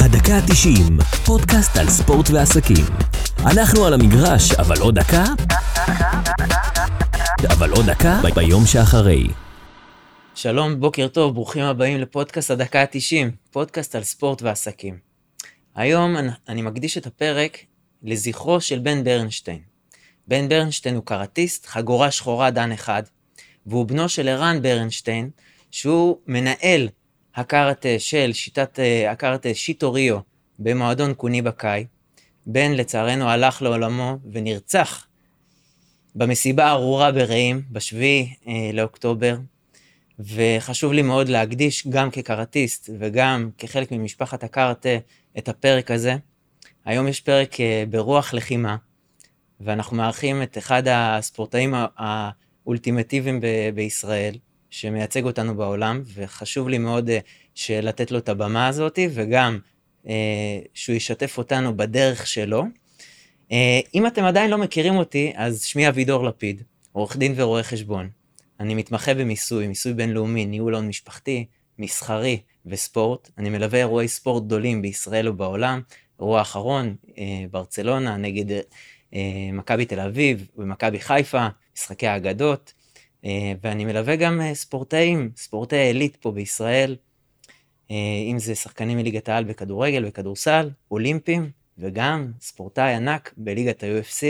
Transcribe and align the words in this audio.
הדקה 0.00 0.34
ה-90, 0.36 1.02
פודקאסט 1.26 1.76
על 1.76 1.88
ספורט 1.88 2.30
ועסקים. 2.30 2.84
אנחנו 3.38 3.86
על 3.86 3.94
המגרש, 3.94 4.52
אבל 4.52 4.80
עוד 4.80 4.94
דקה? 4.98 5.24
אבל 7.52 7.70
עוד 7.70 7.86
דקה 7.90 8.20
ב- 8.24 8.34
ביום 8.34 8.66
שאחרי. 8.66 9.28
שלום, 10.34 10.80
בוקר 10.80 11.08
טוב, 11.08 11.34
ברוכים 11.34 11.62
הבאים 11.64 12.00
לפודקאסט 12.00 12.50
הדקה 12.50 12.80
ה-90, 12.82 13.30
פודקאסט 13.50 13.94
על 13.94 14.02
ספורט 14.02 14.42
ועסקים. 14.42 14.98
היום 15.74 16.16
אני- 16.48 16.62
מקדיש 16.62 16.98
את 16.98 17.06
הפרק 17.06 17.58
לזכרו 18.02 18.60
של 18.60 18.78
בן 18.78 19.04
ברנשטיין. 19.04 19.58
בן 20.28 20.48
ברנשטיין 20.48 20.94
הוא 20.94 21.04
קראטיסט, 21.06 21.66
חגורה 21.66 22.10
שחורה 22.10 22.50
דן 22.50 22.72
אחד, 22.72 23.02
והוא 23.66 23.86
בנו 23.86 24.08
של 24.08 24.28
ערן 24.28 24.62
ברנשטיין, 24.62 25.30
שהוא 25.70 26.16
מנהל 26.26 26.88
הקארטה 27.34 27.88
של 27.98 28.32
שיטת 28.32 28.78
אה, 28.78 29.10
הקארטה 29.10 29.54
שיטו 29.54 29.92
ריו 29.92 30.18
במועדון 30.58 31.14
קוני 31.14 31.42
בקאי. 31.42 31.86
בן 32.46 32.72
לצערנו 32.72 33.30
הלך 33.30 33.62
לעולמו 33.62 34.18
ונרצח 34.32 35.06
במסיבה 36.14 36.64
הארורה 36.64 37.12
ברעים, 37.12 37.62
בשביעי 37.70 38.34
אה, 38.48 38.70
לאוקטובר, 38.72 39.36
וחשוב 40.18 40.92
לי 40.92 41.02
מאוד 41.02 41.28
להקדיש 41.28 41.86
גם 41.88 42.10
כקראטיסט 42.10 42.90
וגם 42.98 43.50
כחלק 43.58 43.92
ממשפחת 43.92 44.44
הקארטה 44.44 44.96
את 45.38 45.48
הפרק 45.48 45.90
הזה. 45.90 46.16
היום 46.84 47.08
יש 47.08 47.20
פרק 47.20 47.60
אה, 47.60 47.84
ברוח 47.90 48.34
לחימה, 48.34 48.76
ואנחנו 49.60 49.96
מארחים 49.96 50.42
את 50.42 50.58
אחד 50.58 50.82
הספורטאים 50.90 51.74
האולטימטיביים 51.96 53.40
ב- 53.40 53.70
בישראל, 53.74 54.34
שמייצג 54.72 55.24
אותנו 55.24 55.56
בעולם, 55.56 56.02
וחשוב 56.14 56.68
לי 56.68 56.78
מאוד 56.78 57.10
אה, 57.10 57.80
לתת 57.80 58.10
לו 58.10 58.18
את 58.18 58.28
הבמה 58.28 58.66
הזאת, 58.66 58.98
וגם 59.14 59.58
אה, 60.08 60.58
שהוא 60.74 60.96
ישתף 60.96 61.38
אותנו 61.38 61.76
בדרך 61.76 62.26
שלו. 62.26 62.64
אה, 63.52 63.80
אם 63.94 64.06
אתם 64.06 64.24
עדיין 64.24 64.50
לא 64.50 64.58
מכירים 64.58 64.96
אותי, 64.96 65.32
אז 65.34 65.62
שמי 65.62 65.88
אבידור 65.88 66.24
לפיד, 66.24 66.62
עורך 66.92 67.16
דין 67.16 67.32
ורואה 67.36 67.62
חשבון. 67.62 68.08
אני 68.60 68.74
מתמחה 68.74 69.14
במיסוי, 69.14 69.68
מיסוי 69.68 69.92
בינלאומי, 69.92 70.46
ניהול 70.46 70.74
הון 70.74 70.88
משפחתי, 70.88 71.46
מסחרי 71.78 72.40
וספורט. 72.66 73.30
אני 73.38 73.50
מלווה 73.50 73.78
אירועי 73.78 74.08
ספורט 74.08 74.44
גדולים 74.44 74.82
בישראל 74.82 75.28
ובעולם. 75.28 75.80
אירוע 76.20 76.38
האחרון, 76.38 76.96
ברצלונה 77.50 78.16
נגד 78.16 78.60
מכבי 79.52 79.84
תל 79.84 80.00
אביב 80.00 80.46
ומכבי 80.56 81.00
חיפה, 81.00 81.46
משחקי 81.76 82.06
האגדות. 82.06 82.72
אה, 83.24 83.52
ואני 83.62 83.84
מלווה 83.84 84.16
גם 84.16 84.40
אה, 84.40 84.54
ספורטאים, 84.54 85.30
ספורטאי 85.36 85.78
עילית 85.78 86.16
פה 86.16 86.30
בישראל, 86.32 86.96
אה, 87.90 87.96
אם 88.30 88.38
זה 88.38 88.54
שחקנים 88.54 88.98
מליגת 88.98 89.28
העל 89.28 89.44
בכדורגל 89.44 90.04
וכדורסל, 90.06 90.70
אולימפיים, 90.90 91.50
וגם 91.78 92.32
ספורטאי 92.40 92.94
ענק 92.94 93.34
בליגת 93.36 93.82
ה-UFC, 93.82 94.24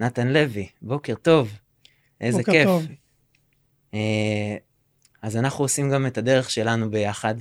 נתן 0.00 0.28
לוי. 0.28 0.68
בוקר 0.82 1.14
טוב, 1.14 1.58
איזה 2.20 2.38
בוקר 2.38 2.52
כיף. 2.52 2.66
טוב. 2.66 2.86
אז 5.22 5.36
אנחנו 5.36 5.64
עושים 5.64 5.90
גם 5.90 6.06
את 6.06 6.18
הדרך 6.18 6.50
שלנו 6.50 6.90
ביחד, 6.90 7.34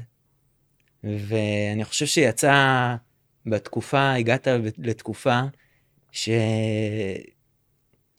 ואני 1.03 1.85
חושב 1.85 2.05
שיצא 2.05 2.95
בתקופה, 3.45 4.13
הגעת 4.13 4.47
לתקופה 4.77 5.41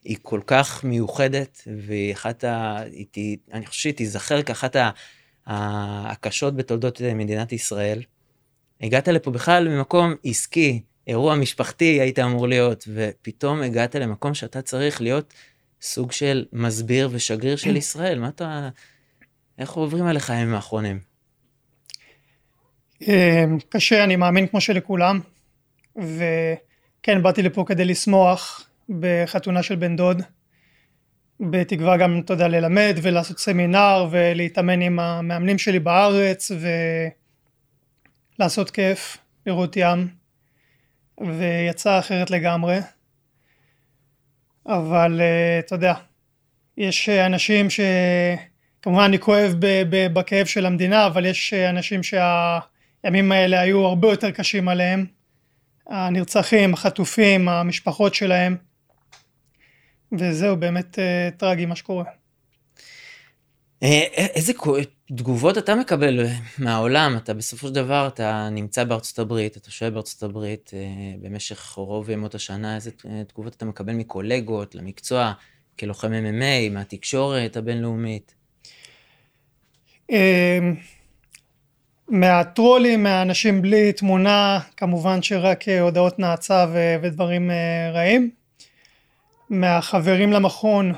שהיא 0.07 0.17
כל 0.23 0.41
כך 0.47 0.85
מיוחדת, 0.85 1.63
והיא 1.87 2.13
אחת 2.13 2.45
ה... 2.45 2.79
היא 3.15 3.37
אני 3.53 3.67
חושב 3.67 3.81
שהיא 3.81 3.95
תיזכר 3.95 4.43
כאחת 4.43 4.77
ה... 4.77 4.91
הקשות 5.47 6.57
בתולדות 6.57 7.01
מדינת 7.15 7.53
ישראל. 7.53 8.03
הגעת 8.81 9.09
לפה 9.09 9.31
בכלל 9.31 9.69
ממקום 9.69 10.15
עסקי, 10.25 10.83
אירוע 11.07 11.37
משפחתי 11.37 12.01
היית 12.01 12.19
אמור 12.19 12.49
להיות, 12.49 12.89
ופתאום 12.95 13.63
הגעת 13.63 13.95
למקום 13.95 14.35
שאתה 14.35 14.63
צריך 14.63 15.01
להיות 15.01 15.35
סוג 15.83 16.13
של 16.13 16.45
מסביר 16.53 17.09
ושגריר 17.13 17.57
של 17.57 17.77
ישראל. 17.77 18.19
מה 18.19 18.29
אתה... 18.29 18.69
איך 19.59 19.73
עוברים 19.73 20.07
עליך 20.07 20.31
הימים 20.31 20.55
האחרונים? 20.55 20.99
אה, 23.09 23.45
קשה, 23.69 24.05
אני 24.05 24.17
מאמין 24.17 24.47
כמו 24.47 24.61
שלכולם. 24.61 25.21
וכן, 25.97 27.23
באתי 27.23 27.43
לפה 27.43 27.65
כדי 27.69 27.85
לשמוח 27.85 28.66
בחתונה 28.89 29.63
של 29.63 29.77
בן 29.77 29.97
דוד. 29.97 30.23
בתקווה 31.41 31.97
גם, 31.97 32.21
אתה 32.25 32.33
יודע, 32.33 32.49
ללמד 32.49 32.97
ולעשות 33.03 33.39
סמינר 33.39 34.09
ולהתאמן 34.11 34.81
עם 34.81 34.99
המאמנים 34.99 35.59
שלי 35.59 35.79
בארץ 35.79 36.51
ולעשות 38.39 38.71
כיף, 38.71 39.17
לראות 39.47 39.77
ים. 39.77 40.09
ויצא 41.21 41.99
אחרת 41.99 42.31
לגמרי. 42.31 42.79
אבל 44.67 45.21
אה, 45.21 45.59
אתה 45.59 45.75
יודע, 45.75 45.95
יש 46.77 47.09
אנשים 47.09 47.71
ש... 47.71 47.81
כמובן 48.83 49.03
אני 49.03 49.19
כואב 49.19 49.55
בכאב 50.13 50.47
של 50.47 50.67
המדינה, 50.67 51.07
אבל 51.07 51.27
יש 51.27 51.55
אנשים 51.55 52.01
שהימים 52.03 53.33
האלה 53.33 53.61
היו 53.61 53.87
הרבה 53.87 54.11
יותר 54.11 54.31
קשים 54.31 54.69
עליהם. 54.69 55.07
הנרצחים, 55.87 56.75
החטופים, 56.75 57.49
המשפחות 57.49 58.15
שלהם. 58.15 58.57
וזהו, 60.13 60.57
באמת 60.57 60.99
אה, 60.99 61.29
טרגי 61.37 61.67
מה 61.67 61.77
שקורה. 61.77 62.05
אה, 63.83 64.03
איזה 64.17 64.55
כו- 64.55 64.77
תגובות 65.17 65.59
אתה 65.59 65.75
מקבל 65.75 66.27
מהעולם? 66.59 67.17
אתה 67.17 67.35
בסופו 67.35 67.69
של 67.69 67.75
דבר, 67.75 68.07
אתה 68.07 68.49
נמצא 68.53 68.85
בארצות 68.85 69.19
הברית, 69.19 69.57
אתה 69.57 69.71
שוהה 69.71 69.91
בארצות 69.91 70.23
הברית 70.23 70.71
אה, 70.75 70.81
במשך 71.23 71.71
רוב 71.77 72.11
ימות 72.11 72.35
השנה, 72.35 72.75
איזה 72.75 72.91
אה, 73.09 73.23
תגובות 73.25 73.55
אתה 73.55 73.65
מקבל 73.65 73.93
מקולגות 73.93 74.75
למקצוע, 74.75 75.33
כלוחם 75.79 76.09
MMA, 76.13 76.73
מהתקשורת 76.73 77.57
הבינלאומית? 77.57 78.35
אה, 80.11 80.59
מהטרולים, 82.09 83.03
מהאנשים 83.03 83.63
בלי 83.63 83.93
תמונה, 83.93 84.61
כמובן 84.77 85.23
שרק 85.23 85.69
אה, 85.69 85.81
הודעות 85.81 86.19
נאצה 86.19 86.67
ודברים 87.03 87.51
אה, 87.51 87.91
רעים. 87.93 88.31
מהחברים 89.51 90.33
למכון, 90.33 90.93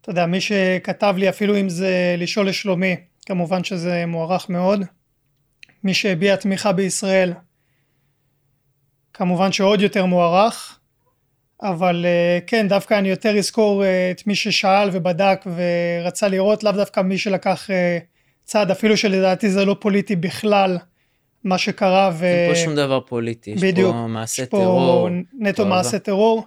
אתה 0.00 0.10
יודע, 0.10 0.26
מי 0.26 0.40
שכתב 0.40 1.14
לי 1.18 1.28
אפילו 1.28 1.60
אם 1.60 1.68
זה 1.68 2.14
לשאול 2.18 2.48
לשלומי, 2.48 2.96
כמובן 3.26 3.64
שזה 3.64 4.04
מוערך 4.06 4.48
מאוד. 4.50 4.80
מי 5.84 5.94
שהביע 5.94 6.36
תמיכה 6.36 6.72
בישראל, 6.72 7.32
כמובן 9.12 9.52
שעוד 9.52 9.80
יותר 9.80 10.06
מוערך. 10.06 10.78
אבל 11.62 12.06
אה, 12.06 12.38
כן, 12.46 12.68
דווקא 12.68 12.98
אני 12.98 13.08
יותר 13.08 13.38
אזכור 13.38 13.84
אה, 13.84 14.10
את 14.10 14.26
מי 14.26 14.34
ששאל 14.34 14.88
ובדק 14.92 15.44
ורצה 15.46 16.28
לראות, 16.28 16.64
לאו 16.64 16.72
דווקא 16.72 17.00
מי 17.00 17.18
שלקח 17.18 17.70
אה, 17.70 17.98
צעד, 18.44 18.70
אפילו 18.70 18.96
שלדעתי 18.96 19.50
זה 19.50 19.64
לא 19.64 19.76
פוליטי 19.80 20.16
בכלל, 20.16 20.78
מה 21.44 21.58
שקרה. 21.58 22.10
ו... 22.14 22.24
אין 22.24 22.54
פה 22.54 22.60
שום 22.64 22.74
דבר 22.74 23.00
פוליטי, 23.00 23.50
יש 23.50 23.62
פה 23.74 24.06
מעשה 24.08 24.42
יש 24.42 24.48
פה 24.48 24.56
טרור. 24.56 25.08
נטו. 25.38 25.66
מעשה 25.66 25.98
טרור. 25.98 26.46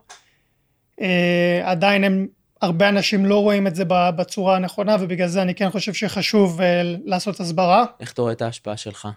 אה, 1.01 1.61
עדיין 1.63 2.03
הם, 2.03 2.27
הרבה 2.61 2.89
אנשים 2.89 3.25
לא 3.25 3.39
רואים 3.39 3.67
את 3.67 3.75
זה 3.75 3.83
בצורה 3.87 4.55
הנכונה, 4.55 4.95
ובגלל 4.99 5.27
זה 5.27 5.41
אני 5.41 5.55
כן 5.55 5.69
חושב 5.69 5.93
שחשוב 5.93 6.61
אה, 6.61 6.81
לעשות 7.05 7.39
הסברה. 7.39 7.85
איך 7.99 8.11
אתה 8.13 8.21
רואה 8.21 8.33
את 8.33 8.41
ההשפעה 8.41 8.77
שלך? 8.77 9.07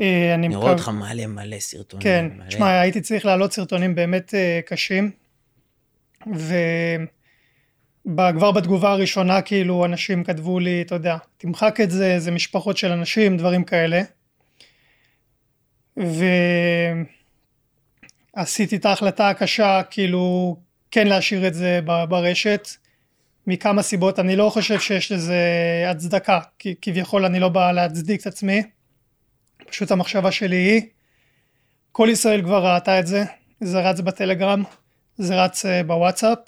אה, 0.00 0.34
אני 0.34 0.48
רואה 0.56 0.58
מקו- 0.66 0.72
אותך 0.72 0.88
מלא 0.88 1.26
מלא 1.26 1.58
סרטונים. 1.58 2.02
כן. 2.04 2.28
תשמע, 2.48 2.80
הייתי 2.80 3.00
צריך 3.00 3.26
להעלות 3.26 3.52
סרטונים 3.52 3.94
באמת 3.94 4.34
אה, 4.34 4.60
קשים, 4.66 5.10
וכבר 8.06 8.52
בתגובה 8.52 8.90
הראשונה, 8.92 9.42
כאילו, 9.42 9.84
אנשים 9.84 10.24
כתבו 10.24 10.58
לי, 10.58 10.82
אתה 10.82 10.94
יודע, 10.94 11.16
תמחק 11.36 11.80
את 11.80 11.90
זה, 11.90 12.18
זה 12.18 12.30
משפחות 12.30 12.76
של 12.76 12.92
אנשים, 12.92 13.36
דברים 13.36 13.64
כאלה. 13.64 14.02
ועשיתי 18.36 18.76
את 18.76 18.86
ההחלטה 18.86 19.28
הקשה, 19.28 19.80
כאילו, 19.90 20.56
כן 20.90 21.06
להשאיר 21.06 21.46
את 21.46 21.54
זה 21.54 21.80
ברשת, 22.08 22.68
מכמה 23.46 23.82
סיבות, 23.82 24.18
אני 24.18 24.36
לא 24.36 24.50
חושב 24.50 24.80
שיש 24.80 25.12
לזה 25.12 25.42
הצדקה, 25.90 26.40
כי 26.58 26.74
כביכול 26.82 27.24
אני 27.24 27.40
לא 27.40 27.48
בא 27.48 27.72
להצדיק 27.72 28.20
את 28.20 28.26
עצמי, 28.26 28.62
פשוט 29.66 29.90
המחשבה 29.90 30.32
שלי 30.32 30.56
היא, 30.56 30.82
כל 31.92 32.08
ישראל 32.12 32.42
כבר 32.42 32.66
ראתה 32.66 33.00
את 33.00 33.06
זה, 33.06 33.24
זה 33.60 33.80
רץ 33.80 34.00
בטלגרם, 34.00 34.62
זה 35.18 35.44
רץ 35.44 35.66
אה, 35.66 35.82
בוואטסאפ, 35.82 36.38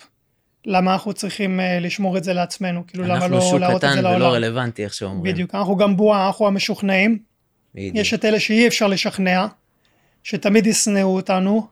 למה 0.66 0.92
אנחנו 0.92 1.12
צריכים 1.12 1.60
אה, 1.60 1.80
לשמור 1.80 2.18
את 2.18 2.24
זה 2.24 2.32
לעצמנו? 2.32 2.86
כאילו 2.86 3.04
למה 3.04 3.14
אנחנו 3.14 3.36
לא 3.36 3.40
שוק 3.40 3.60
להראות 3.60 3.84
את 3.84 3.90
קטן 3.90 3.94
זה 3.94 4.00
ולא 4.00 4.18
לעולם? 4.18 4.32
רלוונטי, 4.32 4.84
איך 4.84 4.94
שאומרים. 4.94 5.32
בדיוק, 5.32 5.54
אנחנו 5.54 5.76
גם 5.76 5.96
בועה, 5.96 6.26
אנחנו 6.26 6.46
המשוכנעים, 6.46 7.18
בדיוק. 7.74 7.96
יש 7.96 8.14
את 8.14 8.24
אלה 8.24 8.40
שאי 8.40 8.66
אפשר 8.66 8.86
לשכנע, 8.86 9.46
שתמיד 10.24 10.66
ישנאו 10.66 11.16
אותנו, 11.16 11.66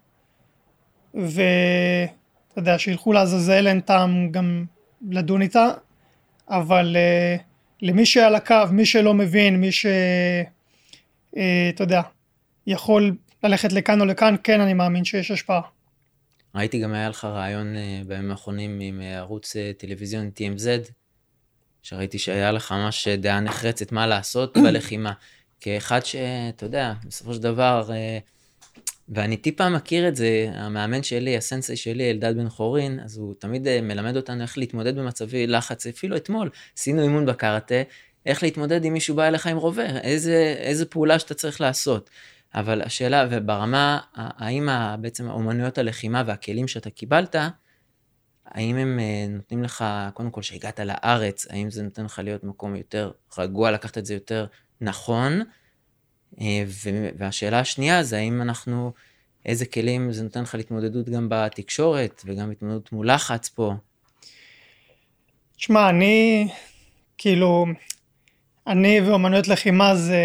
ואתה 1.15 2.56
יודע, 2.56 2.79
שילכו 2.79 3.12
לעזאזל, 3.12 3.67
אין 3.67 3.81
טעם 3.81 4.31
גם 4.31 4.65
לדון 5.11 5.43
איתה, 5.43 5.69
אבל 6.49 6.97
uh, 6.97 7.43
למי 7.83 8.06
שעל 8.06 8.35
הקו, 8.35 8.55
מי 8.71 8.87
שלא 8.87 9.15
מבין, 9.15 9.61
מי 9.61 9.71
אה, 11.37 11.71
אתה 11.75 11.83
יודע, 11.83 12.03
יכול 12.67 13.17
ללכת 13.43 13.73
לכאן 13.73 14.00
או 14.00 14.06
לכאן, 14.06 14.35
כן 14.45 14.61
אני 14.61 14.75
מאמין 14.75 15.05
שיש 15.05 15.31
השפעה. 15.31 15.61
ראיתי 16.55 16.79
גם 16.79 16.93
היה 16.93 17.09
לך 17.09 17.25
רעיון 17.25 17.77
אה, 17.77 18.01
בימים 18.06 18.31
האחרונים 18.31 18.81
עם 18.81 19.01
ערוץ 19.01 19.56
אה, 19.56 19.71
טלוויזיון 19.79 20.31
TMZ, 20.37 20.91
שראיתי 21.83 22.19
שהיה 22.19 22.53
לך 22.53 22.73
ממש 22.73 23.09
דעה 23.09 23.41
נחרצת 23.41 23.93
מה 23.93 24.06
לעשות 24.06 24.56
בלחימה. 24.65 25.12
כאחד 25.61 26.05
שאתה 26.05 26.67
יודע, 26.67 26.93
בסופו 27.05 27.35
של 27.35 27.43
דבר, 27.43 27.89
אה, 27.91 28.19
ואני 29.08 29.37
טיפה 29.37 29.69
מכיר 29.69 30.08
את 30.08 30.16
זה, 30.16 30.50
המאמן 30.55 31.02
שלי, 31.02 31.38
הסנסei 31.38 31.76
שלי, 31.76 32.10
אלדד 32.10 32.37
בן 32.37 32.49
חורין, 32.49 33.00
אז 33.00 33.16
הוא 33.16 33.34
תמיד 33.38 33.66
אה, 33.66 33.81
מלמד 33.81 34.16
אותנו 34.16 34.43
איך 34.43 34.58
להתמודד 34.58 34.99
במצבי 34.99 35.46
לחץ. 35.46 35.87
אפילו 35.87 36.16
אתמול 36.16 36.50
עשינו 36.78 37.02
אימון 37.02 37.26
בקראטה, 37.26 37.75
איך 38.26 38.43
להתמודד 38.43 38.84
אם 38.84 38.93
מישהו 38.93 39.16
בא 39.16 39.28
אליך 39.28 39.46
עם 39.46 39.56
רובה, 39.56 39.87
איזה, 40.00 40.55
איזה 40.58 40.87
פעולה 40.87 41.19
שאתה 41.19 41.34
צריך 41.34 41.60
לעשות. 41.60 42.10
אבל 42.55 42.82
השאלה, 42.82 43.26
וברמה, 43.31 44.00
האם 44.14 44.69
בעצם 45.00 45.28
האומנויות 45.28 45.78
הלחימה 45.78 46.22
והכלים 46.26 46.69
שאתה 46.69 46.90
קיבלת, 46.90 47.37
האם 48.46 48.76
הם 48.76 48.99
אה, 49.00 49.26
נותנים 49.28 49.62
לך, 49.62 49.84
קודם 50.14 50.31
כל, 50.31 50.43
שהגעת 50.43 50.81
לארץ, 50.81 51.46
האם 51.50 51.70
זה 51.70 51.82
נותן 51.82 52.05
לך 52.05 52.19
להיות 52.25 52.44
מקום 52.44 52.76
יותר 52.76 53.10
רגוע, 53.38 53.70
לקחת 53.70 53.99
את 53.99 54.06
זה 54.06 54.14
יותר 54.14 54.46
נכון? 54.81 55.43
אה, 56.41 56.65
והשאלה 57.19 57.61
השנייה 57.61 58.03
זה 58.03 58.17
האם 58.17 58.43
אנחנו, 58.43 58.93
איזה 59.47 59.67
כלים 59.67 60.13
זה 60.13 60.23
נותן 60.23 60.43
לך 60.43 60.55
להתמודדות 60.55 61.09
גם 61.09 61.27
בתקשורת 61.31 62.23
וגם 62.27 62.51
התמודדות 62.51 62.93
מול 62.93 63.11
לחץ 63.11 63.49
פה? 63.49 63.75
תשמע, 65.57 65.89
אני, 65.91 66.49
כאילו, 67.19 67.67
אני 68.67 69.01
ואומנויות 69.01 69.49
לחימה 69.49 69.97
זה 69.97 70.21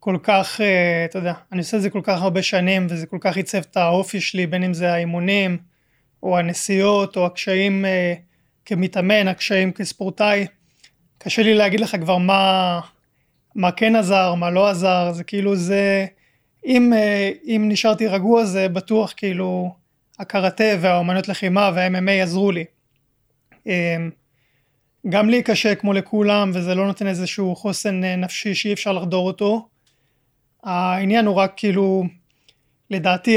כל 0.00 0.18
כך, 0.22 0.60
אה, 0.60 1.04
אתה 1.04 1.18
יודע, 1.18 1.32
אני 1.52 1.58
עושה 1.60 1.76
את 1.76 1.82
זה 1.82 1.90
כל 1.90 2.00
כך 2.02 2.22
הרבה 2.22 2.42
שנים 2.42 2.86
וזה 2.90 3.06
כל 3.06 3.18
כך 3.20 3.36
עיצב 3.36 3.58
את 3.58 3.76
האופי 3.76 4.20
שלי, 4.20 4.46
בין 4.46 4.62
אם 4.62 4.74
זה 4.74 4.92
האימונים 4.92 5.58
או 6.22 6.38
הנסיעות 6.38 7.16
או 7.16 7.26
הקשיים 7.26 7.84
אה, 7.84 8.14
כמתאמן, 8.64 9.28
הקשיים 9.28 9.72
כספורטאי. 9.72 10.46
קשה 11.18 11.42
לי 11.42 11.54
להגיד 11.54 11.80
לך 11.80 11.96
כבר 12.00 12.18
מה, 12.18 12.80
מה 13.54 13.72
כן 13.72 13.96
עזר, 13.96 14.34
מה 14.34 14.50
לא 14.50 14.68
עזר, 14.68 15.12
זה 15.12 15.24
כאילו 15.24 15.56
זה, 15.56 16.06
אם, 16.66 16.92
אה, 16.92 17.30
אם 17.44 17.66
נשארתי 17.68 18.06
רגוע 18.06 18.44
זה 18.44 18.68
בטוח 18.68 19.12
כאילו 19.16 19.74
הקראטה 20.18 20.64
והאומנות 20.80 21.28
לחימה 21.28 21.70
וה-MMA 21.74 22.22
עזרו 22.22 22.52
לי. 22.52 22.64
גם 25.08 25.30
לי 25.30 25.42
קשה 25.42 25.74
כמו 25.74 25.92
לכולם 25.92 26.50
וזה 26.54 26.74
לא 26.74 26.86
נותן 26.86 27.06
איזשהו 27.06 27.56
חוסן 27.56 28.04
נפשי 28.04 28.54
שאי 28.54 28.72
אפשר 28.72 28.92
לחדור 28.92 29.26
אותו. 29.26 29.68
העניין 30.62 31.26
הוא 31.26 31.34
רק 31.34 31.52
כאילו, 31.56 32.04
לדעתי, 32.90 33.36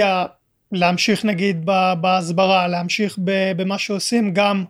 להמשיך 0.72 1.26
נגיד 1.26 1.66
בהסברה, 2.02 2.68
להמשיך 2.68 3.20
במה 3.56 3.78
שעושים 3.78 4.34
גם 4.34 4.66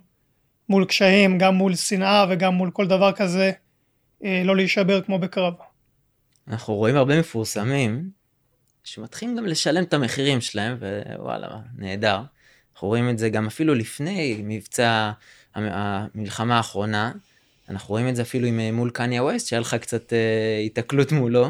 מול 0.70 0.86
קשיים, 0.86 1.38
גם 1.38 1.56
מול 1.56 1.76
שנאה 1.76 2.26
וגם 2.30 2.54
מול 2.54 2.72
כל 2.72 2.88
דבר 2.88 3.12
כזה, 3.12 3.46
אה, 3.46 3.52
לא 4.22 4.56
להישבר 4.56 5.02
כמו 5.02 5.20
בקרב. 5.20 5.54
אנחנו 6.48 6.76
רואים 6.76 6.96
הרבה 6.96 7.20
מפורסמים 7.20 8.10
שמתחילים 8.84 9.38
גם 9.38 9.46
לשלם 9.46 9.84
את 9.84 9.94
המחירים 9.94 10.42
שלהם, 10.42 10.78
ווואלה, 11.20 11.48
נהדר. 11.78 12.22
אנחנו 12.74 12.88
רואים 12.88 13.10
את 13.10 13.18
זה 13.18 13.30
גם 13.30 13.48
אפילו 13.48 13.76
לפני 13.76 14.42
מבצע 14.44 15.12
המלחמה 15.56 16.58
האחרונה. 16.58 17.12
אנחנו 17.70 17.90
רואים 17.90 18.10
את 18.10 18.16
זה 18.16 18.22
אפילו 18.22 18.48
עם 18.48 18.76
מול 18.76 18.90
קניה 18.90 19.24
ווסט, 19.24 19.48
שהיה 19.48 19.60
לך 19.60 19.76
קצת 19.76 20.14
אה, 20.14 21.08
מולו. 21.12 21.50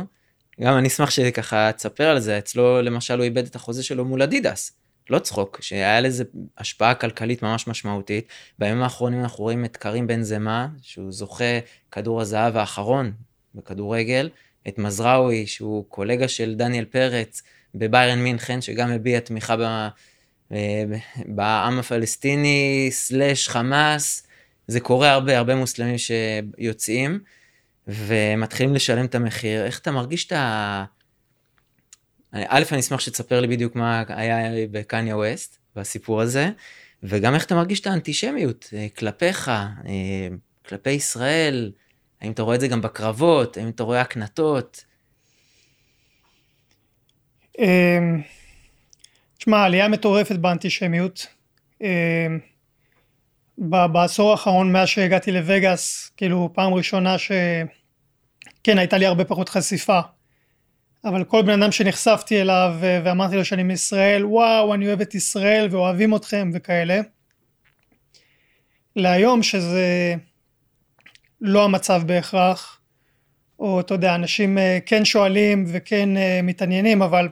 גם 0.62 0.78
אני 0.78 0.88
אשמח 0.88 1.10
שככה 1.10 1.72
תספר 1.72 2.04
על 2.10 2.20
זה, 2.20 2.38
אצלו 2.38 2.82
למשל 2.82 3.18
הוא 3.18 3.24
איבד 3.24 3.46
את 3.46 3.56
החוזה 3.56 3.84
שלו 3.84 4.06
מול 4.06 4.22
אדידס. 4.22 4.72
לא 5.10 5.20
צחוק, 5.20 5.62
שהיה 5.62 6.02
לזה 6.02 6.24
השפעה 6.58 6.94
כלכלית 6.96 7.44
ממש 7.44 7.68
משמעותית. 7.68 8.28
בימים 8.60 8.84
האחרונים 8.84 9.22
אנחנו 9.22 9.44
רואים 9.44 9.66
את 9.66 9.78
קרים 9.78 10.08
בן 10.08 10.22
זמה, 10.22 10.68
שהוא 10.82 11.12
זוכה 11.12 11.60
כדור 11.92 12.22
הזהב 12.22 12.58
האחרון 12.58 13.12
בכדורגל, 13.56 14.30
את 14.68 14.78
מזראוי, 14.78 15.48
שהוא 15.48 15.86
קולגה 15.88 16.28
של 16.28 16.56
דניאל 16.56 16.86
פרץ 16.86 17.42
בביירן 17.76 18.20
מינכן, 18.20 18.62
שגם 18.62 18.92
הביע 18.92 19.20
תמיכה 19.20 19.58
ב... 19.58 19.88
אה, 20.52 20.84
בעם 21.26 21.80
הפלסטיני, 21.80 22.90
סלאש 22.92 23.50
חמאס, 23.50 24.28
זה 24.68 24.80
קורה 24.80 25.12
הרבה, 25.12 25.38
הרבה 25.38 25.56
מוסלמים 25.56 25.96
שיוצאים. 25.98 27.20
ומתחילים 27.88 28.76
לשלם 28.76 29.06
את 29.06 29.16
המחיר, 29.16 29.66
איך 29.66 29.80
אתה 29.80 29.92
מרגיש 29.92 30.28
את 30.28 30.32
ה... 30.32 30.86
א', 32.48 32.64
אני 32.72 32.80
אשמח 32.80 33.00
שתספר 33.00 33.42
לי 33.42 33.48
בדיוק 33.48 33.76
מה 33.76 34.04
היה 34.08 34.38
בקניה 34.72 35.18
ווסט, 35.18 35.58
בסיפור 35.76 36.22
הזה, 36.22 36.50
וגם 37.04 37.36
איך 37.36 37.46
אתה 37.46 37.56
מרגיש 37.56 37.80
את 37.80 37.88
האנטישמיות 37.88 38.70
אה, 38.74 38.88
כלפיך, 38.98 39.50
אה, 39.50 40.28
כלפי 40.68 40.90
ישראל, 40.90 41.72
האם 42.22 42.32
אתה 42.32 42.42
רואה 42.42 42.56
את 42.56 42.60
זה 42.60 42.68
גם 42.68 42.82
בקרבות, 42.82 43.58
האם 43.58 43.70
אתה 43.70 43.84
רואה 43.84 44.02
הקנטות? 44.02 44.86
אמ, 47.60 48.22
תשמע, 49.38 49.64
עלייה 49.64 49.88
מטורפת 49.88 50.36
באנטישמיות. 50.36 51.28
אמ, 51.82 52.40
בעשור 53.92 54.32
האחרון 54.32 54.72
מאז 54.72 54.88
שהגעתי 54.88 55.32
לווגאס, 55.32 56.12
כאילו 56.18 56.50
פעם 56.54 56.74
ראשונה 56.74 57.18
ש... 57.18 57.32
כן, 58.64 58.78
הייתה 58.78 58.98
לי 58.98 59.06
הרבה 59.06 59.26
פחות 59.26 59.50
חשיפה. 59.50 60.00
אבל 61.08 61.24
כל 61.24 61.42
בן 61.42 61.62
אדם 61.62 61.72
שנחשפתי 61.72 62.42
אליו 62.42 62.76
ואמרתי 62.80 63.36
לו 63.36 63.46
שאני 63.46 63.64
מישראל, 63.64 64.26
וואו, 64.26 64.74
אני 64.74 64.88
אוהב 64.88 65.02
את 65.02 65.16
ישראל 65.16 65.68
ואוהבים 65.72 66.16
אתכם 66.16 66.50
וכאלה. 66.54 67.02
להיום 68.96 69.44
שזה 69.44 70.16
לא 71.42 71.64
המצב 71.64 72.02
בהכרח, 72.06 72.80
או 73.60 73.80
אתה 73.80 73.94
יודע, 73.94 74.16
אנשים 74.16 74.58
אה, 74.58 74.80
כן 74.86 75.06
שואלים 75.06 75.66
וכן 75.68 76.18
אה, 76.18 76.40
מתעניינים, 76.44 77.02
אבל 77.02 77.30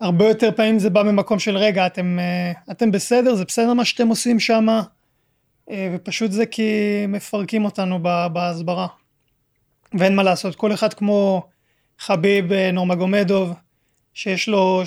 הרבה 0.00 0.28
יותר 0.28 0.50
פעמים 0.56 0.78
זה 0.78 0.90
בא 0.90 1.02
ממקום 1.02 1.38
של 1.38 1.56
רגע, 1.56 1.86
אתם, 1.86 2.18
אה, 2.18 2.52
אתם 2.70 2.90
בסדר, 2.90 3.34
זה 3.34 3.44
בסדר 3.44 3.72
מה 3.74 3.84
שאתם 3.84 4.08
עושים 4.08 4.40
שם, 4.40 4.66
ופשוט 5.94 6.30
זה 6.30 6.46
כי 6.46 6.72
מפרקים 7.08 7.64
אותנו 7.64 8.02
בהסברה. 8.32 8.86
ואין 9.98 10.16
מה 10.16 10.22
לעשות, 10.22 10.56
כל 10.56 10.72
אחד 10.72 10.94
כמו 10.94 11.46
חביב 12.02 12.52
אה, 12.52 12.72
נורמגומדוב, 12.72 13.52
שיש 14.14 14.48
לו 14.48 14.82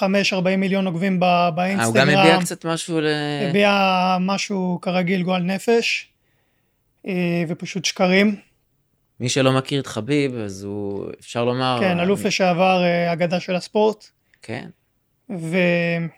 35-40 0.00 0.56
מיליון 0.58 0.86
עוקבים 0.86 1.20
באינסטגרם. 1.54 1.86
הוא 1.86 1.94
גם 1.94 2.08
הביע 2.08 2.40
קצת 2.40 2.66
משהו 2.66 3.00
ל... 3.00 3.06
הביע 3.48 4.16
משהו 4.20 4.78
כרגיל 4.82 5.22
גועל 5.22 5.42
נפש, 5.42 6.08
אה, 7.06 7.42
ופשוט 7.48 7.84
שקרים. 7.84 8.36
מי 9.20 9.28
שלא 9.28 9.52
מכיר 9.52 9.80
את 9.80 9.86
חביב, 9.86 10.34
אז 10.34 10.64
הוא, 10.64 11.06
אפשר 11.20 11.44
לומר... 11.44 11.76
כן, 11.80 12.00
אלוף 12.00 12.24
לשעבר 12.24 12.82
אה, 12.82 13.12
אגדה 13.12 13.40
של 13.40 13.54
הספורט. 13.54 14.06
כן. 14.42 14.68
ואתה 15.30 16.08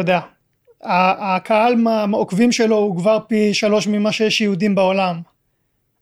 יודע, 0.00 0.20
הקהל 0.82 1.74
העוקבים 2.12 2.52
שלו 2.52 2.76
הוא 2.76 2.96
כבר 2.96 3.18
פי 3.28 3.54
שלוש 3.54 3.86
ממה 3.86 4.12
שיש 4.12 4.40
יהודים 4.40 4.74
בעולם. 4.74 5.20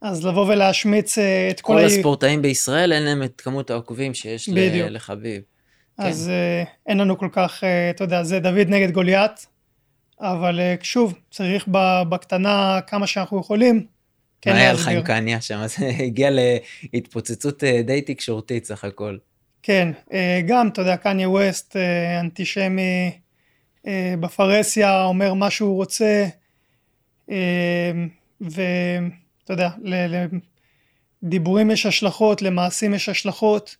אז 0.00 0.26
לבוא 0.26 0.46
ולהשמיץ 0.52 1.18
אה, 1.18 1.50
את 1.50 1.60
כל... 1.60 1.72
כל 1.72 1.84
הספורטאים 1.84 2.42
בישראל 2.42 2.92
אין 2.92 3.02
להם 3.02 3.22
את 3.22 3.40
כמות 3.40 3.70
העוקבים 3.70 4.14
שיש 4.14 4.48
בדיוק. 4.48 4.88
לחביב. 4.90 5.42
אז 5.98 6.30
כן. 6.30 6.70
אין 6.86 6.98
לנו 6.98 7.18
כל 7.18 7.28
כך, 7.32 7.64
אה, 7.64 7.90
אתה 7.90 8.04
יודע, 8.04 8.22
זה 8.22 8.40
דוד 8.40 8.68
נגד 8.68 8.90
גוליית, 8.90 9.46
אבל 10.20 10.60
שוב, 10.82 11.14
צריך 11.30 11.68
בקטנה 12.08 12.80
כמה 12.86 13.06
שאנחנו 13.06 13.40
יכולים. 13.40 13.86
כן 14.40 14.52
מה 14.52 14.58
היה 14.58 14.72
לך 14.72 14.88
עם 14.88 15.02
קניה 15.02 15.40
שם? 15.40 15.66
זה 15.78 15.86
הגיע 15.98 16.30
להתפוצצות 16.92 17.64
די 17.64 18.02
תקשורתית 18.02 18.64
סך 18.64 18.84
הכל. 18.84 19.16
כן, 19.62 19.88
גם, 20.46 20.68
אתה 20.68 20.80
יודע, 20.80 20.96
קניה 20.96 21.28
ווסט, 21.28 21.76
אנטישמי 22.20 23.10
בפרהסיה, 24.20 25.04
אומר 25.04 25.34
מה 25.34 25.50
שהוא 25.50 25.76
רוצה, 25.76 26.26
ו... 28.40 28.62
אתה 29.52 29.62
יודע, 29.62 29.70
לדיבורים 31.22 31.70
יש 31.70 31.86
השלכות, 31.86 32.42
למעשים 32.42 32.94
יש 32.94 33.08
השלכות, 33.08 33.76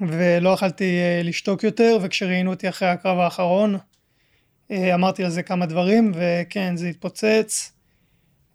ולא 0.00 0.50
יכלתי 0.50 0.84
אה, 0.84 1.20
לשתוק 1.24 1.64
יותר, 1.64 1.98
וכשראיינו 2.02 2.50
אותי 2.50 2.68
אחרי 2.68 2.88
הקרב 2.88 3.18
האחרון, 3.18 3.76
אה, 4.70 4.94
אמרתי 4.94 5.24
על 5.24 5.30
זה 5.30 5.42
כמה 5.42 5.66
דברים, 5.66 6.12
וכן, 6.14 6.76
זה 6.76 6.86
התפוצץ, 6.86 7.72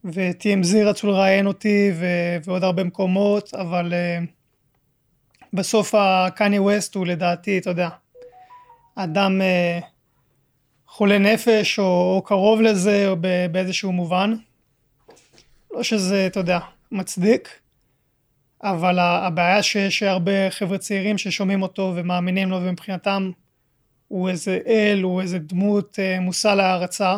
ו-TMZ 0.04 0.78
רצו 0.86 1.08
לראיין 1.08 1.48
אותי, 1.48 1.92
ו- 1.96 2.38
ועוד 2.46 2.64
הרבה 2.64 2.84
מקומות, 2.84 3.54
אבל 3.54 3.94
uh, 3.94 4.26
בסוף 5.54 5.96
הקניה 5.98 6.62
ווסט 6.62 6.96
הוא 6.96 7.06
לדעתי, 7.06 7.58
אתה 7.58 7.70
יודע, 7.70 7.90
אדם 8.96 9.42
חולה 10.88 11.18
נפש, 11.18 11.80
או, 11.80 11.84
או 11.86 12.22
קרוב 12.26 12.62
לזה, 12.62 13.10
או 13.10 13.16
באיזשהו 13.52 13.92
מובן. 13.92 14.34
לא 15.74 15.84
שזה, 15.84 16.28
אתה 16.28 16.40
יודע, 16.40 16.60
מצדיק, 16.92 17.60
אבל 18.64 19.00
הבעיה 19.00 19.64
שיש 19.64 20.04
הרבה 20.04 20.52
חבר'ה 20.52 20.78
צעירים 20.78 21.18
ששומעים 21.18 21.62
אותו 21.62 21.94
ומאמינים 21.96 22.50
לו 22.50 22.58
ומבחינתם 22.62 23.32
הוא 24.08 24.30
איזה 24.30 24.60
אל, 24.68 25.02
הוא 25.04 25.22
איזה 25.22 25.40
דמות 25.40 26.00
אה, 26.00 26.20
מושא 26.20 26.48
להערצה, 26.48 27.18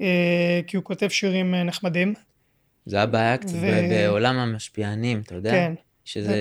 אה, 0.00 0.60
כי 0.66 0.76
הוא 0.76 0.84
כותב 0.84 1.08
שירים 1.08 1.54
אה, 1.54 1.62
נחמדים. 1.62 2.14
זה 2.86 3.02
הבעיה 3.02 3.38
קצת 3.38 3.54
ו- 3.60 3.88
בעולם 3.90 4.36
המשפיענים, 4.36 5.20
אתה 5.20 5.34
יודע? 5.34 5.50
כן, 5.50 5.74
שזה, 6.04 6.36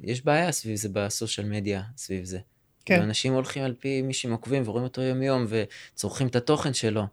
יש 0.00 0.24
בעיה 0.24 0.52
סביב 0.52 0.76
זה 0.76 0.88
בסושיאל 0.92 1.48
מדיה, 1.48 1.82
סביב 1.96 2.24
זה. 2.24 2.38
כן. 2.84 3.00
ואנשים 3.00 3.32
הולכים 3.32 3.62
על 3.62 3.74
פי 3.78 4.02
מי 4.02 4.12
שהם 4.12 4.32
עוקבים 4.32 4.62
ורואים 4.66 4.84
אותו 4.84 5.02
יום-יום 5.02 5.46
וצורכים 5.48 6.26
את 6.26 6.36
התוכן 6.36 6.74
שלו. 6.74 7.06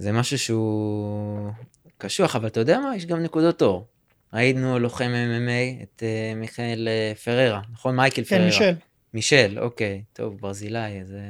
אה, 0.00 0.04
זה 0.04 0.12
משהו 0.12 0.38
שהוא 0.38 1.50
קשוח, 1.98 2.36
אבל 2.36 2.46
אתה 2.46 2.60
יודע 2.60 2.78
מה? 2.78 2.96
יש 2.96 3.06
גם 3.06 3.22
נקודות 3.22 3.62
אור. 3.62 3.86
ראינו 4.32 4.78
לוחם 4.78 5.12
MMA, 5.12 5.82
את 5.82 6.02
אה, 6.02 6.32
מיכאל 6.36 6.88
אה, 6.88 7.12
פררה, 7.24 7.60
נכון? 7.72 7.96
מייקל 7.96 8.24
כן, 8.24 8.28
פררה. 8.28 8.44
מישל. 8.44 8.74
מישל, 9.14 9.58
אוקיי, 9.58 10.02
טוב, 10.12 10.38
ברזילאי, 10.40 11.04
זה 11.04 11.20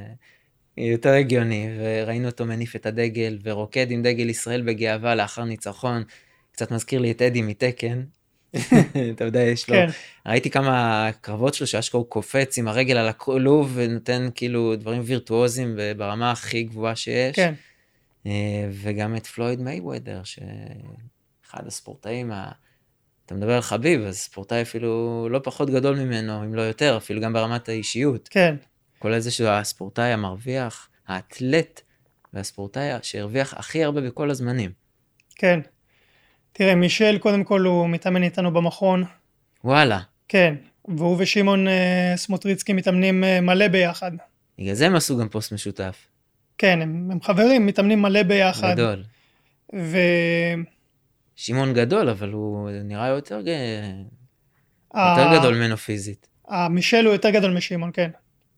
יותר 0.76 1.12
הגיוני, 1.12 1.68
וראינו 1.78 2.28
אותו 2.28 2.44
מניף 2.44 2.76
את 2.76 2.86
הדגל 2.86 3.38
ורוקד 3.42 3.90
עם 3.90 4.02
דגל 4.02 4.28
ישראל 4.28 4.62
בגאווה 4.62 5.14
לאחר 5.14 5.44
ניצחון, 5.44 6.02
קצת 6.52 6.70
מזכיר 6.70 7.00
לי 7.00 7.10
את 7.10 7.22
אדי 7.22 7.42
מתקן, 7.42 8.02
אתה 9.14 9.24
יודע, 9.24 9.40
יש 9.40 9.70
לו, 9.70 9.76
כן, 9.76 9.86
ראיתי 10.26 10.50
כמה 10.50 11.10
קרבות 11.20 11.54
שלו 11.54 11.66
שאשכרה 11.66 11.98
הוא 11.98 12.08
קופץ 12.08 12.58
עם 12.58 12.68
הרגל 12.68 12.96
על 12.96 13.08
הכלוב 13.08 13.72
ונותן 13.74 14.28
כאילו 14.34 14.76
דברים 14.76 15.02
וירטואוזיים 15.04 15.76
ברמה 15.96 16.30
הכי 16.30 16.62
גבוהה 16.62 16.96
שיש, 16.96 17.36
כן, 17.36 17.48
אה, 17.48 17.54
וגם 18.72 19.16
את 19.16 19.26
פלויד 19.26 19.60
מייוודר, 19.60 20.22
שאחד 20.24 21.66
הספורטאים, 21.66 22.32
ה... 22.32 22.50
אתה 23.26 23.34
מדבר 23.34 23.52
על 23.54 23.60
חביב, 23.60 24.00
אז 24.00 24.18
ספורטאי 24.18 24.62
אפילו 24.62 25.28
לא 25.30 25.40
פחות 25.44 25.70
גדול 25.70 25.96
ממנו, 25.96 26.44
אם 26.44 26.54
לא 26.54 26.62
יותר, 26.62 26.96
אפילו 26.96 27.20
גם 27.20 27.32
ברמת 27.32 27.68
האישיות. 27.68 28.28
כן, 28.28 28.56
כולל 28.98 29.18
זה 29.18 29.30
שהוא 29.30 29.48
הספורטאי 29.48 30.12
המרוויח, 30.12 30.88
האתלט 31.06 31.80
והספורטאי 32.32 32.90
שהרוויח 33.02 33.54
הכי 33.54 33.84
הרבה 33.84 34.00
בכל 34.00 34.30
הזמנים. 34.30 34.70
כן. 35.34 35.60
תראה, 36.52 36.74
מישל 36.74 37.18
קודם 37.18 37.44
כל 37.44 37.60
הוא 37.60 37.88
מתאמן 37.88 38.22
איתנו 38.22 38.52
במכון, 38.52 39.04
וואלה, 39.64 40.00
כן, 40.28 40.54
והוא 40.88 41.16
ושמעון 41.18 41.68
אה, 41.68 42.12
סמוטריצקי 42.16 42.72
מתאמנים 42.72 43.24
אה, 43.24 43.40
מלא 43.40 43.68
ביחד. 43.68 44.10
בגלל 44.58 44.74
זה 44.74 44.86
הם 44.86 44.94
עשו 44.94 45.18
גם 45.18 45.28
פוסט 45.28 45.52
משותף. 45.52 46.06
כן, 46.58 46.82
הם, 46.82 47.08
הם 47.12 47.22
חברים, 47.22 47.66
מתאמנים 47.66 48.02
מלא 48.02 48.22
ביחד. 48.22 48.72
גדול. 48.72 49.04
ו... 49.74 49.96
שמעון 51.36 51.74
גדול, 51.74 52.08
אבל 52.08 52.32
הוא 52.32 52.70
נראה 52.84 53.08
יותר, 53.08 53.40
ג... 53.42 53.48
ה- 54.94 55.16
יותר 55.18 55.38
גדול 55.38 55.54
ממנו 55.54 55.76
פיזית. 55.76 56.28
המישל 56.48 57.04
הוא 57.04 57.12
יותר 57.12 57.30
גדול 57.30 57.56
משמעון, 57.56 57.90
כן. 57.92 58.10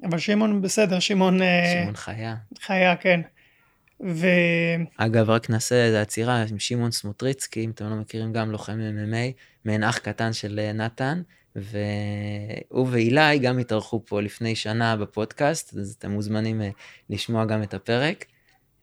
אבל 0.04 0.18
שמעון 0.18 0.62
בסדר, 0.62 0.98
שמעון 0.98 1.42
אה, 1.42 1.76
שמעון 1.80 1.96
חיה. 1.96 2.36
חיה, 2.60 2.96
כן. 2.96 3.20
ו... 4.06 4.26
אגב, 4.96 5.30
רק 5.30 5.50
נעשה 5.50 5.84
איזה 5.84 6.00
עצירה 6.00 6.42
עם 6.50 6.58
שמעון 6.58 6.90
סמוטריצקי, 6.90 7.64
אם 7.64 7.70
אתם 7.70 7.84
לא 7.90 7.96
מכירים, 7.96 8.32
גם 8.32 8.50
לוחם 8.50 8.72
MMA, 8.72 9.32
מעין 9.64 9.84
אח 9.84 9.98
קטן 9.98 10.32
של 10.32 10.58
אה, 10.58 10.72
נתן, 10.72 11.22
והוא 11.56 12.86
ואילי 12.90 13.38
גם 13.38 13.58
התארחו 13.58 14.02
פה 14.06 14.20
לפני 14.22 14.56
שנה 14.56 14.96
בפודקאסט, 14.96 15.76
אז 15.76 15.96
אתם 15.98 16.10
מוזמנים 16.10 16.62
אה, 16.62 16.70
לשמוע 17.10 17.44
גם 17.44 17.62
את 17.62 17.74
הפרק. 17.74 18.24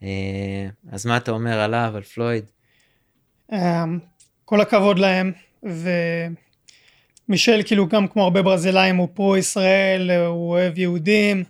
אה, 0.03 0.67
אז 0.91 1.05
מה 1.05 1.17
אתה 1.17 1.31
אומר 1.31 1.59
עליו, 1.59 1.93
על 1.95 2.03
פלויד? 2.03 2.45
אמ, 3.51 3.99
כל 4.45 4.61
הכבוד 4.61 4.99
להם, 4.99 5.31
ומישל 7.29 7.61
כאילו 7.65 7.87
גם 7.87 8.07
כמו 8.07 8.23
הרבה 8.23 8.41
ברזילאים 8.41 8.95
הוא 8.95 9.07
פרו 9.13 9.37
ישראל, 9.37 10.11
הוא 10.11 10.49
אוהב 10.49 10.77
יהודים, 10.77 11.43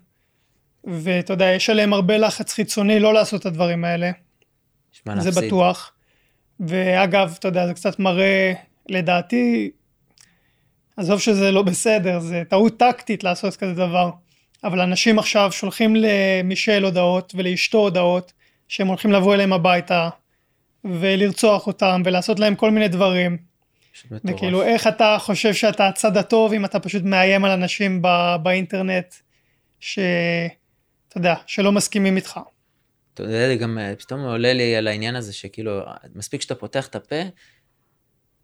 ואתה 0.84 1.34
יודע, 1.34 1.46
יש 1.46 1.70
עליהם 1.70 1.94
הרבה 1.94 2.18
לחץ 2.18 2.54
חיצוני 2.54 3.00
לא 3.00 3.14
לעשות 3.14 3.42
את 3.42 3.46
הדברים 3.46 3.86
האלה, 3.86 4.12
זה 5.06 5.12
להפסיד. 5.12 5.44
בטוח. 5.44 5.94
ואגב, 6.60 7.36
אתה 7.40 7.48
יודע, 7.48 7.68
זה 7.68 7.74
קצת 7.74 8.00
מראה, 8.00 8.54
לדעתי, 8.90 9.72
עזוב 10.98 11.20
שזה 11.20 11.52
לא 11.52 11.62
בסדר, 11.62 12.20
זה 12.20 12.44
טעות 12.50 12.80
טקטית 12.80 13.24
לעשות 13.24 13.56
כזה 13.56 13.74
דבר, 13.74 14.12
אבל 14.64 14.80
אנשים 14.80 15.20
עכשיו 15.20 15.52
שולחים 15.52 15.96
למישל 15.96 16.84
הודעות 16.84 17.34
ולאשתו 17.36 17.78
הודעות, 17.78 18.34
שהם 18.68 18.88
הולכים 18.88 19.12
לבוא 19.12 19.34
אליהם 19.34 19.54
הביתה, 19.54 20.10
ולרצוח 20.86 21.68
אותם, 21.68 22.02
ולעשות 22.06 22.40
להם 22.40 22.56
כל 22.56 22.72
מיני 22.72 22.88
דברים. 22.88 23.38
וכאילו, 24.12 24.64
איך 24.64 24.88
אתה 24.88 25.18
חושב 25.20 25.54
שאתה 25.54 25.88
הצד 25.88 26.18
הטוב 26.18 26.54
אם 26.54 26.66
אתה 26.66 26.80
פשוט 26.80 27.04
מאיים 27.04 27.46
על 27.46 27.52
אנשים 27.52 28.02
ב- 28.02 28.36
באינטרנט, 28.44 29.14
ש... 29.80 30.00
אתה 31.08 31.18
יודע, 31.18 31.36
שלא 31.48 31.72
מסכימים 31.72 32.16
איתך. 32.16 32.40
אתה 33.14 33.24
יודע, 33.24 33.56
גם 33.56 33.80
אה, 33.80 33.96
פתאום 33.96 34.22
עולה 34.22 34.54
לי 34.54 34.76
על 34.76 34.88
העניין 34.88 35.16
הזה 35.16 35.34
שכאילו, 35.34 35.82
מספיק 36.16 36.42
שאתה 36.42 36.56
פותח 36.56 36.88
את 36.88 36.96
הפה, 36.96 37.16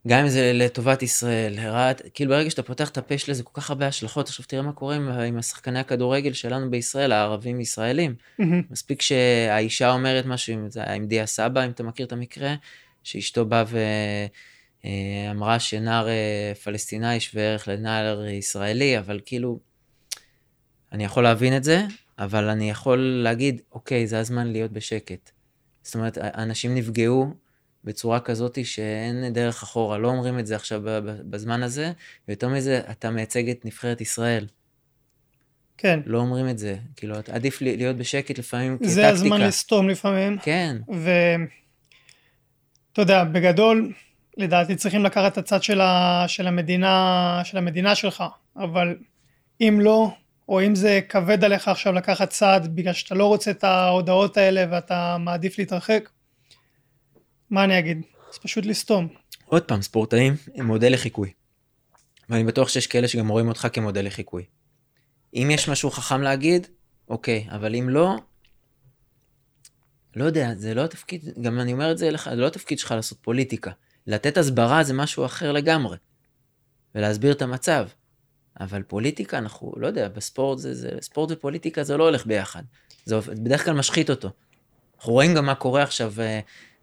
גם 0.07 0.19
אם 0.19 0.29
זה 0.29 0.51
לטובת 0.53 1.03
ישראל, 1.03 1.59
הרעת, 1.59 2.01
כאילו 2.13 2.31
ברגע 2.31 2.49
שאתה 2.49 2.63
פותח 2.63 2.89
את 2.89 2.97
הפה 2.97 3.13
יש 3.13 3.29
לזה 3.29 3.43
כל 3.43 3.61
כך 3.61 3.69
הרבה 3.69 3.87
השלכות, 3.87 4.27
עכשיו 4.27 4.45
תראה 4.45 4.61
מה 4.61 4.71
קורה 4.71 4.95
עם, 4.95 5.09
עם 5.09 5.37
השחקני 5.37 5.79
הכדורגל 5.79 6.33
שלנו 6.33 6.71
בישראל, 6.71 7.11
הערבים 7.11 7.61
ישראלים. 7.61 8.15
מהמם. 8.39 8.61
מספיק 8.71 9.01
שהאישה 9.01 9.91
אומרת 9.91 10.25
משהו, 10.25 10.53
אם 10.53 10.69
זה 10.69 10.83
היה 10.83 10.93
עם 10.93 11.07
דיה 11.07 11.25
סבא, 11.25 11.65
אם 11.65 11.69
אתה 11.69 11.83
מכיר 11.83 12.05
את 12.05 12.11
המקרה, 12.11 12.55
שאשתו 13.03 13.45
באה 13.45 13.63
ואמרה 14.83 15.59
שנער 15.59 16.07
אה, 16.07 16.51
פלסטיני 16.63 17.19
שווה 17.19 17.43
ערך 17.43 17.67
לנער 17.67 18.25
ישראלי, 18.25 18.99
אבל 18.99 19.19
כאילו, 19.25 19.59
אני 20.91 21.03
יכול 21.03 21.23
להבין 21.23 21.57
את 21.57 21.63
זה, 21.63 21.83
אבל 22.19 22.49
אני 22.49 22.69
יכול 22.69 22.99
להגיד, 22.99 23.61
אוקיי, 23.71 24.07
זה 24.07 24.19
הזמן 24.19 24.47
להיות 24.47 24.71
בשקט. 24.71 25.31
זאת 25.83 25.95
אומרת, 25.95 26.17
אנשים 26.17 26.75
נפגעו 26.75 27.33
בצורה 27.83 28.19
כזאת 28.19 28.65
שאין 28.65 29.33
דרך 29.33 29.63
אחורה, 29.63 29.97
לא 29.97 30.07
אומרים 30.07 30.39
את 30.39 30.47
זה 30.47 30.55
עכשיו 30.55 30.81
בזמן 31.29 31.63
הזה, 31.63 31.91
ויותר 32.27 32.47
מזה, 32.47 32.81
אתה 32.91 33.09
מייצג 33.09 33.49
את 33.49 33.65
נבחרת 33.65 34.01
ישראל. 34.01 34.47
כן, 35.77 35.99
לא 36.05 36.19
אומרים 36.19 36.49
את 36.49 36.57
זה. 36.57 36.75
כאילו, 36.95 37.15
עדיף 37.31 37.61
להיות 37.61 37.95
בשקט 37.95 38.39
לפעמים 38.39 38.77
כטקטיקה. 38.77 38.93
זה 38.93 39.09
הזמן 39.09 39.41
לסתום 39.41 39.89
לפעמים. 39.89 40.37
כן, 40.41 40.77
ואתה 40.87 43.01
יודע, 43.01 43.23
בגדול, 43.23 43.93
לדעתי 44.37 44.75
צריכים 44.75 45.03
לקחת 45.03 45.33
את 45.33 45.37
הצד 45.37 45.63
של, 45.63 45.81
ה... 45.81 46.25
של, 46.27 46.47
המדינה, 46.47 47.41
של 47.43 47.57
המדינה 47.57 47.95
שלך, 47.95 48.23
אבל 48.57 48.95
אם 49.61 49.79
לא, 49.81 50.11
או 50.49 50.65
אם 50.65 50.75
זה 50.75 50.99
כבד 51.09 51.43
עליך 51.43 51.67
עכשיו 51.67 51.93
לקחת 51.93 52.29
צד 52.29 52.61
בגלל 52.73 52.93
שאתה 52.93 53.15
לא 53.15 53.25
רוצה 53.25 53.51
את 53.51 53.63
ההודעות 53.63 54.37
האלה 54.37 54.65
ואתה 54.71 55.17
מעדיף 55.19 55.59
להתרחק, 55.59 56.09
מה 57.49 57.63
אני 57.63 57.79
אגיד? 57.79 58.01
אז 58.31 58.37
פשוט 58.37 58.65
לסתום. 58.65 59.07
עוד 59.45 59.63
פעם, 59.63 59.81
ספורטאים 59.81 60.35
הם 60.55 60.65
מודל 60.65 60.93
לחיקוי. 60.93 61.31
ואני 62.29 62.43
בטוח 62.43 62.69
שיש 62.69 62.87
כאלה 62.87 63.07
שגם 63.07 63.27
רואים 63.27 63.47
אותך 63.47 63.67
כמודל 63.73 64.05
לחיקוי. 64.05 64.45
אם 65.33 65.47
יש 65.51 65.69
משהו 65.69 65.91
חכם 65.91 66.21
להגיד, 66.21 66.67
אוקיי, 67.09 67.47
אבל 67.51 67.75
אם 67.75 67.89
לא, 67.89 68.15
לא 70.15 70.23
יודע, 70.23 70.55
זה 70.55 70.73
לא 70.73 70.83
התפקיד, 70.83 71.23
גם 71.41 71.59
אני 71.59 71.73
אומר 71.73 71.91
את 71.91 71.97
זה 71.97 72.11
לך, 72.11 72.29
זה 72.29 72.35
לא 72.35 72.47
התפקיד 72.47 72.79
שלך 72.79 72.91
לעשות 72.91 73.17
פוליטיקה. 73.21 73.71
לתת 74.07 74.37
הסברה 74.37 74.83
זה 74.83 74.93
משהו 74.93 75.25
אחר 75.25 75.51
לגמרי. 75.51 75.97
ולהסביר 76.95 77.31
את 77.31 77.41
המצב. 77.41 77.87
אבל 78.59 78.83
פוליטיקה, 78.83 79.37
אנחנו, 79.37 79.73
לא 79.77 79.87
יודע, 79.87 80.07
בספורט 80.07 80.59
זה, 80.59 80.73
זה, 80.73 80.89
ספורט 81.01 81.31
ופוליטיקה 81.31 81.83
זה 81.83 81.97
לא 81.97 82.03
הולך 82.03 82.25
ביחד. 82.25 82.63
זה 83.05 83.19
בדרך 83.19 83.65
כלל 83.65 83.73
משחית 83.73 84.09
אותו. 84.09 84.29
אנחנו 84.97 85.13
רואים 85.13 85.35
גם 85.35 85.45
מה 85.45 85.55
קורה 85.55 85.83
עכשיו, 85.83 86.13
אה, 86.19 86.39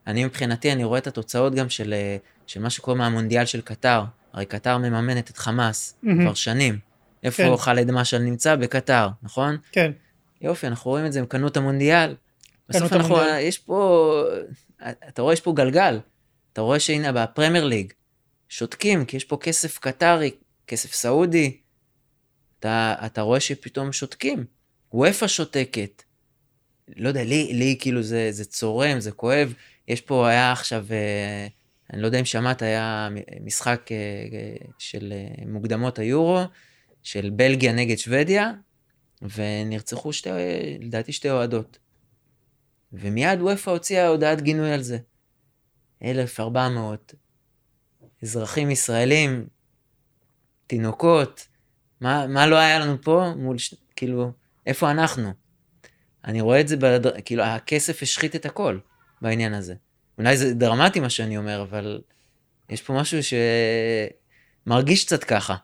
אני 0.07 0.25
מבחינתי, 0.25 0.73
אני 0.73 0.85
רואה 0.85 0.99
את 0.99 1.07
התוצאות 1.07 1.55
גם 1.55 1.69
של, 1.69 1.93
אה, 1.93 2.17
של 2.47 2.61
מה 2.61 2.71
שקורה 2.71 2.97
מהמונדיאל 2.97 3.45
של 3.45 3.61
קטר. 3.61 4.05
הרי 4.33 4.47
קטר 4.47 4.79
מממנת 4.79 5.31
את 5.31 5.37
חמאס 5.37 5.95
מהמם. 6.03 6.23
כבר 6.25 6.35
שנים. 6.35 6.79
איפה 7.23 7.43
כן. 7.43 7.57
ח'אלד 7.57 7.91
משעל 7.91 8.23
נמצא? 8.23 8.57
בקטר, 8.57 9.09
נכון? 9.23 9.57
כן, 9.73 9.93
יופי, 10.41 10.67
אנחנו 10.67 10.91
רואים 10.91 11.07
את 11.07 11.13
זה, 11.13 11.19
הם 11.19 11.27
קנו 11.27 11.49
את 11.49 11.57
המונדיאל. 11.57 12.15
בסוף 12.69 12.93
אנחנו, 12.93 13.17
המונדיאל. 13.17 13.41
יש 13.41 13.59
פה, 13.59 14.23
אתה 15.09 15.23
רואה, 15.23 15.33
יש 15.33 15.41
פה 15.41 15.53
גלגל. 15.53 16.01
אתה 16.53 16.61
רואה 16.61 16.81
שהנה, 16.81 17.13
בפרמייר 17.13 17.65
ליג, 17.65 17.93
שותקים, 18.49 19.05
כי 19.05 19.17
יש 19.17 19.25
פה 19.25 19.37
כסף 19.37 19.79
קטרי, 19.79 20.31
כסף 20.67 20.93
סעודי. 20.93 21.57
אתה, 22.61 22.95
אתה 23.07 23.21
רואה 23.21 23.41
שפתאום 23.41 23.93
שותקים. 23.93 24.45
וופא 24.93 25.27
שותקת. 25.27 26.03
לא 26.97 27.09
יודע, 27.09 27.25
לי, 27.25 27.53
לי 27.53 27.77
כאילו 27.81 28.03
זה, 28.03 28.29
זה 28.33 28.45
צורם, 28.45 29.01
זה 29.01 29.13
כואב. 29.13 29.55
יש 29.89 30.01
פה, 30.01 30.29
היה 30.29 30.53
עכשיו, 30.53 30.87
אה, 30.91 31.47
אני 31.93 32.03
לא 32.03 32.07
יודע 32.07 32.21
אם 32.21 32.25
שמעת, 32.25 32.63
היה 32.63 33.09
משחק 33.41 33.93
אה, 33.93 33.97
של 34.79 35.13
אה, 35.13 35.45
מוקדמות 35.47 35.99
היורו, 35.99 36.41
של 37.03 37.31
בלגיה 37.31 37.73
נגד 37.73 37.97
שוודיה, 37.97 38.53
ונרצחו 39.23 40.13
שתי, 40.13 40.31
לדעתי 40.81 41.13
שתי 41.13 41.31
אוהדות. 41.31 41.79
ומיד 42.93 43.41
וופא 43.43 43.71
הוציאה 43.71 44.09
הודעת 44.09 44.43
גינוי 44.43 44.73
על 44.73 44.83
זה. 44.83 44.99
1,400 46.03 47.15
אזרחים 48.23 48.71
ישראלים, 48.71 49.47
תינוקות, 50.67 51.47
מה, 52.01 52.27
מה 52.27 52.47
לא 52.47 52.57
היה 52.57 52.79
לנו 52.79 53.03
פה 53.03 53.33
מול, 53.37 53.59
ש... 53.59 53.75
כאילו, 53.97 54.33
איפה 54.67 54.91
אנחנו? 54.91 55.33
אני 56.25 56.41
רואה 56.41 56.61
את 56.61 56.69
זה, 56.69 56.77
בד... 56.77 57.23
כאילו, 57.25 57.43
הכסף 57.43 58.03
השחית 58.03 58.37
את 58.37 58.47
הכל 58.47 58.79
בעניין 59.23 59.55
הזה. 59.55 59.75
אולי 60.19 60.37
זה 60.37 60.55
דרמטי 60.55 61.01
מה 61.01 61.11
שאני 61.11 61.37
אומר, 61.37 61.63
אבל 61.63 62.01
יש 62.71 62.83
פה 62.83 62.93
משהו 62.93 63.19
שמרגיש 64.67 65.05
קצת 65.05 65.25
ככה. 65.25 65.57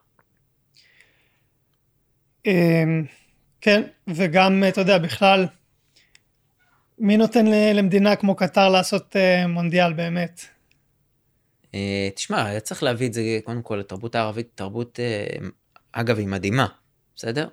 אמ, 2.46 3.04
כן, 3.60 3.82
וגם, 4.08 4.64
אתה 4.68 4.80
יודע, 4.80 4.98
בכלל, 4.98 5.46
מי 6.98 7.16
נותן 7.16 7.46
למדינה 7.74 8.16
כמו 8.16 8.36
קטר 8.36 8.68
לעשות 8.68 9.16
אה, 9.16 9.46
מונדיאל 9.46 9.92
באמת? 9.92 10.40
אה, 11.74 12.08
תשמע, 12.14 12.44
היה 12.44 12.60
צריך 12.60 12.82
להביא 12.82 13.06
את 13.06 13.12
זה, 13.12 13.38
קודם 13.44 13.62
כל, 13.62 13.76
לתרבות 13.76 14.14
הערבית, 14.14 14.48
תרבות, 14.54 15.00
אה, 15.00 15.26
אגב, 15.92 16.18
היא 16.18 16.28
מדהימה, 16.28 16.66
בסדר? 17.16 17.48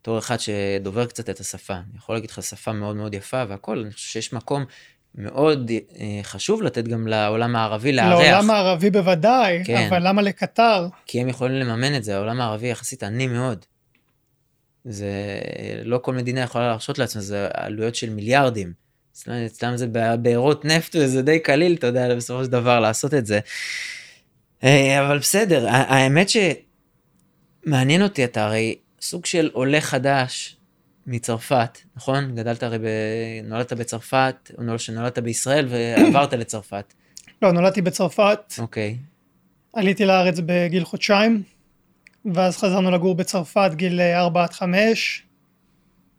בתור 0.00 0.18
אחד 0.18 0.36
שדובר 0.40 1.06
קצת 1.06 1.30
את 1.30 1.40
השפה, 1.40 1.74
אני 1.74 1.96
יכול 1.96 2.14
להגיד 2.14 2.30
לך 2.30 2.42
שפה 2.42 2.72
מאוד 2.72 2.96
מאוד 2.96 3.14
יפה 3.14 3.44
והכל, 3.48 3.78
אני 3.78 3.92
חושב 3.92 4.08
שיש 4.08 4.32
מקום 4.32 4.64
מאוד 5.14 5.70
חשוב 6.22 6.62
לתת 6.62 6.88
גם 6.88 7.06
לעולם 7.06 7.56
הערבי 7.56 7.92
לארח. 7.92 8.20
לעולם 8.20 8.50
הערבי 8.50 8.90
בוודאי, 8.90 9.64
כן. 9.64 9.86
אבל 9.88 10.08
למה 10.08 10.22
לקטר? 10.22 10.86
כי 11.06 11.20
הם 11.20 11.28
יכולים 11.28 11.54
לממן 11.54 11.96
את 11.96 12.04
זה, 12.04 12.16
העולם 12.16 12.40
הערבי 12.40 12.68
יחסית 12.68 13.02
עני 13.02 13.26
מאוד. 13.26 13.64
זה 14.84 15.10
לא 15.84 15.98
כל 16.02 16.14
מדינה 16.14 16.40
יכולה 16.40 16.68
להרשות 16.68 16.98
לעצמה, 16.98 17.22
זה 17.22 17.48
עלויות 17.54 17.94
של 17.94 18.10
מיליארדים. 18.10 18.72
אצלם 19.46 19.76
זה 19.76 19.86
בארות 20.22 20.64
נפט 20.64 20.96
וזה 20.96 21.22
די 21.22 21.38
קליל, 21.38 21.74
אתה 21.74 21.86
יודע, 21.86 22.14
בסופו 22.14 22.44
של 22.44 22.50
דבר 22.50 22.80
לעשות 22.80 23.14
את 23.14 23.26
זה. 23.26 23.40
אה, 24.64 25.06
אבל 25.06 25.18
בסדר, 25.18 25.66
האמת 25.68 26.28
שמעניין 27.66 28.02
אותי, 28.02 28.24
אתה 28.24 28.44
הרי 28.44 28.76
סוג 29.00 29.26
של 29.26 29.50
עולה 29.52 29.80
חדש 29.80 30.56
מצרפת, 31.06 31.78
נכון? 31.96 32.34
גדלת 32.34 32.62
הרי, 32.62 32.78
ב... 32.78 32.86
נולדת 33.44 33.72
בצרפת, 33.72 34.50
או 34.58 34.78
שנולדת 34.78 35.18
בישראל 35.18 35.68
ועברת 35.70 36.32
לצרפת. 36.32 36.94
לא, 37.42 37.52
נולדתי 37.52 37.82
בצרפת. 37.82 38.54
אוקיי. 38.58 38.96
עליתי 39.72 40.04
לארץ 40.04 40.38
בגיל 40.46 40.84
חודשיים. 40.84 41.42
ואז 42.24 42.56
חזרנו 42.56 42.90
לגור 42.90 43.14
בצרפת 43.14 43.70
גיל 43.74 44.00
4 44.00 44.40
אה, 44.40 44.44
עד 44.44 44.52
5, 44.52 45.22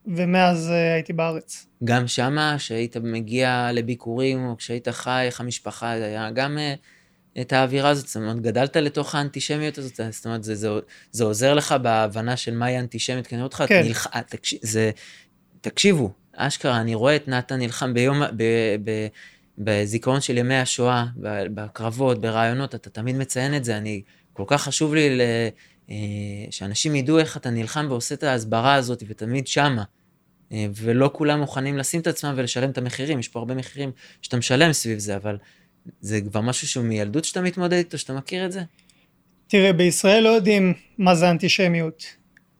ומאז 0.07 0.71
אה, 0.71 0.93
הייתי 0.93 1.13
בארץ. 1.13 1.67
גם 1.83 2.07
שמה, 2.07 2.59
שהיית 2.59 2.97
מגיע 2.97 3.69
לביקורים, 3.73 4.45
או 4.45 4.57
כשהיית 4.57 4.87
חי, 4.89 5.23
איך 5.25 5.41
המשפחה, 5.41 5.91
היה 5.91 6.31
גם 6.31 6.57
אה, 6.57 6.73
את 7.41 7.53
האווירה 7.53 7.89
הזאת, 7.89 8.07
זאת 8.07 8.15
אומרת, 8.15 8.41
גדלת 8.41 8.77
לתוך 8.77 9.15
האנטישמיות 9.15 9.77
הזאת, 9.77 9.99
זאת 10.11 10.25
אומרת, 10.25 10.43
זה, 10.43 10.55
זה, 10.55 10.69
זה 11.11 11.23
עוזר 11.23 11.53
לך 11.53 11.71
בהבנה 11.71 12.37
של 12.37 12.55
מהי 12.55 12.79
אנטישמיות, 12.79 13.27
כי 13.27 13.35
אני 13.35 13.41
רואה 13.41 13.47
אותך, 13.47 13.63
כן. 13.67 13.81
נלח... 13.83 14.07
תקש... 14.07 14.55
זה... 14.61 14.91
תקשיבו, 15.61 16.11
אשכרה, 16.35 16.81
אני 16.81 16.95
רואה 16.95 17.15
את 17.15 17.27
נתן 17.27 17.59
נלחם 17.59 17.93
ביום, 17.93 18.21
ב, 18.37 18.43
ב, 18.83 19.07
בזיכרון 19.57 20.21
של 20.21 20.37
ימי 20.37 20.55
השואה, 20.55 21.05
בקרבות, 21.53 22.21
ברעיונות, 22.21 22.75
אתה 22.75 22.89
תמיד 22.89 23.15
מציין 23.15 23.55
את 23.55 23.63
זה, 23.63 23.77
אני, 23.77 24.01
כל 24.33 24.43
כך 24.47 24.61
חשוב 24.61 24.95
לי 24.95 25.17
ל... 25.17 25.21
אה, 25.89 25.95
שאנשים 26.49 26.95
ידעו 26.95 27.19
איך 27.19 27.37
אתה 27.37 27.49
נלחם 27.49 27.85
ועושה 27.89 28.15
את 28.15 28.23
ההסברה 28.23 28.73
הזאת 28.73 29.03
ותמיד 29.07 29.47
שמה. 29.47 29.83
אה, 30.51 30.65
ולא 30.75 31.09
כולם 31.13 31.39
מוכנים 31.39 31.77
לשים 31.77 32.01
את 32.01 32.07
עצמם 32.07 32.33
ולשלם 32.37 32.69
את 32.69 32.77
המחירים, 32.77 33.19
יש 33.19 33.27
פה 33.27 33.39
הרבה 33.39 33.55
מחירים 33.55 33.91
שאתה 34.21 34.37
משלם 34.37 34.73
סביב 34.73 34.99
זה, 34.99 35.15
אבל 35.15 35.37
זה 36.01 36.21
כבר 36.21 36.41
משהו 36.41 36.67
שהוא 36.67 36.85
מילדות 36.85 37.25
שאתה 37.25 37.41
מתמודד 37.41 37.77
איתו, 37.77 37.97
שאתה 37.97 38.13
מכיר 38.13 38.45
את 38.45 38.51
זה? 38.51 38.61
תראה, 39.47 39.73
בישראל 39.73 40.23
לא 40.23 40.29
יודעים 40.29 40.73
מה 40.97 41.15
זה 41.15 41.29
אנטישמיות. 41.29 42.05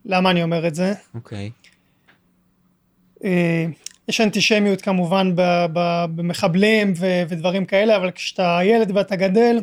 למה 0.05 0.31
אני 0.31 0.43
אומר 0.43 0.67
את 0.67 0.75
זה? 0.75 0.93
אוקיי. 1.15 1.51
Okay. 1.53 1.67
אה, 3.23 3.65
יש 4.07 4.21
אנטישמיות 4.21 4.81
כמובן 4.81 5.31
במחבלים 6.15 6.93
ודברים 7.29 7.65
כאלה, 7.65 7.95
אבל 7.95 8.11
כשאתה 8.11 8.59
ילד 8.63 8.91
ואתה 8.97 9.15
גדל, 9.15 9.59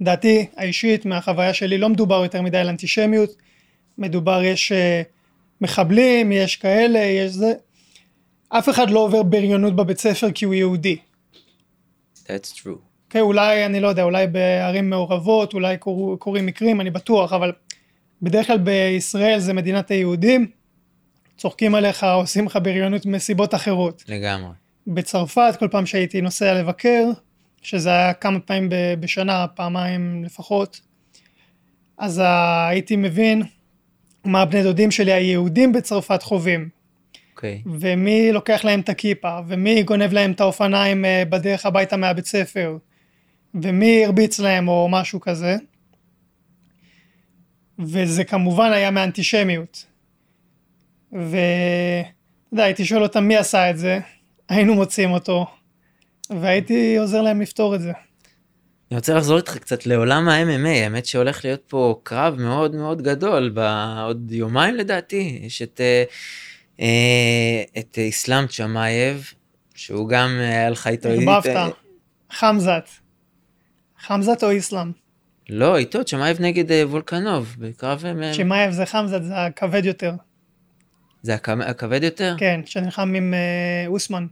דעתי 0.00 0.46
האישית 0.56 1.04
מהחוויה 1.04 1.54
שלי 1.54 1.78
לא 1.78 1.88
מדובר 1.88 2.22
יותר 2.22 2.42
מדי 2.42 2.58
על 2.58 2.68
אנטישמיות, 2.68 3.30
מדובר 3.98 4.42
יש 4.42 4.72
uh, 4.72 4.74
מחבלים, 5.60 6.32
יש 6.32 6.56
כאלה, 6.56 6.98
יש 6.98 7.32
זה, 7.32 7.52
אף 8.48 8.68
אחד 8.68 8.90
לא 8.90 9.00
עובר 9.00 9.22
בריונות 9.22 9.76
בבית 9.76 9.98
ספר 9.98 10.32
כי 10.32 10.44
הוא 10.44 10.54
יהודי. 10.54 10.96
That's 12.26 12.62
true. 12.62 12.66
Okay, 12.66 13.08
אוקיי, 13.08 13.20
אולי, 13.20 13.66
אני 13.66 13.80
לא 13.80 13.88
יודע, 13.88 14.02
אולי 14.02 14.26
בערים 14.26 14.90
מעורבות, 14.90 15.54
אולי 15.54 15.78
קור, 15.78 16.18
קורים 16.18 16.46
מקרים, 16.46 16.80
אני 16.80 16.90
בטוח, 16.90 17.32
אבל 17.32 17.52
בדרך 18.22 18.46
כלל 18.46 18.58
בישראל 18.58 19.38
זה 19.38 19.52
מדינת 19.52 19.90
היהודים, 19.90 20.46
צוחקים 21.38 21.74
עליך, 21.74 22.04
עושים 22.04 22.46
לך 22.46 22.58
בריונות 22.62 23.06
מסיבות 23.06 23.54
אחרות. 23.54 24.04
לגמרי. 24.08 24.50
בצרפת, 24.86 25.56
כל 25.58 25.68
פעם 25.68 25.86
שהייתי 25.86 26.20
נוסע 26.20 26.54
לבקר, 26.54 27.04
שזה 27.62 27.90
היה 27.90 28.12
כמה 28.12 28.40
פעמים 28.40 28.68
בשנה, 29.00 29.46
פעמיים 29.54 30.24
לפחות, 30.24 30.80
אז 31.98 32.22
הייתי 32.68 32.96
מבין 32.96 33.42
מה 34.24 34.42
הבני 34.42 34.62
דודים 34.62 34.90
שלי 34.90 35.12
היהודים 35.12 35.72
בצרפת 35.72 36.22
חווים. 36.22 36.68
Okay. 37.36 37.38
אוקיי. 37.38 37.62
ומי 37.80 38.32
לוקח 38.32 38.60
להם 38.64 38.80
את 38.80 38.88
הכיפה, 38.88 39.38
ומי 39.48 39.82
גונב 39.82 40.12
להם 40.12 40.32
את 40.32 40.40
האופניים 40.40 41.04
אה, 41.04 41.22
בדרך 41.28 41.66
הביתה 41.66 41.96
מהבית 41.96 42.26
ספר, 42.26 42.76
ומי 43.54 44.04
הרביץ 44.04 44.38
להם 44.38 44.68
או 44.68 44.88
משהו 44.90 45.20
כזה. 45.20 45.56
וזה 47.78 48.24
כמובן 48.24 48.72
היה 48.72 48.90
מאנטישמיות. 48.90 49.86
ואתה 51.12 51.28
יודע, 52.52 52.64
הייתי 52.64 52.84
שואל 52.84 53.02
אותם 53.02 53.24
מי 53.24 53.36
עשה 53.36 53.70
את 53.70 53.78
זה, 53.78 53.98
היינו 54.48 54.74
מוצאים 54.74 55.10
אותו, 55.10 55.46
והייתי 56.30 56.96
עוזר 56.98 57.22
להם 57.22 57.40
לפתור 57.40 57.74
את 57.74 57.80
זה. 57.80 57.92
אני 58.90 58.96
רוצה 58.96 59.14
לחזור 59.14 59.36
איתך 59.36 59.58
קצת 59.58 59.86
לעולם 59.86 60.28
ה-MMA, 60.28 60.68
האמת 60.68 61.06
שהולך 61.06 61.44
להיות 61.44 61.62
פה 61.68 62.00
קרב 62.02 62.34
מאוד 62.38 62.74
מאוד 62.74 63.02
גדול, 63.02 63.48
בעוד 63.48 64.32
יומיים 64.32 64.74
לדעתי, 64.74 65.40
יש 65.42 65.62
את, 65.62 65.80
אה, 65.80 66.04
את 67.78 67.98
איסלאם 67.98 68.46
צ'מאייב, 68.46 69.32
שהוא 69.74 70.08
גם 70.08 70.28
היה 70.40 70.70
לך 70.70 70.86
איתו... 70.86 71.08
הרבבת, 71.08 71.46
חמזת. 72.30 72.88
חמזת 73.98 74.44
או 74.44 74.50
איסלאם? 74.50 74.92
לא, 75.48 75.76
איתו, 75.76 76.04
צ'מאייב 76.04 76.40
נגד 76.40 76.72
אה, 76.72 76.82
וולקנוב, 76.88 77.56
בקרב... 77.58 78.04
צ'מאייב 78.36 78.72
זה 78.72 78.86
חמזת, 78.86 79.22
זה 79.22 79.44
הכבד 79.44 79.84
יותר. 79.84 80.12
זה 81.22 81.34
הכבד 81.66 82.02
יותר? 82.02 82.34
כן, 82.38 82.60
שנלחם 82.64 83.14
עם 83.14 83.34
אוסמן. 83.86 84.26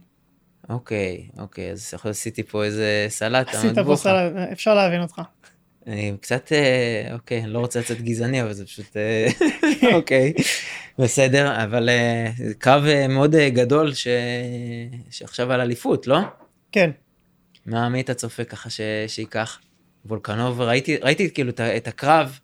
אוקיי, 0.69 1.27
אוקיי, 1.37 1.71
אז 1.71 1.93
עשיתי 2.03 2.43
פה 2.43 2.63
איזה 2.63 3.05
סלט. 3.09 3.47
עשית 3.47 3.79
פה 3.85 3.95
סלט, 3.95 4.33
אפשר 4.51 4.73
להבין 4.73 5.01
אותך. 5.01 5.21
אני 5.87 6.13
קצת, 6.21 6.51
אה, 6.51 7.13
אוקיי, 7.13 7.43
אני 7.43 7.53
לא 7.53 7.59
רוצה 7.59 7.79
לצאת 7.79 8.01
גזעני, 8.01 8.41
אבל 8.41 8.53
זה 8.53 8.65
פשוט, 8.65 8.97
אה, 8.97 9.27
אוקיי, 9.97 10.33
בסדר, 10.99 11.63
אבל 11.63 11.89
אה, 11.89 12.31
קרב 12.57 12.83
מאוד 13.09 13.35
גדול 13.35 13.93
ש... 13.93 14.07
שעכשיו 15.09 15.51
על 15.51 15.61
אליפות, 15.61 16.07
לא? 16.07 16.19
כן. 16.71 16.91
מה, 17.65 17.89
מי 17.89 18.01
אתה 18.01 18.13
צופה 18.13 18.43
ככה 18.43 18.69
ש... 18.69 18.81
שייקח? 19.07 19.59
וולקנוב, 20.05 20.61
ראיתי, 20.61 20.97
ראיתי 20.97 21.33
כאילו 21.33 21.51
את 21.77 21.87
הקרב 21.87 22.39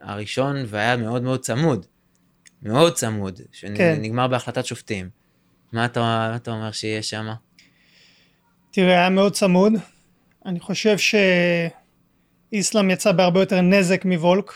הראשון 0.00 0.56
והיה 0.66 0.96
מאוד 0.96 1.22
מאוד 1.22 1.40
צמוד, 1.40 1.86
מאוד 2.62 2.94
צמוד, 2.94 3.40
שנגמר 3.52 4.24
כן. 4.24 4.30
בהחלטת 4.30 4.66
שופטים. 4.66 5.08
מה 5.72 5.84
אתה, 5.84 6.32
אתה 6.36 6.50
אומר 6.50 6.72
שיהיה 6.72 7.02
שם? 7.02 7.26
תראה, 8.70 8.98
היה 8.98 9.10
מאוד 9.10 9.32
צמוד. 9.32 9.72
אני 10.46 10.60
חושב 10.60 10.96
שאיסלאם 12.52 12.90
יצא 12.90 13.12
בהרבה 13.12 13.40
יותר 13.40 13.60
נזק 13.60 14.04
מוולק, 14.04 14.52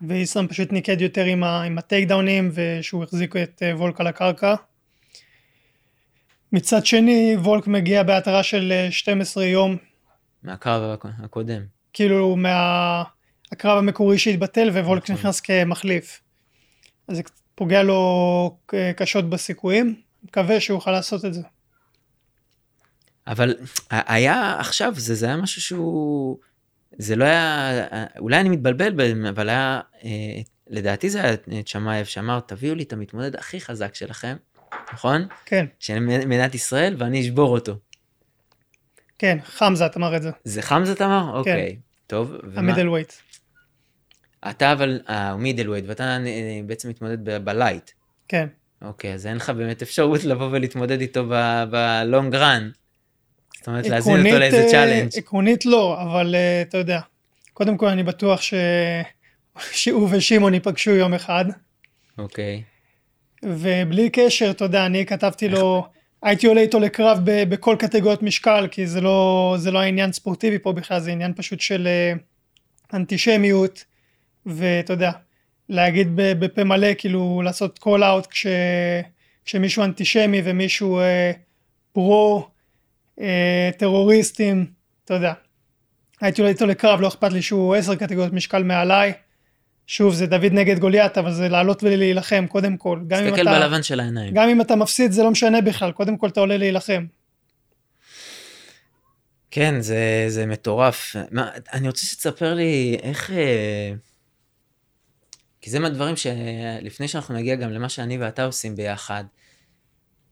ואיסלאם 0.00 0.48
פשוט 0.48 0.72
ניקד 0.72 1.00
יותר 1.00 1.24
עם, 1.24 1.44
ה, 1.44 1.62
עם 1.62 1.78
הטייק 1.78 2.08
דאונים, 2.08 2.50
ושהוא 2.54 3.04
החזיק 3.04 3.36
את 3.36 3.62
אה, 3.62 3.76
וולק 3.76 4.00
על 4.00 4.06
הקרקע. 4.06 4.54
מצד 6.52 6.86
שני, 6.86 7.36
וולק 7.38 7.66
מגיע 7.66 8.02
בהתראה 8.02 8.42
של 8.42 8.72
12 8.90 9.44
אה, 9.44 9.48
יום. 9.48 9.76
מהקרב 10.42 10.98
הקודם. 11.18 11.62
כאילו, 11.92 12.36
מהקרב 12.36 13.78
המקורי 13.78 14.18
שהתבטל, 14.18 14.68
ווולק 14.68 15.02
נכון. 15.02 15.14
נכנס 15.14 15.40
כמחליף. 15.40 16.20
אז 17.08 17.16
זה 17.16 17.22
פוגע 17.54 17.82
לו 17.82 18.58
קשות 18.96 19.30
בסיכויים. 19.30 20.00
מקווה 20.22 20.60
שהוא 20.60 20.76
יוכל 20.76 20.90
לעשות 20.90 21.24
את 21.24 21.34
זה. 21.34 21.42
אבל 23.26 23.56
היה 23.90 24.60
עכשיו, 24.60 24.92
זה, 24.96 25.14
זה 25.14 25.26
היה 25.26 25.36
משהו 25.36 25.62
שהוא, 25.62 26.38
זה 26.98 27.16
לא 27.16 27.24
היה, 27.24 27.86
אולי 28.18 28.40
אני 28.40 28.48
מתבלבל, 28.48 29.26
אבל 29.28 29.48
היה, 29.48 29.80
אה, 30.04 30.10
לדעתי 30.66 31.10
זה 31.10 31.22
היה 31.22 31.32
את 31.32 31.48
שמאייב 31.68 32.06
שאמר, 32.06 32.40
תביאו 32.40 32.74
לי 32.74 32.82
את 32.82 32.92
המתמודד 32.92 33.36
הכי 33.36 33.60
חזק 33.60 33.94
שלכם, 33.94 34.36
נכון? 34.92 35.26
כן. 35.44 35.66
של 35.78 35.98
מדינת 36.00 36.54
ישראל, 36.54 36.94
ואני 36.98 37.20
אשבור 37.20 37.50
אותו. 37.50 37.78
כן, 39.18 39.38
חמזת 39.44 39.92
אמר 39.96 40.16
את 40.16 40.22
זה, 40.22 40.30
זה 40.44 40.62
חמזת 40.62 41.02
אמר? 41.02 41.38
אוקיי. 41.38 41.78
טוב? 42.06 42.34
המידל 42.54 42.88
ווייט. 42.88 43.12
אתה 44.50 44.72
אבל, 44.72 45.00
אה, 45.08 45.30
הוא 45.30 45.40
מידל 45.40 45.68
ווייד, 45.68 45.84
ואתה 45.88 46.04
אה, 46.26 46.60
בעצם 46.66 46.88
מתמודד 46.88 47.24
ב- 47.24 47.44
בלייט. 47.44 47.90
כן. 48.28 48.48
אוקיי, 48.82 49.14
אז 49.14 49.26
אין 49.26 49.36
לך 49.36 49.50
באמת 49.50 49.82
אפשרות 49.82 50.24
לבוא 50.24 50.48
ולהתמודד 50.52 51.00
איתו 51.00 51.30
ב 51.70 51.83
long 51.83 52.34
run. 52.34 52.70
זאת 53.66 53.68
אומרת, 53.68 53.86
להזמין 53.86 54.26
אותו 54.26 54.38
לאיזה 54.38 54.62
אה, 54.62 54.70
challenge. 54.70 55.10
עקרונית 55.16 55.66
לא, 55.66 56.02
אבל 56.02 56.34
אה, 56.34 56.62
אתה 56.62 56.78
יודע, 56.78 57.00
קודם 57.52 57.76
כל 57.76 57.86
אני 57.86 58.02
בטוח 58.02 58.40
ש... 58.42 58.54
שהוא 59.72 60.08
ושמעון 60.10 60.54
ייפגשו 60.54 60.90
יום 60.90 61.14
אחד, 61.14 61.44
אוקיי. 62.18 62.62
ובלי 63.42 64.10
קשר, 64.10 64.50
אתה 64.50 64.64
יודע, 64.64 64.86
אני 64.86 65.06
כתבתי 65.06 65.48
לו, 65.48 65.86
הייתי 66.22 66.46
עולה 66.46 66.60
איתו 66.60 66.80
לקרב 66.80 67.20
ב- 67.24 67.48
בכל 67.48 67.76
קטגוריות 67.78 68.22
משקל, 68.22 68.68
כי 68.70 68.86
זה 68.86 69.00
לא, 69.00 69.54
זה 69.58 69.70
לא 69.70 69.78
העניין 69.78 70.12
ספורטיבי 70.12 70.58
פה 70.58 70.72
בכלל, 70.72 71.00
זה 71.00 71.10
עניין 71.10 71.34
פשוט 71.34 71.60
של 71.60 71.86
אה, 71.86 72.12
אנטישמיות, 72.92 73.84
ואתה 74.46 74.92
יודע, 74.92 75.10
להגיד 75.68 76.08
בפה 76.14 76.64
מלא, 76.64 76.94
כאילו 76.98 77.42
לעשות 77.44 77.78
call 77.82 78.00
out 78.00 78.26
כש, 78.30 78.46
כשמישהו 79.44 79.84
אנטישמי 79.84 80.40
ומישהו 80.44 80.98
אה, 80.98 81.32
פרו, 81.92 82.48
אה, 83.20 83.70
טרוריסטים, 83.78 84.66
אתה 85.04 85.14
יודע. 85.14 85.32
הייתי 86.20 86.40
עולה 86.40 86.52
איתו 86.52 86.66
לקרב, 86.66 87.00
לא 87.00 87.08
אכפת 87.08 87.32
לי 87.32 87.42
שהוא 87.42 87.74
עשר 87.74 87.94
קטגוריות 87.94 88.32
משקל 88.32 88.62
מעליי. 88.62 89.12
שוב, 89.86 90.14
זה 90.14 90.26
דוד 90.26 90.52
נגד 90.52 90.78
גוליית, 90.78 91.18
אבל 91.18 91.32
זה 91.32 91.48
לעלות 91.48 91.82
ולהילחם, 91.82 92.46
קודם 92.48 92.76
כל. 92.76 93.00
תסתכל. 93.10 93.44
בלבן 93.44 93.82
של 93.82 94.00
העיניים. 94.00 94.34
גם 94.34 94.48
אם 94.48 94.60
אתה 94.60 94.76
מפסיד 94.76 95.12
זה 95.12 95.22
לא 95.22 95.30
משנה 95.30 95.60
בכלל, 95.60 95.92
קודם 95.92 96.16
כל 96.16 96.28
אתה 96.28 96.40
עולה 96.40 96.56
להילחם. 96.56 97.06
כן, 99.50 99.80
זה, 99.80 100.24
זה 100.28 100.46
מטורף. 100.46 101.16
מה, 101.30 101.50
אני 101.72 101.86
רוצה 101.86 102.06
שתספר 102.06 102.54
לי 102.54 102.98
איך... 103.02 103.30
אה, 103.30 103.92
כי 105.60 105.70
זה 105.70 105.78
מהדברים 105.78 106.14
שלפני 106.16 107.08
שאנחנו 107.08 107.34
נגיע 107.34 107.54
גם 107.54 107.70
למה 107.70 107.88
שאני 107.88 108.18
ואתה 108.18 108.44
עושים 108.44 108.76
ביחד, 108.76 109.24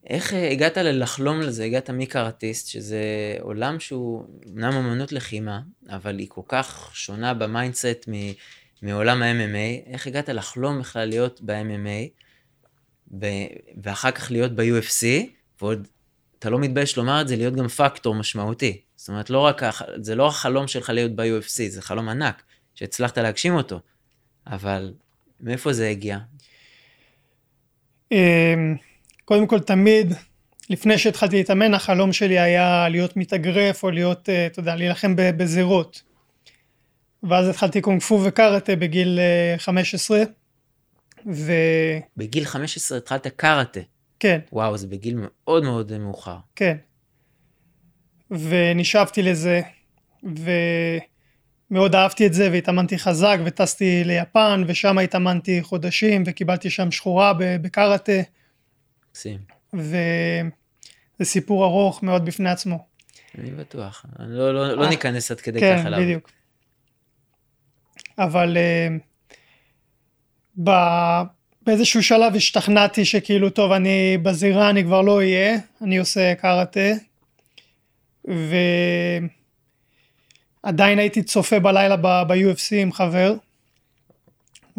איך 0.09 0.33
אה, 0.33 0.51
הגעת 0.51 0.77
לחלום 0.77 1.41
לזה, 1.41 1.63
הגעת 1.65 1.89
מקראטיסט, 1.89 2.67
שזה 2.67 3.03
עולם 3.41 3.79
שהוא 3.79 4.25
אמנם 4.53 4.73
אמנות 4.73 5.11
לחימה, 5.11 5.59
אבל 5.89 6.19
היא 6.19 6.27
כל 6.29 6.41
כך 6.47 6.89
שונה 6.93 7.33
ב 7.33 7.42
mindset 7.42 8.05
מ- 8.11 8.31
מעולם 8.81 9.23
ה-MMA, 9.23 9.89
איך 9.93 10.07
הגעת 10.07 10.29
לחלום 10.29 10.79
בכלל 10.79 11.07
להיות 11.09 11.41
ב-MMA, 11.41 12.23
ב- 13.19 13.25
ואחר 13.83 14.11
כך 14.11 14.31
להיות 14.31 14.51
ב-UFC, 14.55 15.05
ועוד, 15.61 15.87
אתה 16.39 16.49
לא 16.49 16.59
מתבייש 16.59 16.97
לומר 16.97 17.21
את 17.21 17.27
זה, 17.27 17.35
להיות 17.35 17.55
גם 17.55 17.67
פקטור 17.67 18.15
משמעותי. 18.15 18.81
זאת 18.95 19.09
אומרת, 19.09 19.29
לא 19.29 19.39
רק, 19.39 19.63
הח- 19.63 19.81
זה 20.01 20.15
לא 20.15 20.27
החלום 20.27 20.67
שלך 20.67 20.89
להיות 20.89 21.15
ב-UFC, 21.15 21.61
זה 21.69 21.81
חלום 21.81 22.09
ענק, 22.09 22.43
שהצלחת 22.75 23.17
להגשים 23.17 23.55
אותו, 23.55 23.79
אבל 24.47 24.93
מאיפה 25.41 25.73
זה 25.73 25.89
הגיע? 25.89 26.17
קודם 29.25 29.47
כל 29.47 29.59
תמיד, 29.59 30.13
לפני 30.69 30.97
שהתחלתי 30.97 31.35
להתאמן, 31.35 31.73
החלום 31.73 32.13
שלי 32.13 32.39
היה 32.39 32.89
להיות 32.89 33.17
מתאגרף 33.17 33.83
או 33.83 33.91
להיות, 33.91 34.29
אה, 34.29 34.45
אתה 34.45 34.59
יודע, 34.59 34.75
להילחם 34.75 35.13
בזירות. 35.15 36.01
ואז 37.23 37.47
התחלתי 37.47 37.81
קונג 37.81 38.01
פו 38.01 38.21
וקארטה 38.25 38.75
בגיל 38.75 39.19
אה, 39.19 39.55
15, 39.57 40.23
וכן, 41.25 41.99
בגיל 42.17 42.45
15 42.45 42.97
התחלת 42.97 43.27
קראטה. 43.27 43.79
וואו, 44.51 44.77
זה 44.77 44.87
בגיל 44.87 45.15
מאוד 45.17 45.63
מאוד 45.63 45.97
מאוחר. 45.97 46.37
כן. 46.55 46.77
ונשאבתי 48.31 49.23
לזה, 49.23 49.61
ומאוד 51.71 51.95
אהבתי 51.95 52.27
את 52.27 52.33
זה, 52.33 52.49
והתאמנתי 52.51 52.97
חזק, 52.97 53.37
וטסתי 53.45 54.03
ליפן, 54.03 54.63
ושם 54.67 54.97
התאמנתי 54.97 55.63
חודשים, 55.63 56.23
וקיבלתי 56.25 56.69
שם 56.69 56.91
שחורה 56.91 57.33
בקארטה, 57.37 58.21
מקסים. 59.15 59.37
וזה 59.73 61.23
סיפור 61.23 61.65
ארוך 61.65 62.03
מאוד 62.03 62.25
בפני 62.25 62.49
עצמו. 62.49 62.85
אני 63.37 63.51
בטוח. 63.51 64.05
לא, 64.19 64.53
לא, 64.53 64.75
לא 64.75 64.83
אה, 64.83 64.89
ניכנס 64.89 65.31
עד 65.31 65.41
כדי 65.41 65.59
כן, 65.59 65.77
כך 65.79 65.85
אליו. 65.85 65.99
בדיוק. 65.99 66.31
אבל 68.17 68.57
אה, 68.57 68.87
ב- 70.63 71.23
באיזשהו 71.61 72.03
שלב 72.03 72.35
השתכנעתי 72.35 73.05
שכאילו, 73.05 73.49
טוב, 73.49 73.71
אני 73.71 74.17
בזירה, 74.17 74.69
אני 74.69 74.83
כבר 74.83 75.01
לא 75.01 75.17
אהיה, 75.17 75.57
אני 75.81 75.97
עושה 75.97 76.35
קארטה, 76.35 76.89
ועדיין 80.63 80.99
הייתי 80.99 81.23
צופה 81.23 81.59
בלילה 81.59 81.95
ב-UFC 81.97 82.75
עם 82.75 82.91
חבר, 82.91 83.35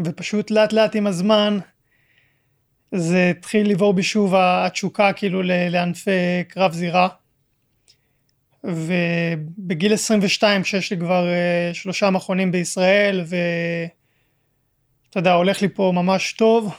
ופשוט 0.04 0.50
לאט 0.50 0.72
לאט 0.72 0.96
עם 0.96 1.06
הזמן, 1.06 1.58
זה 2.92 3.32
התחיל 3.36 3.70
לבעור 3.70 3.94
בי 3.94 4.02
שוב 4.02 4.34
התשוקה 4.36 5.12
כאילו 5.12 5.42
לענפי 5.44 6.44
קרב 6.48 6.72
זירה. 6.72 7.08
ובגיל 8.64 9.92
22 9.92 10.62
כשיש 10.62 10.90
לי 10.90 10.98
כבר 10.98 11.26
uh, 11.26 11.74
שלושה 11.74 12.10
מכונים 12.10 12.52
בישראל 12.52 13.24
ואתה 13.26 15.18
יודע 15.18 15.32
הולך 15.32 15.62
לי 15.62 15.68
פה 15.68 15.92
ממש 15.94 16.32
טוב 16.32 16.74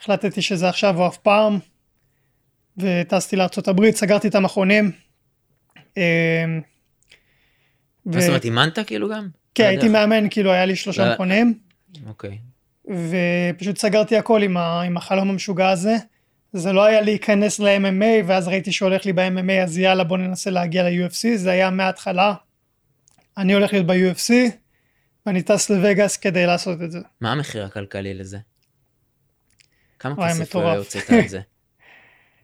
החלטתי 0.00 0.42
שזה 0.42 0.68
עכשיו 0.68 0.98
או 0.98 1.06
אף 1.06 1.16
פעם 1.16 1.58
וטסתי 2.76 3.36
לארה"ב 3.36 3.90
סגרתי 3.90 4.28
את 4.28 4.34
המכונים. 4.34 4.92
אה, 5.98 6.44
מה 8.06 8.20
זאת 8.20 8.28
אומרת, 8.28 8.44
אימנת 8.44 8.78
כאילו 8.86 9.08
גם? 9.08 9.28
כן 9.54 9.64
לא 9.64 9.68
הייתי. 9.68 9.88
מאמן 9.88 10.28
כאילו 10.30 10.52
היה 10.52 10.64
לי 10.64 10.76
שלושה 10.76 11.04
לא. 11.04 11.14
מכונים 11.14 11.58
אוקיי. 12.06 12.38
ופשוט 12.86 13.78
סגרתי 13.78 14.16
הכל 14.16 14.42
עם, 14.42 14.56
ה, 14.56 14.82
עם 14.82 14.96
החלום 14.96 15.30
המשוגע 15.30 15.68
הזה. 15.68 15.96
זה 16.52 16.72
לא 16.72 16.84
היה 16.84 17.00
להיכנס 17.00 17.60
ל-MMA 17.60 18.24
ואז 18.26 18.48
ראיתי 18.48 18.72
שהולך 18.72 19.06
לי 19.06 19.12
ב-MMA 19.12 19.62
אז 19.62 19.78
יאללה 19.78 20.04
בוא 20.04 20.18
ננסה 20.18 20.50
להגיע 20.50 20.90
ל-UFC 20.90 21.36
זה 21.36 21.50
היה 21.50 21.70
מההתחלה. 21.70 22.34
אני 23.36 23.52
הולך 23.54 23.72
להיות 23.72 23.86
ב-UFC 23.86 24.32
ואני 25.26 25.42
טס 25.42 25.70
לווגאס 25.70 26.16
כדי 26.16 26.46
לעשות 26.46 26.82
את 26.82 26.90
זה. 26.90 26.98
מה 27.20 27.32
המחיר 27.32 27.64
הכלכלי 27.64 28.14
לזה? 28.14 28.38
כמה 29.98 30.28
כסף. 30.28 30.56
הוצאת 30.56 31.10
על 31.10 31.28
זה? 31.28 31.40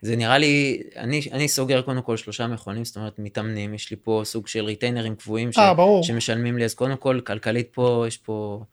זה 0.03 0.17
נראה 0.17 0.39
לי, 0.39 0.83
אני, 0.97 1.21
אני 1.33 1.49
סוגר 1.49 1.83
קודם 1.83 2.03
כל 2.03 2.17
שלושה 2.17 2.47
מכונים, 2.47 2.85
זאת 2.85 2.97
אומרת 2.97 3.19
מתאמנים, 3.19 3.75
יש 3.75 3.91
לי 3.91 3.97
פה 4.03 4.23
סוג 4.25 4.47
של 4.47 4.65
ריטיינרים 4.65 5.15
קבועים 5.15 5.53
ש, 5.53 5.59
אה 5.59 5.75
ברור 5.75 6.03
שמשלמים 6.03 6.59
לי, 6.59 6.65
אז 6.65 6.75
קודם 6.75 6.97
כל 6.97 7.21
כלכלית 7.27 7.69
פה, 7.73 8.05
יש 8.07 8.17
פה 8.17 8.65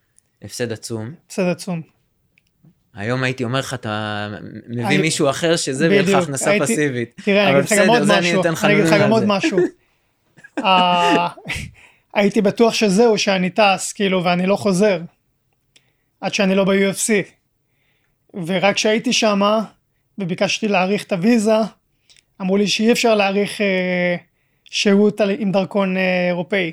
הפסד 0.42 0.72
עצום. 0.72 1.12
הפסד 1.26 1.42
עצום. 1.48 1.82
היום 2.94 3.22
הייתי 3.22 3.44
אומר 3.44 3.58
לך, 3.58 3.74
אתה 3.74 4.28
מביא 4.68 4.86
אני- 4.86 4.98
מישהו 4.98 5.30
אחר 5.30 5.56
שזה 5.56 5.88
ויהיה 5.88 6.02
לך 6.02 6.22
הכנסה 6.22 6.50
הייתי- 6.50 6.64
פסיבית. 6.66 7.20
תראה 7.24 7.48
אני 7.48 7.58
אגיד 7.58 7.72
לך 7.72 7.78
גם 7.78 7.88
עוד 7.88 8.02
משהו. 8.02 8.42
אני 8.64 8.74
אגיד 8.74 8.84
לך 8.84 8.94
גם 9.00 9.10
עוד. 9.10 9.24
משהו. 9.26 9.58
אה, 10.64 11.28
הייתי 12.14 12.40
בטוח 12.42 12.74
שזהו 12.74 13.18
שאני 13.18 13.50
טס 13.50 13.92
כאילו 13.92 14.24
ואני 14.24 14.46
לא 14.46 14.56
חוזר. 14.56 15.00
עד 16.20 16.34
שאני 16.34 16.54
לא 16.54 16.64
ב-UFC. 16.64 17.12
ורק 18.46 18.74
כשהייתי 18.74 19.12
שמה 19.12 19.60
וביקשתי 20.18 20.68
להאריך 20.68 21.04
את 21.04 21.12
הוויזה 21.12 21.54
אמרו 22.40 22.56
לי 22.56 22.66
שאי 22.68 22.92
אפשר 22.92 23.14
להאריך 23.14 23.60
אה, 23.60 24.16
שהות 24.64 25.20
עם 25.38 25.52
דרכון 25.52 25.96
אה, 25.96 26.26
אירופאי. 26.28 26.72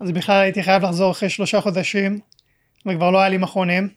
אז 0.00 0.10
בכלל 0.10 0.42
הייתי 0.42 0.62
חייב 0.62 0.82
לחזור 0.84 1.10
אחרי 1.10 1.30
שלושה 1.30 1.60
חודשים 1.60 2.18
וכבר 2.90 3.10
לא 3.10 3.18
היה 3.18 3.28
לי 3.28 3.38
מכונים. 3.38 3.88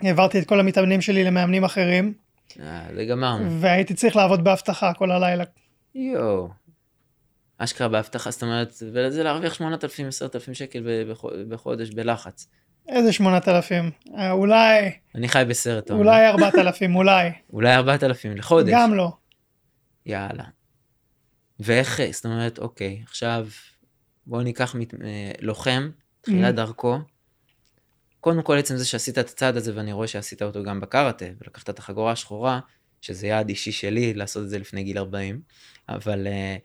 העברתי 0.00 0.38
את 0.38 0.48
כל 0.48 0.60
המתאמנים 0.60 1.00
שלי 1.00 1.24
למאמנים 1.24 1.64
אחרים 1.64 2.14
אה, 2.60 2.86
זה 2.94 3.04
גמרנו. 3.04 3.60
והייתי 3.60 3.94
צריך 3.94 4.16
לעבוד 4.16 4.44
באבטחה 4.44 4.94
כל 4.94 5.10
הלילה. 5.10 5.44
יואו. 5.94 6.48
אשכרה 7.58 7.88
בהבטחה, 7.88 8.30
זאת 8.30 8.42
אומרת, 8.42 8.72
וזה 8.92 9.22
להרוויח 9.22 9.54
8,000, 9.54 10.08
10,000 10.08 10.54
שקל 10.54 11.04
בחודש 11.48 11.90
בלחץ. 11.90 12.48
איזה 12.88 13.12
שמונת 13.12 13.48
אלפים? 13.48 13.90
אה, 14.18 14.30
אולי, 14.30 14.90
אני 15.14 15.28
חי 15.28 15.42
בסרט. 15.48 15.90
אולי 15.90 16.26
ארבעת 16.26 16.54
אלפים, 16.54 16.96
אולי. 17.00 17.30
אולי 17.52 17.74
4,000 17.74 18.36
לחודש. 18.36 18.72
גם 18.72 18.94
לא. 18.94 19.12
יאללה. 20.06 20.44
ואיך, 21.60 22.00
זאת 22.12 22.24
אומרת, 22.24 22.58
אוקיי, 22.58 23.02
עכשיו 23.04 23.46
בואו 24.26 24.42
ניקח 24.42 24.74
מת, 24.74 24.94
אה, 24.94 25.30
לוחם, 25.40 25.90
תחילת 26.20 26.54
Mm. 26.54 26.56
דרכו. 26.56 26.98
קודם 28.24 28.42
כל 28.42 28.58
עצם 28.58 28.76
זה 28.76 28.84
שעשית 28.84 29.18
את 29.18 29.28
הצעד 29.28 29.56
הזה, 29.56 29.72
ואני 29.76 29.92
רואה 29.92 30.06
שעשית 30.06 30.42
אותו 30.42 30.62
גם 30.62 30.80
בקארטה, 30.80 31.24
ולקחת 31.40 31.70
את 31.70 31.78
החגורה 31.78 32.12
השחורה, 32.12 32.60
שזה 33.00 33.26
יעד 33.26 33.48
אישי 33.48 33.72
שלי 33.72 34.14
לעשות 34.14 34.44
את 34.44 34.48
זה 34.48 34.58
לפני 34.58 34.84
גיל 34.84 34.98
40, 34.98 35.40
אבל 35.88 36.26
אה, 36.26 36.56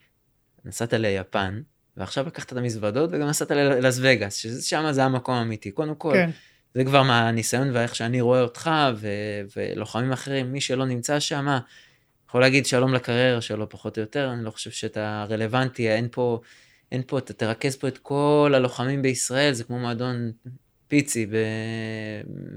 נסעת 0.66 0.94
ליפן, 0.94 1.62
ועכשיו 1.98 2.28
לקחת 2.28 2.54
את 2.54 2.58
המזוודות 2.58 3.10
וגם 3.14 3.28
נסעת 3.28 3.52
ללאס 3.52 4.00
וגאס, 4.02 4.36
ששם 4.36 4.92
זה 4.92 5.04
המקום 5.04 5.36
האמיתי. 5.36 5.72
קודם 5.72 5.96
כל, 5.96 6.14
כן, 6.14 6.30
זה 6.74 6.84
כבר 6.84 7.04
מהניסיון 7.04 7.76
ואיך 7.76 7.96
שאני 7.96 8.22
רואה 8.22 8.42
אותך 8.42 8.70
ו- 8.96 9.42
ולוחמים 9.58 10.12
אחרים, 10.12 10.52
מי 10.52 10.62
שלא 10.62 10.86
נמצא 10.86 11.20
שם, 11.20 11.58
יכול 12.30 12.42
להגיד 12.42 12.66
שלום 12.66 12.94
לקריירה 12.94 13.42
שלו 13.42 13.70
פחות 13.70 13.98
או 13.98 14.02
יותר, 14.02 14.32
אני 14.34 14.44
לא 14.44 14.52
חושב 14.52 14.72
שאתה 14.72 15.26
רלוונטי, 15.30 15.90
אין 15.90 16.08
פה, 16.12 16.42
אין 16.92 17.02
פה, 17.08 17.18
אתה 17.18 17.34
תרכז 17.34 17.76
פה 17.76 17.88
את 17.88 17.98
כל 17.98 18.54
הלוחמים 18.56 19.02
בישראל, 19.02 19.54
זה 19.54 19.64
כמו 19.64 19.80
מועדון 19.80 20.32
פיצי 20.90 21.26
ב... 21.26 21.36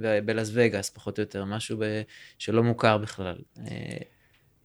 ב... 0.00 0.18
בלאס 0.24 0.50
וגאס, 0.52 0.90
פחות 0.90 1.18
או 1.18 1.22
יותר, 1.22 1.44
משהו 1.44 1.78
ב... 1.78 2.02
שלא 2.38 2.62
מוכר 2.62 2.98
בכלל. 2.98 3.36
אה, 3.58 3.96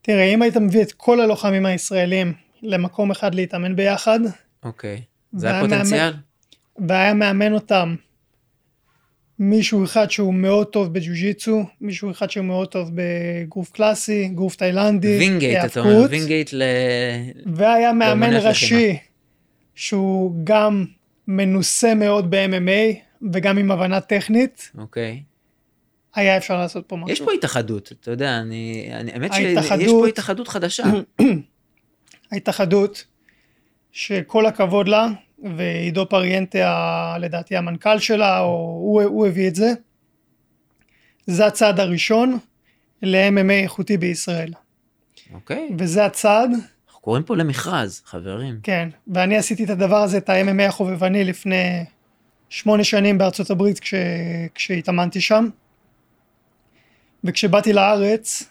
תראה, 0.02 0.24
אם 0.24 0.42
היית 0.42 0.58
מביא 0.58 0.82
את 0.82 0.92
כל 0.92 1.22
הלוחמים 1.22 1.66
הישראלים 1.66 2.34
למקום 2.62 3.12
אחד 3.12 3.36
להתאמן 3.36 3.76
ביחד, 3.76 4.20
אוקיי. 4.64 5.02
זה 5.34 5.48
והיה 5.48 5.60
הפוטנציאל? 5.60 6.14
והיה 6.88 7.14
מאמן 7.14 7.54
אותם 7.54 7.96
מישהו 9.40 9.84
אחד 9.84 10.12
שהוא 10.12 10.34
מאוד 10.34 10.68
טוב 10.68 10.94
בג'ו-ג'יצו, 10.94 11.66
מישהו 11.82 12.12
אחד 12.12 12.30
שהוא 12.30 12.46
מאוד 12.46 12.68
טוב 12.68 12.92
באגרוף 12.96 13.72
קלאסי, 13.72 14.28
אגרוף 14.28 14.56
תאילנדי, 14.56 15.18
וינגייט, 15.18 15.66
אתה 15.66 15.80
אומר, 15.80 16.06
וינגייט 16.10 16.54
ל... 16.54 16.64
והיה 17.46 17.94
מאמן 17.94 18.34
ראשי 18.34 18.98
שהוא 19.76 20.36
גם 20.44 20.86
מנוסה 21.28 21.96
מאוד 21.96 22.30
ב-MMA 22.30 23.07
וגם 23.34 23.58
עם 23.58 23.72
הבנה 23.72 24.02
טכנית, 24.02 24.72
אוקיי. 24.78 25.24
היה 26.16 26.38
אפשר 26.38 26.58
לעשות 26.58 26.86
פה 26.88 26.96
משהו. 26.96 27.10
יש 27.14 27.22
פה 27.22 27.32
התאחדות, 27.32 27.92
אתה 28.02 28.12
יודע, 28.12 28.38
אני... 28.40 28.90
אני- 28.94 29.12
האמת 29.12 29.34
שיש 29.34 29.58
ההתאחדות- 29.58 30.02
פה 30.02 30.08
התאחדות 30.08 30.48
חדשה. 30.48 30.84
ההתאחדות, 32.32 33.06
שכל 33.92 34.46
הכבוד 34.46 34.88
לה, 34.88 35.08
ועידו 35.58 36.10
פריאנטה, 36.10 37.16
לדעתי 37.20 37.56
המנכ"ל 37.58 38.00
שלה, 38.00 38.40
או 38.40 38.46
הוא, 38.82 39.02
הוא 39.02 39.28
הביא 39.28 39.48
את 39.48 39.56
זה, 39.56 39.72
זה 41.28 41.46
הצעד 41.46 41.80
הראשון 41.80 42.38
ל-MMA 43.02 43.52
איכותי 43.52 43.98
בישראל. 43.98 44.52
אוקיי. 45.34 45.70
וזה 45.78 46.06
הצעד, 46.06 46.50
אנחנו 46.88 47.02
קוראים 47.02 47.24
פה 47.24 47.36
למכרז, 47.36 48.02
חברים. 48.06 48.60
כן, 48.64 48.90
ואני 49.08 49.38
עשיתי 49.38 49.64
את 49.64 49.70
הדבר 49.70 49.98
הזה, 49.98 50.18
את 50.18 50.30
ה-MMA 50.30 50.64
החובבני 50.64 51.24
לפני 51.24 51.84
שמונה 52.50 52.84
שנים 52.84 53.18
בארצות 53.18 53.50
הברית 53.50 53.80
כש, 53.80 53.94
כשהתאמנתי 54.56 55.22
שם. 55.22 55.50
וכשבאתי 57.24 57.74
לארץ, 57.74 58.44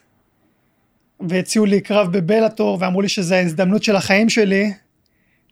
והציעו 1.29 1.65
לי 1.65 1.81
קרב 1.81 2.17
בבלאטור, 2.17 2.77
ואמרו 2.81 3.01
לי 3.01 3.09
שזו 3.09 3.35
ההזדמנות 3.35 3.83
של 3.83 3.95
החיים 3.95 4.29
שלי, 4.29 4.73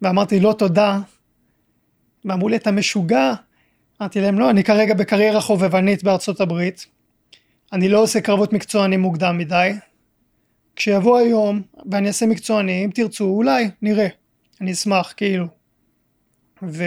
ואמרתי 0.02 0.40
לא 0.40 0.56
תודה, 0.58 1.00
ואמרו 2.26 2.50
לי 2.50 2.56
אתה 2.56 2.72
משוגע? 2.72 3.34
אמרתי 4.02 4.22
להם 4.22 4.40
לא, 4.40 4.50
אני 4.50 4.64
כרגע 4.64 4.94
בקריירה 4.94 5.42
חובבנית 5.42 6.04
בארצות 6.04 6.42
הברית, 6.42 6.86
אני 7.74 7.90
לא 7.90 8.04
עושה 8.04 8.22
קרבות 8.22 8.54
מקצוענים 8.54 9.02
מוקדם 9.02 9.38
מדי, 9.38 9.72
כשיבוא 10.76 11.18
היום 11.18 11.62
ואני 11.92 12.08
אעשה 12.08 12.26
מקצועני, 12.26 12.86
אם 12.86 12.90
תרצו, 12.94 13.26
אולי, 13.26 13.70
נראה. 13.82 14.08
אני 14.62 14.72
אשמח, 14.72 15.14
כאילו. 15.18 15.48
ו... 16.64 16.84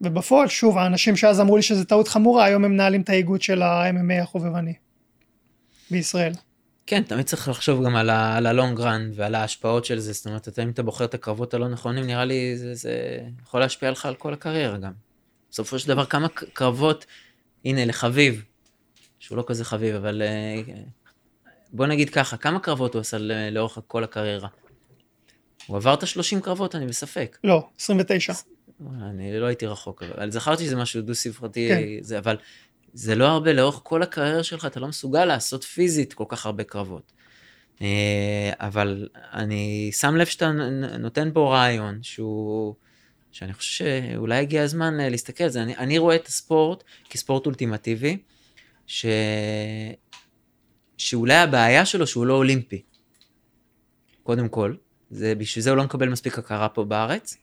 ובפועל, 0.00 0.48
שוב, 0.48 0.78
האנשים 0.78 1.16
שאז 1.16 1.40
אמרו 1.40 1.56
לי 1.56 1.62
שזו 1.62 1.84
טעות 1.84 2.08
חמורה, 2.08 2.44
היום 2.44 2.64
הם 2.64 2.70
מנהלים 2.72 3.00
את 3.00 3.08
האיגוד 3.08 3.42
של 3.42 3.62
ה-MMA 3.62 4.22
החובבני 4.22 4.74
בישראל. 5.90 6.32
כן, 6.86 7.02
תמיד 7.02 7.26
צריך 7.26 7.48
לחשוב 7.48 7.84
גם 7.84 7.96
על 7.96 8.10
הלונג 8.46 8.80
רן 8.80 9.10
ועל 9.14 9.34
ההשפעות 9.34 9.84
של 9.84 9.98
זה, 9.98 10.12
זאת 10.12 10.26
אומרת, 10.26 10.48
אתה- 10.48 10.62
אם 10.62 10.70
אתה 10.70 10.82
בוחר 10.82 11.04
את 11.04 11.14
הקרבות 11.14 11.54
הלא 11.54 11.68
נכונים, 11.68 12.04
נראה 12.06 12.24
לי 12.24 12.56
זה, 12.56 12.74
זה 12.74 12.92
יכול 13.42 13.60
להשפיע 13.60 13.90
לך 13.90 14.06
על 14.06 14.14
כל 14.14 14.32
הקריירה 14.32 14.76
גם. 14.78 14.92
בסופו 15.50 15.78
של 15.78 15.88
דבר, 15.88 16.04
כמה 16.04 16.28
קרבות, 16.28 17.06
הנה, 17.64 17.84
לחביב, 17.84 18.44
שהוא 19.18 19.36
לא 19.38 19.44
כזה 19.46 19.64
חביב, 19.64 19.94
אבל 19.94 20.22
אה, 20.22 20.62
בוא 21.72 21.86
נגיד 21.86 22.10
ככה, 22.10 22.36
כמה 22.36 22.60
קרבות 22.60 22.94
הוא 22.94 23.00
עשה 23.00 23.16
לאורך 23.50 23.78
כל 23.86 24.04
הקריירה? 24.04 24.48
הוא 25.66 25.76
עבר 25.76 25.94
את 25.94 26.02
ה-30 26.02 26.40
קרבות, 26.42 26.74
אני 26.74 26.86
בספק. 26.86 27.38
לא, 27.44 27.68
29. 27.80 28.32
אני 29.02 29.38
לא 29.38 29.46
הייתי 29.46 29.66
רחוק, 29.66 30.02
אבל 30.02 30.30
זכרתי 30.30 30.64
שזה 30.64 30.76
משהו 30.76 31.02
דו-ספרתי, 31.02 31.68
כן. 31.68 31.82
זה, 32.00 32.18
אבל 32.18 32.36
זה 32.92 33.14
לא 33.14 33.24
הרבה, 33.24 33.52
לאורך 33.52 33.80
כל 33.82 34.02
הקריירה 34.02 34.42
שלך 34.42 34.66
אתה 34.66 34.80
לא 34.80 34.88
מסוגל 34.88 35.24
לעשות 35.24 35.64
פיזית 35.64 36.12
כל 36.12 36.24
כך 36.28 36.46
הרבה 36.46 36.64
קרבות. 36.64 37.12
אה, 37.82 38.50
אבל 38.56 39.08
אני 39.14 39.90
שם 39.92 40.16
לב 40.16 40.26
שאתה 40.26 40.52
נותן 40.98 41.30
פה 41.34 41.54
רעיון 41.54 41.98
שהוא, 42.02 42.74
שאני 43.32 43.52
חושב 43.52 43.84
שאולי 43.84 44.38
הגיע 44.38 44.62
הזמן 44.62 45.00
אה, 45.00 45.08
להסתכל 45.08 45.44
על 45.44 45.50
זה. 45.50 45.62
אני, 45.62 45.76
אני 45.76 45.98
רואה 45.98 46.16
את 46.16 46.26
הספורט 46.26 46.84
כספורט 47.10 47.46
אולטימטיבי, 47.46 48.16
ש... 48.86 49.06
שאולי 50.98 51.34
הבעיה 51.34 51.86
שלו 51.86 52.06
שהוא 52.06 52.26
לא 52.26 52.34
אולימפי. 52.34 52.82
קודם 54.22 54.48
כל, 54.48 54.74
זה, 55.10 55.34
בשביל 55.34 55.62
זה 55.62 55.70
הוא 55.70 55.76
לא 55.76 55.84
מקבל 55.84 56.08
מספיק 56.08 56.38
הכרה 56.38 56.68
פה 56.68 56.84
בארץ. 56.84 57.36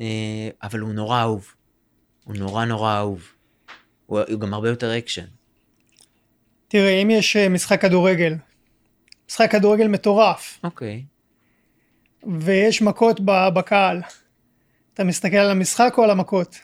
אה, 0.00 0.06
אבל 0.62 0.80
הוא 0.80 0.92
נורא 0.94 1.20
אהוב. 1.20 1.54
הוא 2.24 2.36
נורא 2.36 2.64
נורא 2.64 2.96
אהוב. 2.96 3.32
הוא, 4.06 4.20
הוא 4.30 4.40
גם 4.40 4.54
הרבה 4.54 4.68
יותר 4.68 4.98
אקשן. 4.98 5.24
תראה, 6.68 7.02
אם 7.02 7.10
יש 7.10 7.36
אה, 7.36 7.48
משחק 7.48 7.80
כדורגל, 7.82 8.34
משחק 9.28 9.50
כדורגל 9.52 9.86
מטורף, 9.88 10.60
אוקיי. 10.64 11.04
ויש 12.40 12.82
מכות 12.82 13.20
בקהל, 13.54 14.02
אתה 14.94 15.04
מסתכל 15.04 15.36
על 15.36 15.50
המשחק 15.50 15.94
או 15.98 16.02
על 16.04 16.10
המכות? 16.10 16.56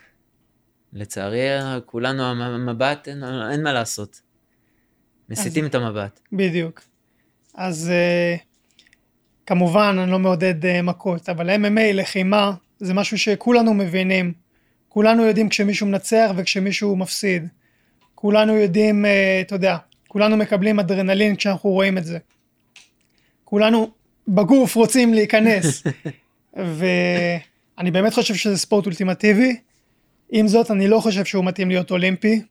לצערי, 0.93 1.49
כולנו 1.87 2.23
המ- 2.23 2.41
המבט, 2.43 3.09
אין, 3.09 3.25
אין 3.51 3.63
מה 3.63 3.73
לעשות. 3.73 4.21
מסיטים 5.29 5.67
את 5.67 5.75
המבט. 5.75 6.21
בדיוק. 6.33 6.81
אז 7.55 7.91
uh, 7.91 8.41
כמובן 9.47 9.97
אני 10.03 10.11
לא 10.11 10.19
מעודד 10.19 10.83
מכות, 10.83 11.29
אבל 11.29 11.51
MMA, 11.51 11.93
לחימה, 11.93 12.53
זה 12.81 12.95
משהו 12.95 13.19
שכולנו 13.19 13.75
מבינים. 13.75 14.33
כולנו 14.89 15.25
יודעים 15.25 15.49
כשמישהו 15.49 15.87
מנצח 15.87 16.31
וכשמישהו 16.37 16.97
מפסיד. 16.97 17.49
כולנו 18.15 18.57
יודעים, 18.57 19.05
uh, 19.05 19.09
אתה 19.47 19.55
יודע, 19.55 19.77
כולנו 20.09 20.37
מקבלים 20.37 20.81
אדרנלין 20.81 21.37
כשאנחנו 21.37 21.71
רואים 21.71 21.99
את 21.99 22.05
זה. 22.05 22.19
כולנו 23.45 23.91
בגוף 24.29 24.75
רוצים 24.75 25.15
להיכנס. 25.15 25.83
ואני 26.77 27.91
באמת 27.91 28.15
חושב 28.15 28.35
שזה 28.35 28.57
ספורט 28.57 28.87
אולטימטיבי. 28.87 29.57
עם 30.31 30.49
זאת, 30.49 30.71
אני 30.71 30.89
לא 30.89 31.01
חושב 31.01 31.25
שהוא 31.25 31.45
מתאים 31.45 31.69
להיות 31.69 31.91
אולימפי. 31.91 32.43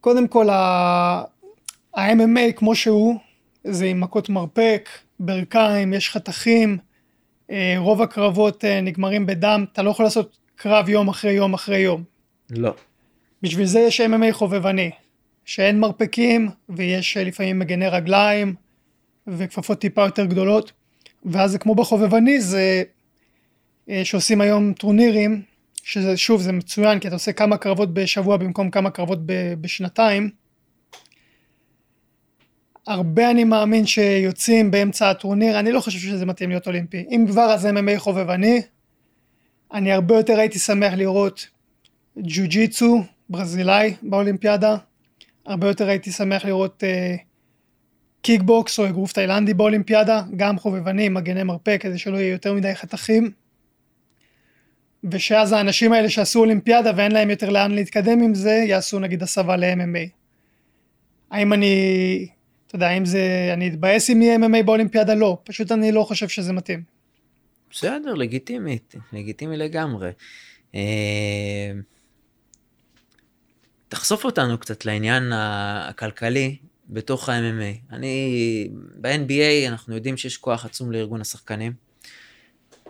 קודם 0.00 0.28
כל, 0.28 0.50
ה-MMA 0.50 2.52
כמו 2.56 2.74
שהוא, 2.74 3.18
זה 3.64 3.84
עם 3.84 4.00
מכות 4.00 4.28
מרפק, 4.28 4.88
ברכיים, 5.20 5.92
יש 5.92 6.10
חתכים, 6.10 6.78
אה, 6.78 6.93
רוב 7.76 8.02
הקרבות 8.02 8.64
אה, 8.64 8.80
נגמרים 8.80 9.26
בדם, 9.26 9.64
אתה 9.72 9.82
לא 9.82 9.90
יכול 9.90 10.06
לעשות 10.06 10.38
קרב 10.56 10.88
יום 10.88 11.08
אחרי 11.08 11.32
יום 11.32 11.54
אחרי 11.54 11.78
יום. 11.78 12.04
לא. 12.50 12.74
בשביל 13.42 13.66
זה 13.66 13.80
יש 13.80 14.00
MMA 14.00 14.32
חובבני, 14.32 14.90
שאין 15.44 15.80
מרפקים 15.80 16.50
ויש 16.68 17.16
אה, 17.16 17.24
לפעמים 17.24 17.58
מגני 17.58 17.88
רגליים 17.88 18.54
וכפפות 19.26 19.78
טיפה 19.80 20.04
יותר 20.04 20.24
גדולות, 20.24 20.72
ואז 21.24 21.50
זה 21.50 21.58
כמו 21.58 21.74
בחובבני, 21.74 22.40
זה 22.40 22.82
אה, 23.88 24.04
שעושים 24.04 24.40
היום 24.40 24.72
טורנירים, 24.72 25.42
שזה 25.82 26.16
שוב 26.16 26.40
זה 26.40 26.52
מצוין 26.52 26.98
כי 26.98 27.08
אתה 27.08 27.16
עושה 27.16 27.32
כמה 27.32 27.56
קרבות 27.56 27.94
בשבוע 27.94 28.36
במקום 28.36 28.70
כמה 28.70 28.90
קרבות 28.90 29.18
בשנתיים. 29.60 30.30
הרבה 32.86 33.30
אני 33.30 33.44
מאמין 33.44 33.86
שיוצאים 33.86 34.70
באמצע 34.70 35.10
הטורניר, 35.10 35.58
אני 35.58 35.72
לא 35.72 35.80
חושב 35.80 35.98
שזה 35.98 36.26
מתאים 36.26 36.50
להיות 36.50 36.66
אולימפי. 36.66 37.04
אם 37.10 37.24
כבר 37.28 37.42
אז 37.42 37.66
MMA 37.66 37.98
חובבני, 37.98 38.62
אני 39.72 39.92
הרבה 39.92 40.16
יותר 40.16 40.38
הייתי 40.38 40.58
שמח 40.58 40.92
לראות 40.92 41.46
ג'ו-ג'יצו 42.16 43.02
ברזילאי 43.28 43.94
באולימפיאדה, 44.02 44.76
הרבה 45.46 45.68
יותר 45.68 45.88
הייתי 45.88 46.12
שמח 46.12 46.44
לראות 46.44 46.84
אה, 46.84 47.16
קיקבוקס 48.22 48.78
או 48.78 48.86
אגרוף 48.86 49.12
תאילנדי 49.12 49.54
באולימפיאדה, 49.54 50.22
גם 50.36 50.58
חובבני, 50.58 51.08
מגני 51.08 51.42
מרפק, 51.42 51.78
כדי 51.78 51.98
שלא 51.98 52.16
יהיה 52.16 52.30
יותר 52.30 52.54
מדי 52.54 52.74
חתכים. 52.74 53.30
ושאז 55.10 55.52
האנשים 55.52 55.92
האלה 55.92 56.10
שעשו 56.10 56.40
אולימפיאדה 56.40 56.90
ואין 56.96 57.12
להם 57.12 57.30
יותר 57.30 57.50
לאן 57.50 57.70
להתקדם 57.70 58.20
עם 58.20 58.34
זה, 58.34 58.64
יעשו 58.68 58.98
נגיד 58.98 59.22
הסבה 59.22 59.56
ל-MMA. 59.56 60.08
האם 61.30 61.52
אני, 61.52 62.26
אתה 62.74 62.82
יודע, 62.82 62.88
האם 62.94 63.04
זה, 63.04 63.50
אני 63.52 63.68
אתבאס 63.68 64.10
אם 64.10 64.22
יהיה 64.22 64.36
MMA 64.36 64.62
באולימפיאדה? 64.64 65.14
לא, 65.14 65.38
פשוט 65.44 65.72
אני 65.72 65.92
לא 65.92 66.02
חושב 66.02 66.28
שזה 66.28 66.52
מתאים. 66.52 66.82
בסדר, 67.70 68.14
לגיטימית, 68.14 68.94
לגיטימי 69.12 69.56
לגמרי. 69.56 70.10
אה, 70.74 71.72
תחשוף 73.88 74.24
אותנו 74.24 74.58
קצת 74.58 74.84
לעניין 74.84 75.32
הכלכלי 75.34 76.56
בתוך 76.88 77.28
ה-MMA. 77.28 77.94
אני, 77.94 78.68
ב-NBA 79.00 79.68
אנחנו 79.68 79.94
יודעים 79.94 80.16
שיש 80.16 80.36
כוח 80.36 80.64
עצום 80.64 80.92
לארגון 80.92 81.20
השחקנים, 81.20 81.72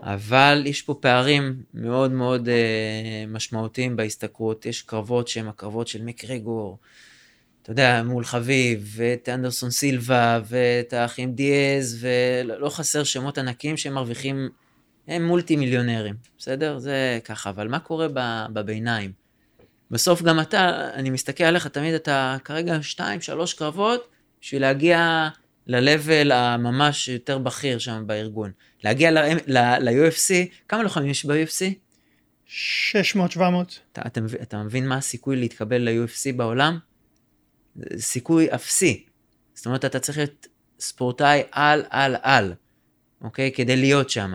אבל 0.02 0.62
יש 0.66 0.82
פה 0.82 0.94
פערים 1.00 1.62
מאוד 1.74 2.12
מאוד 2.12 2.48
אה, 2.48 3.24
משמעותיים 3.28 3.96
בהשתכרות. 3.96 4.66
יש 4.66 4.82
קרבות 4.82 5.28
שהם 5.28 5.48
הקרבות 5.48 5.88
של 5.88 6.02
מקרגור, 6.02 6.78
אתה 7.64 7.72
יודע, 7.72 8.02
מול 8.02 8.24
חביב, 8.24 8.94
ואת 8.96 9.28
אנדרסון 9.28 9.70
סילבה, 9.70 10.40
ואת 10.46 10.92
האחים 10.92 11.32
דיאז, 11.32 11.98
ולא 12.00 12.68
חסר 12.68 13.04
שמות 13.04 13.38
ענקים 13.38 13.76
שהם 13.76 13.94
מרוויחים, 13.94 14.48
הם 15.08 15.26
מולטי 15.26 15.56
מיליונרים, 15.56 16.14
בסדר? 16.38 16.78
זה 16.78 17.18
ככה, 17.24 17.50
אבל 17.50 17.68
מה 17.68 17.78
קורה 17.78 18.06
בביניים? 18.52 19.12
בסוף 19.90 20.22
גם 20.22 20.40
אתה, 20.40 20.90
אני 20.94 21.10
מסתכל 21.10 21.44
עליך, 21.44 21.66
תמיד 21.66 21.94
אתה 21.94 22.36
כרגע 22.44 22.78
שתיים, 22.82 23.20
שלוש 23.20 23.54
קרבות, 23.54 24.08
בשביל 24.42 24.62
להגיע 24.62 25.28
ל-level 25.66 26.32
הממש 26.32 27.08
יותר 27.08 27.38
בכיר 27.38 27.78
שם 27.78 28.02
בארגון. 28.06 28.50
להגיע 28.82 29.10
ל-UFC, 29.48 30.32
כמה 30.68 30.82
לוחמים 30.82 31.10
יש 31.10 31.26
ב-UFC? 31.26 31.62
600-700. 32.48 32.50
אתה, 33.92 34.02
אתה, 34.06 34.20
אתה 34.42 34.62
מבין 34.62 34.88
מה 34.88 34.96
הסיכוי 34.96 35.36
להתקבל 35.36 35.88
ל-UFC 35.88 36.36
בעולם? 36.36 36.78
סיכוי 37.98 38.54
אפסי. 38.54 39.04
זאת 39.54 39.66
אומרת, 39.66 39.84
אתה 39.84 40.00
צריך 40.00 40.18
להיות 40.18 40.46
ספורטאי 40.80 41.42
על 41.50 41.84
על 41.90 42.16
על, 42.22 42.54
אוקיי? 43.20 43.52
כדי 43.52 43.76
להיות 43.76 44.10
שם. 44.10 44.32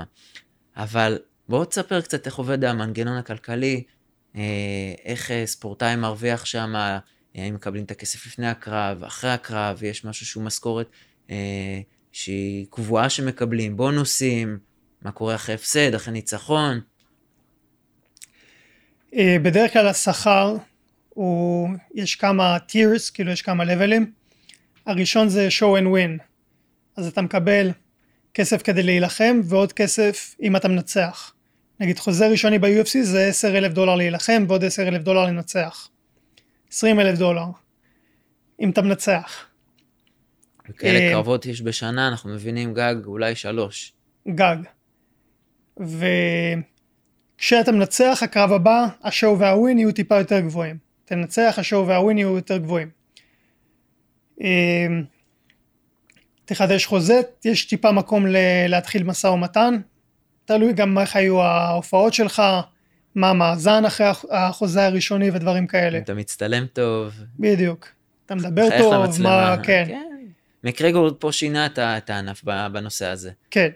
אבל 0.75 1.17
בואו 1.49 1.65
תספר 1.65 2.01
קצת 2.01 2.25
איך 2.25 2.35
עובד 2.35 2.63
המנגנון 2.63 3.17
הכלכלי, 3.17 3.83
אה, 4.35 4.41
איך 5.05 5.31
אה, 5.31 5.45
ספורטאי 5.45 5.95
מרוויח 5.95 6.45
שם, 6.45 6.73
אה, 6.75 6.99
האם 7.35 7.55
מקבלים 7.55 7.83
את 7.83 7.91
הכסף 7.91 8.25
לפני 8.25 8.47
הקרב, 8.47 9.03
אחרי 9.03 9.29
הקרב, 9.29 9.83
יש 9.83 10.05
משהו 10.05 10.25
שהוא 10.25 10.43
משכורת 10.43 10.89
שהיא 12.11 12.65
קבועה 12.69 13.09
שמקבלים, 13.09 13.77
בונוסים, 13.77 14.59
מה 15.01 15.11
קורה 15.11 15.35
אחרי 15.35 15.55
הפסד, 15.55 15.95
אחרי 15.95 16.13
ניצחון. 16.13 16.79
בדרך 19.15 19.73
כלל 19.73 19.87
השכר 19.87 20.55
הוא, 21.19 21.69
יש 21.95 22.15
כמה 22.15 22.57
tiers, 22.69 23.11
כאילו 23.13 23.31
יש 23.31 23.41
כמה 23.41 23.65
לבלים. 23.65 24.11
הראשון 24.85 25.29
זה 25.29 25.47
show 25.59 25.81
and 25.81 25.85
win. 25.85 26.23
אז 26.97 27.07
אתה 27.07 27.21
מקבל 27.21 27.71
כסף 28.33 28.61
כדי 28.61 28.83
להילחם 28.83 29.39
ועוד 29.43 29.73
כסף 29.73 30.35
אם 30.41 30.55
אתה 30.55 30.67
מנצח. 30.67 31.33
נגיד 31.79 31.99
חוזה 31.99 32.27
ראשוני 32.27 32.59
ב-UFC 32.59 32.97
זה 33.01 33.27
10 33.27 33.57
אלף 33.57 33.73
דולר 33.73 33.95
להילחם 33.95 34.45
ועוד 34.47 34.63
10 34.63 34.87
אלף 34.87 35.01
דולר 35.01 35.25
לנצח. 35.25 35.89
20 36.71 36.99
אלף 36.99 37.19
דולר. 37.19 37.45
אם 38.61 38.69
אתה 38.69 38.81
מנצח. 38.81 39.45
וכאלה 40.69 40.99
אה, 40.99 41.11
קרבות 41.11 41.45
יש 41.45 41.61
בשנה, 41.61 42.07
אנחנו 42.07 42.29
מבינים 42.29 42.73
גג 42.73 42.95
אולי 43.05 43.35
שלוש. 43.35 43.93
גג. 44.27 44.57
וכשאתה 47.37 47.71
מנצח, 47.71 48.19
הקרב 48.23 48.51
הבא, 48.51 48.87
השואו 49.03 49.39
והווין 49.39 49.79
יהיו 49.79 49.91
טיפה 49.91 50.17
יותר 50.19 50.39
גבוהים. 50.39 50.88
תנצח, 51.09 51.55
השואו 51.57 51.87
והווין 51.87 52.17
יהיו 52.17 52.35
יותר 52.35 52.57
גבוהים. 52.57 52.89
אה, 54.41 54.87
תחדש 56.45 56.85
חוזה, 56.85 57.21
יש 57.45 57.65
טיפה 57.65 57.91
מקום 57.91 58.25
להתחיל 58.67 59.03
משא 59.03 59.27
ומתן, 59.27 59.79
תלוי 60.45 60.73
גם 60.73 60.97
איך 60.97 61.15
היו 61.15 61.41
ההופעות 61.41 62.13
שלך, 62.13 62.41
מה 63.15 63.29
המאזן 63.29 63.85
אחרי 63.85 64.07
החוזה 64.31 64.85
הראשוני 64.85 65.31
ודברים 65.31 65.67
כאלה. 65.67 65.97
אתה 65.97 66.13
מצטלם 66.13 66.65
טוב. 66.73 67.13
בדיוק. 67.39 67.87
אתה 68.25 68.35
מדבר 68.35 68.67
טוב, 68.77 69.21
מה, 69.21 69.55
כן. 69.63 69.83
כן. 69.87 70.01
מקרגור 70.63 71.09
פה 71.19 71.31
שינה 71.31 71.67
את 71.77 72.09
הענף 72.09 72.43
בנושא 72.43 73.05
הזה. 73.05 73.31
כן. 73.51 73.69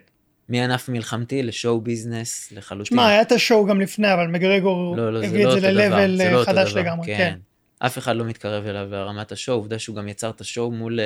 מענף 0.49 0.89
מלחמתי 0.89 1.43
לשואו 1.43 1.82
ביזנס 1.82 2.51
לחלוטין. 2.51 2.97
שמע, 2.97 3.08
היה 3.08 3.21
את 3.21 3.32
השואו 3.32 3.65
גם 3.65 3.82
לפני, 3.82 4.13
אבל 4.13 4.27
מקרגור 4.27 4.97
לא, 4.97 5.13
לא, 5.13 5.23
הביא 5.23 5.45
לא 5.45 5.56
את 5.56 5.62
זה 5.62 5.71
ל-level 5.71 6.45
חדש 6.45 6.73
לגמרי, 6.73 7.08
כן. 7.08 7.17
כן. 7.17 7.39
אף 7.86 7.97
אחד 7.97 8.15
לא 8.15 8.25
מתקרב 8.25 8.65
אליו 8.65 8.88
ברמת 8.89 9.32
השואו, 9.32 9.58
עובדה 9.58 9.79
שהוא 9.79 9.95
גם 9.95 10.08
יצר 10.08 10.29
את 10.29 10.41
השואו 10.41 10.71
מול 10.71 10.99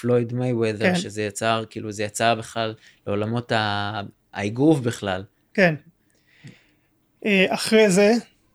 פלויד 0.00 0.32
מייוודר, 0.32 0.84
כן. 0.84 0.96
שזה 0.96 1.22
יצר, 1.22 1.64
כאילו 1.70 1.92
זה 1.92 2.02
יצא 2.02 2.34
בכלל 2.34 2.74
לעולמות 3.06 3.52
האגרוף 4.32 4.80
בכלל. 4.80 5.24
כן. 5.54 5.74
אה, 7.26 7.46
אחרי 7.48 7.90
זה, 7.90 8.12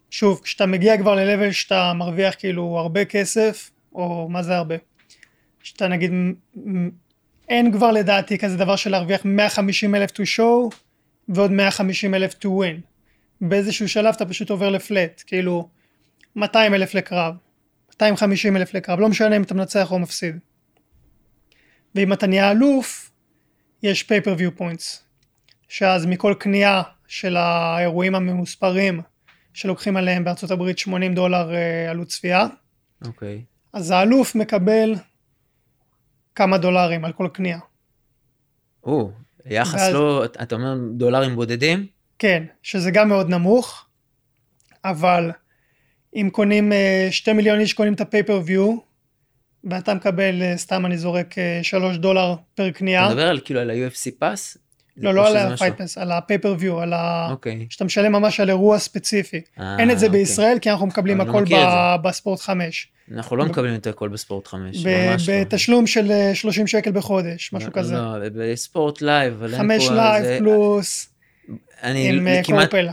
שוב, 0.10 0.42
כשאתה 0.44 0.66
מגיע 0.66 0.98
כבר 0.98 1.16
ל-level 1.16 1.52
שאתה 1.52 1.94
מרוויח 1.96 2.36
כאילו 2.40 2.78
הרבה 2.80 3.06
כסף, 3.06 3.72
או 3.94 4.28
מה 4.30 4.44
זה 4.44 4.56
הרבה? 4.56 4.76
שאתה 5.64 5.88
נגיד, 5.88 6.12
אין 7.50 7.72
כבר 7.72 7.92
לדעתי 7.92 8.38
כזה 8.38 8.58
דבר 8.58 8.76
של 8.76 8.90
להרוויח 8.90 9.22
150 9.26 9.96
אלף 9.96 10.12
to 10.12 10.24
show 10.38 10.76
ועוד 11.30 11.52
150 11.52 12.14
אלף 12.14 12.34
to 12.34 12.48
win. 12.48 12.82
באיזשהו 13.42 13.90
שלב 13.90 14.14
אתה 14.16 14.26
פשוט 14.26 14.50
עובר 14.50 14.70
לפלט, 14.70 15.24
כאילו 15.28 15.70
200 16.36 16.74
אלף 16.74 16.94
לקרב, 16.94 17.34
250 17.90 18.58
אלף 18.58 18.74
לקרב, 18.74 19.00
לא 19.00 19.10
משנה 19.10 19.36
אם 19.36 19.42
אתה 19.42 19.54
מנצח 19.54 19.92
או 19.92 20.00
מפסיד. 20.00 20.40
ואם 21.96 22.14
אתה 22.14 22.28
נהיה 22.28 22.52
אלוף, 22.52 23.12
יש 23.84 24.04
pay-per-view 24.04 24.60
points. 24.60 25.08
שאז 25.68 26.06
מכל 26.06 26.34
קנייה 26.40 26.82
של 27.08 27.38
האירועים 27.38 28.16
הממוספרים 28.16 29.02
שלוקחים 29.54 29.98
עליהם 29.98 30.24
בארצות 30.24 30.52
הברית 30.52 30.78
80 30.78 31.14
דולר 31.14 31.54
אה, 31.56 31.90
עלות 31.90 32.08
צפייה. 32.08 32.48
אוקיי. 33.06 33.42
Okay. 33.44 33.58
אז 33.74 33.92
האלוף 33.92 34.36
מקבל 34.36 34.96
כמה 36.38 36.58
דולרים 36.58 37.06
על 37.06 37.14
כל 37.14 37.28
קנייה. 37.34 37.60
או, 38.84 39.12
יחס 39.46 39.74
ואז... 39.74 39.94
לא, 39.94 40.26
אתה 40.26 40.56
אומר 40.56 40.78
דולרים 40.94 41.36
בודדים? 41.36 41.86
כן, 42.20 42.44
שזה 42.64 42.92
גם 42.92 43.10
מאוד 43.10 43.30
נמוך, 43.30 43.86
אבל 44.86 45.32
אם 46.16 46.30
קונים, 46.32 46.72
2 47.12 47.34
אה, 47.36 47.38
מיליון 47.38 47.60
איש 47.60 47.74
קונים 47.74 47.94
את 47.94 48.02
ה 48.02 48.07
pay-per-view, 48.07 48.78
ואתה 49.64 49.94
מקבל, 49.94 50.42
אה, 50.42 50.58
סתם 50.58 50.86
אני 50.86 50.98
זורק 50.98 51.36
3 51.62 51.98
דולר 51.98 52.36
פר 52.56 52.72
קנייה. 52.72 53.06
אתה 53.06 53.14
מדבר 53.14 53.28
על 53.28 53.40
כאילו 53.46 53.60
על 53.60 53.70
ה-UFC 53.70 54.12
Pass? 54.20 54.58
לא, 54.98 55.14
לא 55.14 55.28
על 55.28 55.38
ה 55.38 55.43
Fight 55.43 55.70
Pass, 55.70 55.98
על 55.98 56.12
ה 56.12 56.17
pay-per-view, 56.17 56.80
על 56.80 56.94
ה... 56.94 57.28
אוקיי. 57.32 57.66
שאתה 57.70 57.86
משלם 57.86 58.12
ממש 58.12 58.40
על 58.40 58.50
אירוע 58.50 58.80
ספציפי. 58.80 59.42
אה, 59.60 59.76
אין 59.80 59.92
את 59.92 60.00
זה 60.00 60.06
אוקיי. 60.06 60.20
בישראל, 60.20 60.60
כי 60.60 60.72
אנחנו 60.72 60.88
מקבלים 60.88 61.22
הכל 61.22 61.44
בספורט 62.04 62.40
5. 62.40 62.88
אנחנו 63.14 63.36
לא 63.36 63.46
מקבלים 63.46 63.76
את 63.76 63.88
הכל 63.88 64.10
בספורט 64.10 64.48
5, 64.48 64.86
ממש 64.86 65.30
לא. 65.30 65.42
בתשלום 65.42 65.88
של 65.88 66.12
30 66.34 66.64
אה, 66.64 66.68
שקל 66.68 66.92
בחודש, 66.92 67.54
משהו 67.54 67.72
כזה. 67.72 67.96
לא, 67.96 68.16
בספורט 68.36 69.02
לייב, 69.02 69.34
אבל 69.34 69.54
אין 69.54 69.80
פה... 69.80 69.86
5 69.86 69.90
לייב 69.90 70.40
פלוס, 70.40 71.10
עם 71.84 72.28
אה, 72.28 72.42
קורפל. 72.46 72.88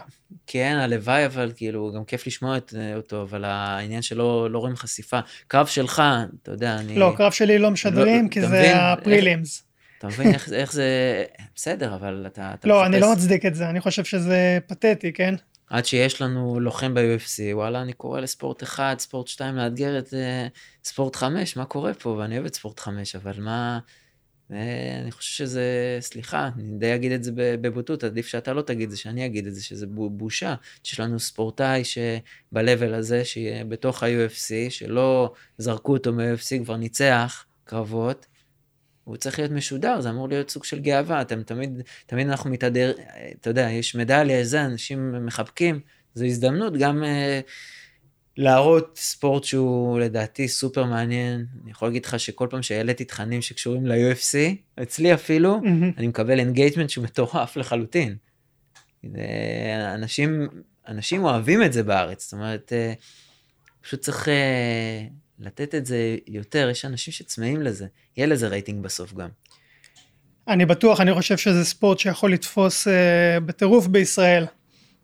כן, 0.47 0.77
הלוואי, 0.81 1.27
אבל 1.27 1.53
כאילו, 1.57 1.93
גם 1.97 2.05
כיף 2.05 2.27
לשמוע 2.27 2.57
את, 2.57 2.75
אותו, 2.97 3.23
אבל 3.23 3.45
העניין 3.45 4.03
שלא 4.03 4.51
לא 4.51 4.59
רואים 4.59 4.77
חשיפה. 4.77 5.19
קרב 5.49 5.67
שלך, 5.67 6.03
אתה 6.43 6.51
יודע, 6.51 6.77
אני... 6.79 6.99
לא, 6.99 7.13
קרב 7.17 7.33
שלי 7.33 7.59
לא 7.59 7.71
משדרים, 7.71 8.25
לא, 8.25 8.31
כי 8.31 8.41
זה 8.41 8.73
ה 8.77 8.86
prelims. 8.86 9.65
אתה 9.99 10.07
מבין 10.07 10.35
איך, 10.35 10.53
איך 10.53 10.73
זה... 10.73 11.25
בסדר, 11.57 11.95
אבל 11.95 12.25
אתה... 12.27 12.55
אתה 12.55 12.69
לא, 12.69 12.75
מחפש... 12.75 12.87
אני 12.87 13.01
לא 13.01 13.13
מצדיק 13.13 13.47
את 13.47 13.55
זה, 13.55 13.71
אני 13.71 13.81
חושב 13.81 14.05
שזה 14.05 14.59
פתטי, 14.67 15.13
כן? 15.13 15.35
עד 15.71 15.87
שיש 15.87 16.23
לנו 16.23 16.61
לוחם 16.61 16.95
ב-UFC, 16.95 17.41
וואלה, 17.53 17.83
אני 17.83 17.93
קורא 17.93 18.21
לספורט 18.21 18.63
1, 18.63 18.99
ספורט 18.99 19.29
2 19.29 19.57
לאתגר 19.57 19.99
את 19.99 20.07
uh, 20.07 20.15
ספורט 20.85 21.17
5, 21.17 21.57
מה 21.57 21.65
קורה 21.65 21.95
פה? 21.95 22.11
ואני 22.11 22.35
אוהב 22.35 22.47
את 22.47 22.55
ספורט 22.55 22.81
5, 22.81 23.17
אבל 23.17 23.41
מה... 23.41 23.79
Uh, 24.51 24.55
אני 25.03 25.13
חושב 25.13 25.35
שזה, 25.35 25.97
סליחה, 26.01 26.51
אני 26.59 26.79
די 26.79 26.95
אגיד 26.95 27.13
את 27.13 27.25
זה 27.25 27.31
בבוטות, 27.35 28.05
עדיף 28.05 28.27
שאתה 28.27 28.53
לא 28.53 28.63
תגיד 28.63 28.83
את 28.85 28.91
זה, 28.91 28.97
שאני 28.97 29.27
אגיד 29.27 29.47
את 29.47 29.55
זה, 29.55 29.65
שזה 29.65 29.87
בושה, 29.87 30.55
שיש 30.83 31.01
לנו 31.01 31.21
ספורטאי 31.21 31.83
שב-level 31.85 32.95
הזה, 32.95 33.25
שיהיה 33.25 33.65
בתוך 33.65 34.03
ה-UFC, 34.03 34.71
שלא 34.71 35.33
זרקו 35.59 35.93
אותו 35.93 36.13
מ-UFC, 36.13 36.65
כבר 36.65 36.77
ניצח 36.77 37.45
קרבות, 37.65 38.27
הוא 39.05 39.17
צריך 39.17 39.39
להיות 39.39 39.53
משודר, 39.53 40.01
זה 40.01 40.11
אמור 40.11 40.29
להיות 40.29 40.51
סוג 40.51 40.65
של 40.65 40.79
גאווה, 40.79 41.23
אתם 41.23 41.43
תמיד, 41.43 41.83
תמיד 42.07 42.29
אנחנו 42.29 42.51
מתהדר, 42.51 42.93
אתה 43.41 43.51
יודע, 43.51 43.71
יש 43.71 43.95
מדליה, 43.95 44.45
זה, 44.45 44.65
אנשים 44.65 45.27
מחבקים, 45.27 45.81
זו 46.15 46.25
הזדמנות 46.25 46.77
גם 46.77 47.05
אה, 47.05 47.41
להראות 48.37 48.99
ספורט 48.99 49.45
שהוא 49.45 50.01
לדעתי 50.01 50.49
סופר 50.49 50.85
מעניין. 50.85 51.47
אני 51.63 51.71
יכול 51.71 51.89
להגיד 51.89 52.05
לך 52.05 52.21
שכל 52.21 52.47
פעם 52.51 52.63
שהעליתי 52.63 53.05
תכנים 53.05 53.43
שקשורים 53.43 53.87
ל-UFC, 53.87 54.37
אצלי 54.83 55.15
אפילו, 55.15 55.61
mm-hmm. 55.63 55.99
אני 55.99 56.07
מקבל 56.07 56.39
engagement 56.39 56.91
שהוא 56.91 57.05
מטורף 57.05 57.57
לחלוטין. 57.57 58.17
אנשים, 59.95 60.49
אנשים 60.89 61.25
אוהבים 61.25 61.63
את 61.63 61.73
זה 61.73 61.83
בארץ, 61.83 62.25
זאת 62.25 62.33
אומרת, 62.33 62.73
אה, 62.73 62.93
פשוט 63.81 64.01
צריך... 64.01 64.29
אה, 64.29 65.07
לתת 65.39 65.75
את 65.75 65.87
זה 65.87 66.17
יותר, 66.27 66.69
יש 66.71 66.85
אנשים 66.85 67.13
שצמאים 67.13 67.63
לזה, 67.63 67.87
יהיה 68.17 68.27
לזה 68.27 68.49
רייטינג 68.49 68.85
בסוף 68.85 69.15
גם. 69.15 69.29
אני 70.49 70.67
בטוח, 70.67 71.01
אני 71.01 71.15
חושב 71.15 71.37
שזה 71.37 71.65
ספורט 71.65 71.99
שיכול 71.99 72.33
לתפוס 72.33 72.89
uh, 72.89 72.91
בטירוף 73.41 73.87
בישראל. 73.87 74.47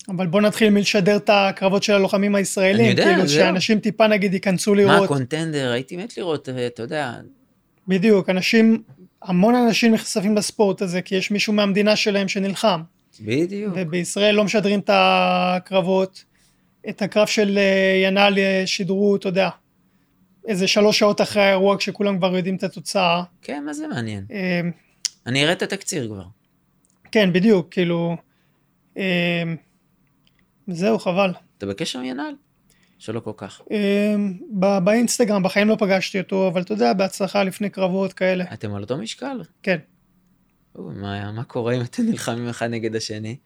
אבל 0.09 0.27
בוא 0.27 0.41
נתחיל 0.41 0.71
מלשדר 0.71 1.17
את 1.17 1.31
הקרבות 1.33 1.83
של 1.83 1.93
הלוחמים 1.93 2.35
הישראלים. 2.35 2.81
אני 2.81 2.91
יודע, 2.91 3.05
כאילו 3.05 3.27
זהו. 3.27 3.29
שאנשים 3.29 3.81
טיפה 3.81 4.07
נגיד 4.07 4.35
ייכנסו 4.35 4.75
לראות. 4.75 5.01
מה, 5.01 5.07
קונטנדר, 5.07 5.71
הייתי 5.73 5.97
מת 5.97 6.17
לראות, 6.17 6.49
אה, 6.49 6.67
אתה 6.67 6.83
יודע. 6.83 7.15
בדיוק, 7.89 8.31
אנשים, 8.31 8.83
המון 9.23 9.55
אנשים 9.55 9.95
נחשפים 9.95 10.37
לספורט 10.37 10.83
הזה, 10.83 11.03
כי 11.03 11.15
יש 11.15 11.31
מישהו 11.31 11.53
מהמדינה 11.53 11.97
שלהם 11.97 12.29
שנלחם. 12.29 12.81
בדיוק. 13.21 13.73
ובישראל 13.77 14.35
לא 14.35 14.45
משדרים 14.45 14.81
את 14.81 14.91
הקרבות. 14.93 16.25
את 16.89 17.03
הקרב 17.03 17.27
של 17.27 17.59
אה, 17.59 18.03
ינאל 18.05 18.35
שידרו, 18.67 19.17
אתה 19.17 19.29
יודע, 19.29 19.49
איזה 20.49 20.69
שלוש 20.69 20.99
שעות 20.99 21.21
אחרי 21.21 21.43
האירוע 21.43 21.77
כשכולם 21.79 22.19
כבר 22.19 22.37
יודעים 22.37 22.57
את 22.57 22.63
התוצאה. 22.63 23.23
כן, 23.43 23.65
מה 23.67 23.73
זה 23.73 23.87
מעניין? 23.89 24.25
אה, 24.33 24.61
אני 25.27 25.43
אראה 25.43 25.53
את 25.53 25.63
התקציר 25.63 26.09
כבר. 26.09 26.25
כן, 27.13 27.33
בדיוק, 27.33 27.67
כאילו... 27.71 28.17
אה, 28.97 29.43
זהו, 30.69 30.99
חבל. 30.99 31.33
אתה 31.59 31.67
בקשר 31.67 31.99
עם 31.99 32.05
ינאל? 32.05 32.35
שלא 32.99 33.21
כל 33.21 33.33
כך. 33.37 33.61
אה, 33.71 34.15
ב- 34.59 34.79
באינסטגרם, 34.85 35.43
בחיים 35.43 35.69
לא 35.69 35.77
פגשתי 35.79 36.21
אותו, 36.21 36.49
אבל 36.49 36.63
אתה 36.63 36.73
יודע, 36.73 36.93
בהצלחה 36.93 37.45
לפני 37.45 37.71
קרבות 37.71 38.13
כאלה. 38.13 38.45
אתם 38.53 38.75
על 38.75 38.83
אותו 38.83 38.97
משקל? 38.97 39.41
כן. 39.63 39.79
או, 40.75 40.83
מה, 40.83 41.33
מה 41.33 41.45
קורה 41.45 41.77
אם 41.77 41.81
אתם 41.81 42.03
נלחמים 42.03 42.49
אחד 42.49 42.71
נגד 42.71 42.97
השני? 42.97 43.37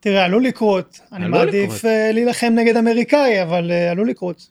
תראה, 0.00 0.24
עלול 0.24 0.44
לקרות. 0.44 1.00
אני 1.12 1.24
עלול 1.24 1.38
מעדיף 1.38 1.70
לקרות. 1.70 1.84
אה, 1.84 2.10
להילחם 2.12 2.52
נגד 2.54 2.76
אמריקאי, 2.76 3.42
אבל 3.42 3.70
אה, 3.70 3.90
עלול 3.90 4.10
לקרות. 4.10 4.50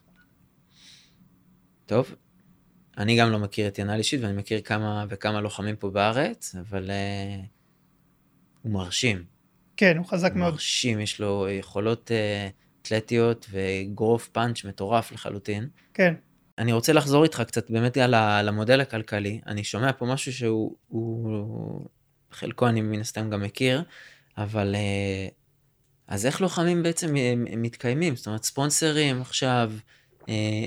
טוב, 1.86 2.14
אני 2.98 3.18
גם 3.18 3.30
לא 3.32 3.38
מכיר 3.38 3.68
את 3.68 3.78
ינאל 3.78 3.98
אישית, 3.98 4.20
ואני 4.22 4.32
מכיר 4.32 4.60
כמה 4.60 5.04
וכמה 5.08 5.40
לוחמים 5.40 5.76
פה 5.76 5.90
בארץ, 5.90 6.54
אבל 6.60 6.90
uh, 6.90 7.46
הוא 8.62 8.72
מרשים. 8.72 9.24
כן, 9.76 9.96
הוא 9.96 10.06
חזק 10.06 10.30
הוא 10.32 10.38
מאוד. 10.38 10.52
מרשים, 10.52 11.00
יש 11.00 11.20
לו 11.20 11.46
יכולות 11.48 12.10
uh, 12.10 12.82
אתלטיות 12.82 13.46
וגרוף 13.50 14.28
פאנץ' 14.28 14.64
מטורף 14.64 15.12
לחלוטין. 15.12 15.68
כן. 15.94 16.14
אני 16.58 16.72
רוצה 16.72 16.92
לחזור 16.92 17.24
איתך 17.24 17.42
קצת 17.46 17.70
באמת 17.70 17.96
על 17.96 18.14
ה- 18.14 18.38
על 18.38 18.48
המודל 18.48 18.80
הכלכלי. 18.80 19.40
אני 19.46 19.64
שומע 19.64 19.92
פה 19.92 20.06
משהו 20.06 20.32
שהוא, 20.32 20.76
הוא, 20.88 21.86
חלקו 22.30 22.68
אני 22.68 22.80
מן 22.80 23.00
הסתם 23.00 23.30
גם 23.30 23.42
מכיר, 23.42 23.82
אבל 24.38 24.74
אה, 24.74 25.28
אז 26.08 26.26
איך 26.26 26.40
לוחמים 26.40 26.82
בעצם 26.82 27.14
מתקיימים? 27.36 28.16
זאת 28.16 28.26
אומרת, 28.26 28.44
ספונסרים 28.44 29.20
עכשיו, 29.20 29.72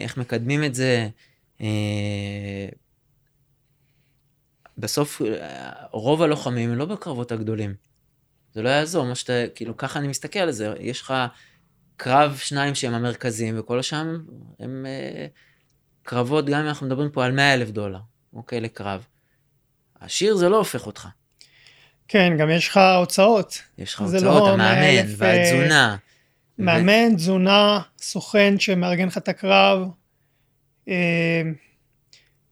איך 0.03 0.17
מקדמים 0.17 0.63
את 0.63 0.75
זה? 0.75 1.09
אה, 1.61 2.67
בסוף 4.77 5.21
אה, 5.21 5.71
רוב 5.91 6.21
הלוחמים 6.21 6.75
לא 6.75 6.85
בקרבות 6.85 7.31
הגדולים. 7.31 7.73
זה 8.53 8.61
לא 8.61 8.69
יעזור, 8.69 9.05
מה 9.05 9.15
שאתה, 9.15 9.33
כאילו 9.55 9.77
ככה 9.77 9.99
אני 9.99 10.07
מסתכל 10.07 10.39
על 10.39 10.51
זה, 10.51 10.73
יש 10.79 11.01
לך 11.01 11.13
קרב 11.97 12.37
שניים 12.37 12.75
שהם 12.75 12.93
המרכזיים, 12.93 13.59
וכל 13.59 13.79
השאר 13.79 14.05
הם 14.59 14.85
אה, 14.85 15.27
קרבות, 16.03 16.45
גם 16.45 16.59
אם 16.59 16.67
אנחנו 16.67 16.85
מדברים 16.85 17.09
פה 17.11 17.25
על 17.25 17.31
100 17.31 17.53
אלף 17.53 17.69
דולר, 17.69 17.99
אוקיי, 18.33 18.61
לקרב. 18.61 19.05
השיר 20.01 20.35
זה 20.35 20.49
לא 20.49 20.57
הופך 20.57 20.87
אותך. 20.87 21.07
כן, 22.07 22.37
גם 22.39 22.49
יש 22.49 22.67
לך 22.67 22.79
הוצאות. 22.99 23.61
יש 23.77 23.93
לך 23.93 24.01
הוצאות, 24.01 24.23
לא 24.23 24.53
המאמן 24.53 24.79
100,000, 24.79 25.15
והתזונה. 25.17 25.97
מאמן, 26.59 27.15
תזונה, 27.15 27.79
סוכן 28.01 28.59
שמארגן 28.59 29.07
לך 29.07 29.17
את 29.17 29.27
הקרב. 29.27 29.87
אה, 30.87 31.41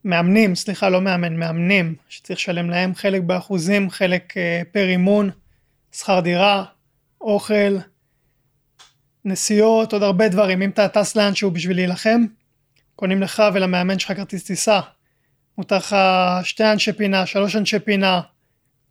מאמנים, 0.06 0.56
סליחה, 0.56 0.90
לא 0.90 1.02
מאמן, 1.02 1.36
מאמנים, 1.36 1.96
שצריך 2.10 2.40
לשלם 2.40 2.70
להם 2.70 2.96
חלק 2.96 3.22
באחוזים, 3.22 3.90
חלק 3.90 4.38
אה, 4.38 4.62
פר 4.72 4.88
אימון, 4.88 5.30
שכר 5.92 6.20
דירה, 6.20 6.64
אוכל, 7.22 7.78
נסיעות, 9.26 9.94
עוד 9.94 10.04
הרבה 10.04 10.30
דברים. 10.30 10.62
אם 10.62 10.70
אתה 10.70 10.88
טס 10.88 11.16
לאנשהו 11.16 11.52
בשביל 11.52 11.78
להילחם, 11.78 12.26
קונים 12.96 13.22
לך 13.22 13.44
ולמאמן 13.54 14.00
שלך 14.00 14.18
כרטיס 14.18 14.44
טיסה. 14.44 14.80
מותר 15.58 15.78
לך 15.78 15.96
שתי 16.44 16.72
אנשי 16.72 16.94
פינה, 16.94 17.26
שלוש 17.26 17.56
אנשי 17.56 17.80
פינה, 17.80 18.22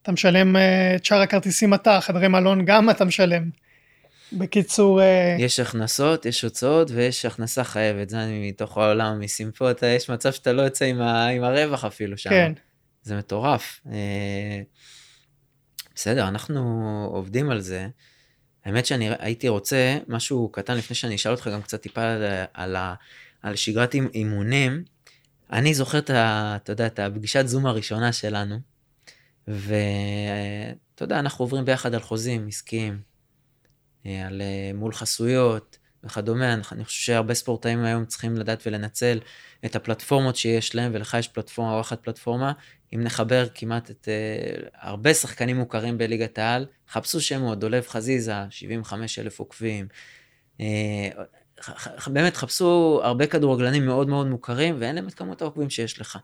אתה 0.02 0.12
משלם 0.12 0.56
אה, 0.56 0.96
את 0.96 1.04
שאר 1.04 1.20
הכרטיסים 1.20 1.74
אתה, 1.74 2.00
חדרי 2.00 2.28
מלון 2.28 2.64
גם 2.64 2.90
אתה 2.90 3.04
משלם. 3.04 3.50
בקיצור, 4.32 5.02
אה, 5.02 5.36
יש 5.38 5.60
הכנסות, 5.60 6.26
יש 6.26 6.42
הוצאות 6.42 6.90
ויש 6.90 7.24
הכנסה 7.24 7.64
חייבת. 7.64 8.08
זה 8.10 8.24
אני 8.24 8.48
מתוך 8.48 8.78
העולם 8.78 9.06
המיסים 9.12 9.52
פה, 9.52 9.70
אתה, 9.70 9.86
יש 9.86 10.10
מצב 10.10 10.32
שאתה 10.32 10.52
לא 10.52 10.62
יוצא 10.62 10.84
עם, 10.84 11.00
ה, 11.00 11.26
עם 11.26 11.44
הרווח 11.44 11.84
אפילו 11.84 12.18
שם. 12.18 12.30
כן, 12.30 12.52
זה 13.02 13.16
מטורף. 13.16 13.80
אה, 13.92 14.62
בסדר, 15.94 16.28
אנחנו 16.28 16.60
עובדים 17.12 17.50
על 17.50 17.60
זה. 17.60 17.88
האמת 18.64 18.86
שאני 18.86 19.08
הייתי 19.18 19.48
רוצה 19.48 19.98
משהו 20.08 20.48
קטן 20.52 20.76
לפני 20.76 20.96
שאני 20.96 21.14
אשאל 21.14 21.32
אותך 21.32 21.48
גם 21.52 21.62
קצת 21.62 21.80
טיפה 21.82 22.02
על, 22.02 22.22
על, 22.54 22.76
על 23.42 23.56
שגרת 23.56 23.94
אימ- 23.94 24.10
אימונים. 24.14 24.84
אני 25.52 25.74
זוכר 25.74 25.98
את, 25.98 26.10
ה- 26.10 26.56
אתה 26.56 26.72
יודע, 26.72 26.86
את 26.86 26.98
הפגישת 26.98 27.46
זום 27.46 27.66
הראשונה 27.66 28.12
שלנו, 28.12 28.56
ואתה 29.48 31.04
יודע, 31.04 31.18
אנחנו 31.18 31.42
עוברים 31.44 31.64
ביחד 31.64 31.94
על 31.94 32.00
חוזים 32.00 32.46
עסקיים, 32.48 32.92
אה, 32.92 32.98
על 34.26 34.42
אה, 34.42 34.70
מול 34.74 34.92
חסויות 34.92 35.78
וכדומה. 36.04 36.54
אני 36.72 36.84
חושב 36.84 37.02
שהרבה 37.02 37.34
ספורטאים 37.34 37.84
היום 37.84 38.04
צריכים 38.04 38.36
לדעת 38.36 38.62
ולנצל 38.66 39.20
את 39.64 39.76
הפלטפורמות 39.76 40.36
שיש 40.36 40.74
להם, 40.74 40.90
ולך 40.94 41.16
יש 41.18 41.28
פלטפורמה 41.28 41.74
או 41.74 41.80
אחת 41.80 42.02
פלטפורמה. 42.02 42.52
אם 42.94 43.00
נחבר 43.02 43.46
כמעט 43.54 43.90
את 43.90 44.08
uh, 44.08 44.68
הרבה 44.80 45.14
שחקנים 45.14 45.56
מוכרים 45.56 45.98
בליגת 45.98 46.38
העל, 46.38 46.66
חפשו 46.88 47.20
שמות, 47.20 47.58
דולב 47.58 47.86
חזיזה, 47.86 48.34
75 48.50 49.18
אלף 49.18 49.38
עוקבים. 49.38 49.88
Uh, 50.58 50.62
באמת, 52.06 52.36
חפשו 52.36 53.00
הרבה 53.02 53.26
כדורגלנים 53.26 53.86
מאוד 53.86 54.08
מאוד 54.08 54.26
מוכרים, 54.26 54.76
ואין 54.78 54.94
להם 54.94 55.08
את 55.08 55.14
כמות 55.14 55.42
העוקבים 55.42 55.70
שיש 55.70 56.00
לך. 56.00 56.18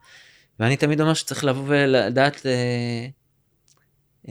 ואני 0.61 0.77
תמיד 0.77 1.01
אומר 1.01 1.15
שצריך 1.15 1.45
לבוא 1.45 1.65
ולדעת, 1.67 2.37
uh, 2.37 2.45
uh, 4.27 4.31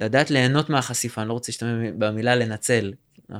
לדעת 0.00 0.30
ליהנות 0.30 0.70
מהחשיפה, 0.70 1.20
אני 1.20 1.28
לא 1.28 1.32
רוצה 1.32 1.52
להשתמש 1.52 1.88
במילה 1.98 2.34
לנצל, 2.34 2.92
זו 3.28 3.36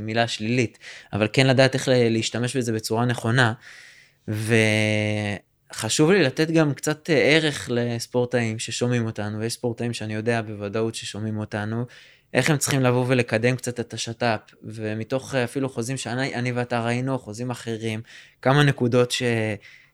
מילה 0.00 0.28
שלילית, 0.28 0.78
אבל 1.12 1.28
כן 1.32 1.46
לדעת 1.46 1.74
איך 1.74 1.88
להשתמש 1.92 2.56
בזה 2.56 2.72
בצורה 2.72 3.04
נכונה. 3.04 3.52
וחשוב 4.28 6.10
לי 6.10 6.22
לתת 6.22 6.50
גם 6.50 6.74
קצת 6.74 7.10
אה, 7.10 7.14
ערך 7.16 7.68
לספורטאים 7.72 8.58
ששומעים 8.58 9.06
אותנו, 9.06 9.38
ויש 9.38 9.52
ספורטאים 9.52 9.92
שאני 9.92 10.14
יודע 10.14 10.42
בוודאות 10.42 10.94
ששומעים 10.94 11.38
אותנו, 11.38 11.84
איך 12.34 12.50
הם 12.50 12.56
צריכים 12.56 12.82
לבוא 12.82 13.04
ולקדם 13.08 13.56
קצת 13.56 13.80
את 13.80 13.94
השת"פ, 13.94 14.54
ומתוך 14.62 15.34
אה, 15.34 15.44
אפילו 15.44 15.68
חוזים 15.68 15.96
שאני 15.96 16.34
אני 16.34 16.52
ואתה 16.52 16.84
ראינו, 16.84 17.18
חוזים 17.18 17.50
אחרים, 17.50 18.00
כמה 18.42 18.62
נקודות 18.62 19.10
ש, 19.10 19.22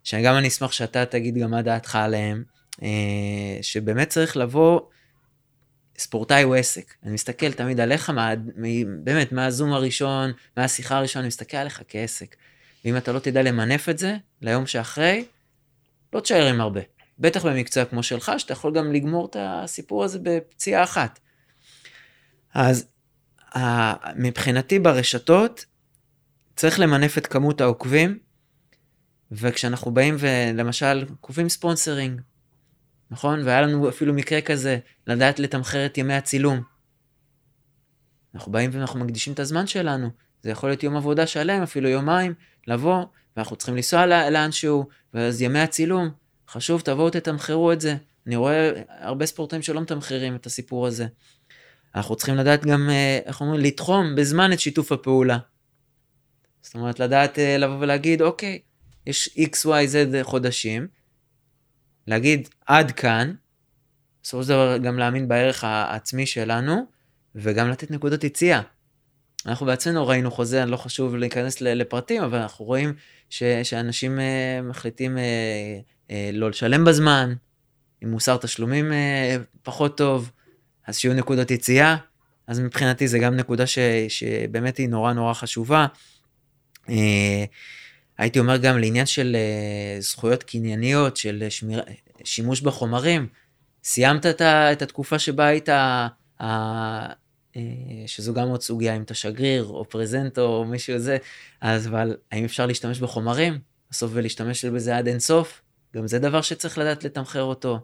שגם 0.04 0.36
אני 0.36 0.48
אשמח 0.48 0.72
שאתה 0.72 1.06
תגיד 1.06 1.38
גם 1.38 1.50
מה 1.50 1.62
דעתך 1.62 1.96
עליהם, 1.96 2.44
אה, 2.82 2.88
שבאמת 3.62 4.08
צריך 4.08 4.36
לבוא, 4.36 4.80
ספורטאי 5.98 6.42
הוא 6.42 6.54
עסק. 6.54 6.94
אני 7.02 7.12
מסתכל 7.12 7.52
תמיד 7.52 7.80
עליך, 7.80 8.10
מה, 8.10 8.32
באמת, 9.04 9.32
מהזום 9.32 9.72
הראשון, 9.72 10.32
מהשיחה 10.56 10.96
הראשונה, 10.96 11.20
אני 11.20 11.28
מסתכל 11.28 11.56
עליך 11.56 11.82
כעסק. 11.88 12.36
ואם 12.84 12.96
אתה 12.96 13.12
לא 13.12 13.18
תדע 13.18 13.42
למנף 13.42 13.88
את 13.88 13.98
זה 13.98 14.16
ליום 14.40 14.66
שאחרי, 14.66 15.24
לא 16.12 16.20
תשאר 16.20 16.46
עם 16.46 16.60
הרבה. 16.60 16.80
בטח 17.18 17.46
במקצוע 17.46 17.84
כמו 17.84 18.02
שלך, 18.02 18.32
שאתה 18.38 18.52
יכול 18.52 18.74
גם 18.74 18.92
לגמור 18.92 19.26
את 19.26 19.36
הסיפור 19.40 20.04
הזה 20.04 20.18
בפציעה 20.22 20.84
אחת. 20.84 21.20
אז 22.54 22.86
מבחינתי 24.16 24.78
ברשתות, 24.78 25.64
צריך 26.56 26.80
למנף 26.80 27.18
את 27.18 27.26
כמות 27.26 27.60
העוקבים, 27.60 28.18
וכשאנחנו 29.32 29.90
באים 29.90 30.16
ולמשל 30.18 31.04
קובעים 31.20 31.48
ספונסרינג, 31.48 32.20
נכון? 33.12 33.42
והיה 33.44 33.62
לנו 33.62 33.88
אפילו 33.88 34.14
מקרה 34.14 34.40
כזה, 34.40 34.78
לדעת 35.06 35.38
לתמחר 35.38 35.86
את 35.86 35.98
ימי 35.98 36.14
הצילום. 36.14 36.62
אנחנו 38.34 38.52
באים 38.52 38.70
ואנחנו 38.72 39.00
מקדישים 39.00 39.32
את 39.32 39.40
הזמן 39.40 39.66
שלנו, 39.66 40.10
זה 40.42 40.50
יכול 40.50 40.68
להיות 40.68 40.82
יום 40.82 40.96
עבודה 40.96 41.26
שלם, 41.26 41.62
אפילו 41.62 41.88
יומיים, 41.88 42.34
לבוא, 42.66 43.04
ואנחנו 43.36 43.56
צריכים 43.56 43.76
לנסוע 43.76 44.06
לא- 44.06 44.28
לאנשהו, 44.28 44.88
ואז 45.14 45.42
ימי 45.42 45.58
הצילום, 45.58 46.10
חשוב, 46.48 46.80
תבואו 46.80 47.10
תתמחרו 47.10 47.72
את 47.72 47.80
זה. 47.80 47.96
אני 48.26 48.36
רואה 48.36 48.70
הרבה 48.88 49.26
ספורטאים 49.26 49.62
שלא 49.62 49.80
מתמחרים 49.80 50.36
את 50.36 50.46
הסיפור 50.46 50.86
הזה. 50.86 51.06
אנחנו 51.94 52.16
צריכים 52.16 52.34
לדעת 52.34 52.64
גם, 52.66 52.90
אה, 52.90 53.18
איך 53.24 53.40
אומרים, 53.40 53.60
לתחום 53.60 54.14
בזמן 54.16 54.52
את 54.52 54.60
שיתוף 54.60 54.92
הפעולה. 54.92 55.38
זאת 56.62 56.74
אומרת, 56.74 57.00
לדעת 57.00 57.38
אה, 57.38 57.58
לבוא 57.58 57.76
ולהגיד, 57.80 58.22
אוקיי, 58.22 58.58
יש 59.06 59.28
x, 59.38 59.66
y, 59.66 59.66
z 59.66 60.22
חודשים, 60.22 60.86
להגיד 62.06 62.48
עד 62.66 62.90
כאן, 62.90 63.34
בסופו 64.22 64.42
של 64.42 64.48
דבר 64.48 64.78
גם 64.78 64.98
להאמין 64.98 65.28
בערך 65.28 65.64
העצמי 65.64 66.26
שלנו, 66.26 66.86
וגם 67.34 67.70
לתת 67.70 67.90
נקודות 67.90 68.24
יציאה. 68.24 68.60
אנחנו 69.46 69.66
בעצמנו 69.66 70.06
ראינו 70.06 70.30
חוזה, 70.30 70.64
לא 70.64 70.76
חשוב 70.76 71.16
להיכנס 71.16 71.60
לפרטים, 71.60 72.22
אבל 72.22 72.38
אנחנו 72.38 72.64
רואים 72.64 72.94
ש, 73.30 73.42
שאנשים 73.62 74.20
אה, 74.20 74.60
מחליטים 74.62 75.18
אה, 75.18 75.22
אה, 76.10 76.30
לא 76.32 76.50
לשלם 76.50 76.84
בזמן, 76.84 77.34
עם 78.00 78.10
מוסר 78.10 78.36
תשלומים 78.36 78.92
אה, 78.92 79.36
פחות 79.62 79.96
טוב, 79.96 80.30
אז 80.86 80.98
שיהיו 80.98 81.14
נקודות 81.14 81.50
יציאה. 81.50 81.96
אז 82.46 82.60
מבחינתי 82.60 83.08
זה 83.08 83.18
גם 83.18 83.36
נקודה 83.36 83.66
ש, 83.66 83.78
שבאמת 84.08 84.76
היא 84.76 84.88
נורא 84.88 85.12
נורא 85.12 85.34
חשובה. 85.34 85.86
אה, 86.88 87.44
הייתי 88.22 88.38
אומר 88.38 88.56
גם 88.56 88.78
לעניין 88.78 89.06
של 89.06 89.36
אה, 89.36 90.00
זכויות 90.00 90.42
קנייניות, 90.42 91.16
של 91.16 91.46
שמיר... 91.48 91.82
שימוש 92.24 92.60
בחומרים. 92.60 93.26
סיימת 93.84 94.26
את, 94.26 94.40
ה, 94.40 94.72
את 94.72 94.82
התקופה 94.82 95.18
שבה 95.18 95.46
היית 95.46 95.68
שזו 98.06 98.34
גם 98.34 98.48
עוד 98.48 98.62
סוגיה 98.62 98.96
אם 98.96 99.02
אתה 99.02 99.14
שגריר 99.14 99.64
או 99.64 99.84
פרזנטור 99.88 100.56
או 100.56 100.64
מישהו 100.64 100.98
זה, 100.98 101.16
אז 101.60 101.88
אבל 101.88 102.16
האם 102.32 102.44
אפשר 102.44 102.66
להשתמש 102.66 102.98
בחומרים 103.00 103.58
בסוף 103.90 104.10
ולהשתמש 104.14 104.64
בזה 104.64 104.96
עד 104.96 105.08
אינסוף? 105.08 105.62
גם 105.96 106.06
זה 106.06 106.18
דבר 106.18 106.42
שצריך 106.42 106.78
לדעת 106.78 107.04
לתמחר 107.04 107.42
אותו. 107.42 107.80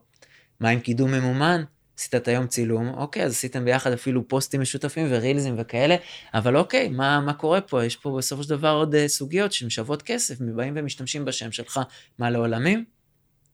מה 0.60 0.68
עם 0.68 0.80
קידום 0.80 1.10
ממומן? 1.10 1.62
עשית 1.98 2.14
את 2.14 2.28
היום 2.28 2.46
צילום, 2.46 2.88
אוקיי, 2.88 3.24
אז 3.24 3.32
עשיתם 3.32 3.64
ביחד 3.64 3.92
אפילו 3.92 4.28
פוסטים 4.28 4.60
משותפים 4.60 5.06
ורילזים 5.10 5.54
וכאלה, 5.58 5.96
אבל 6.34 6.56
אוקיי, 6.56 6.88
מה, 6.88 7.20
מה 7.20 7.32
קורה 7.32 7.60
פה? 7.60 7.84
יש 7.84 7.96
פה 7.96 8.14
בסופו 8.18 8.42
של 8.42 8.50
דבר 8.50 8.70
עוד 8.70 8.94
uh, 8.94 8.98
סוגיות 9.08 9.52
שמשוות 9.52 10.02
כסף, 10.02 10.40
באים 10.40 10.74
ומשתמשים 10.76 11.24
בשם 11.24 11.52
שלך, 11.52 11.80
מה 12.18 12.30
לעולמים? 12.30 12.84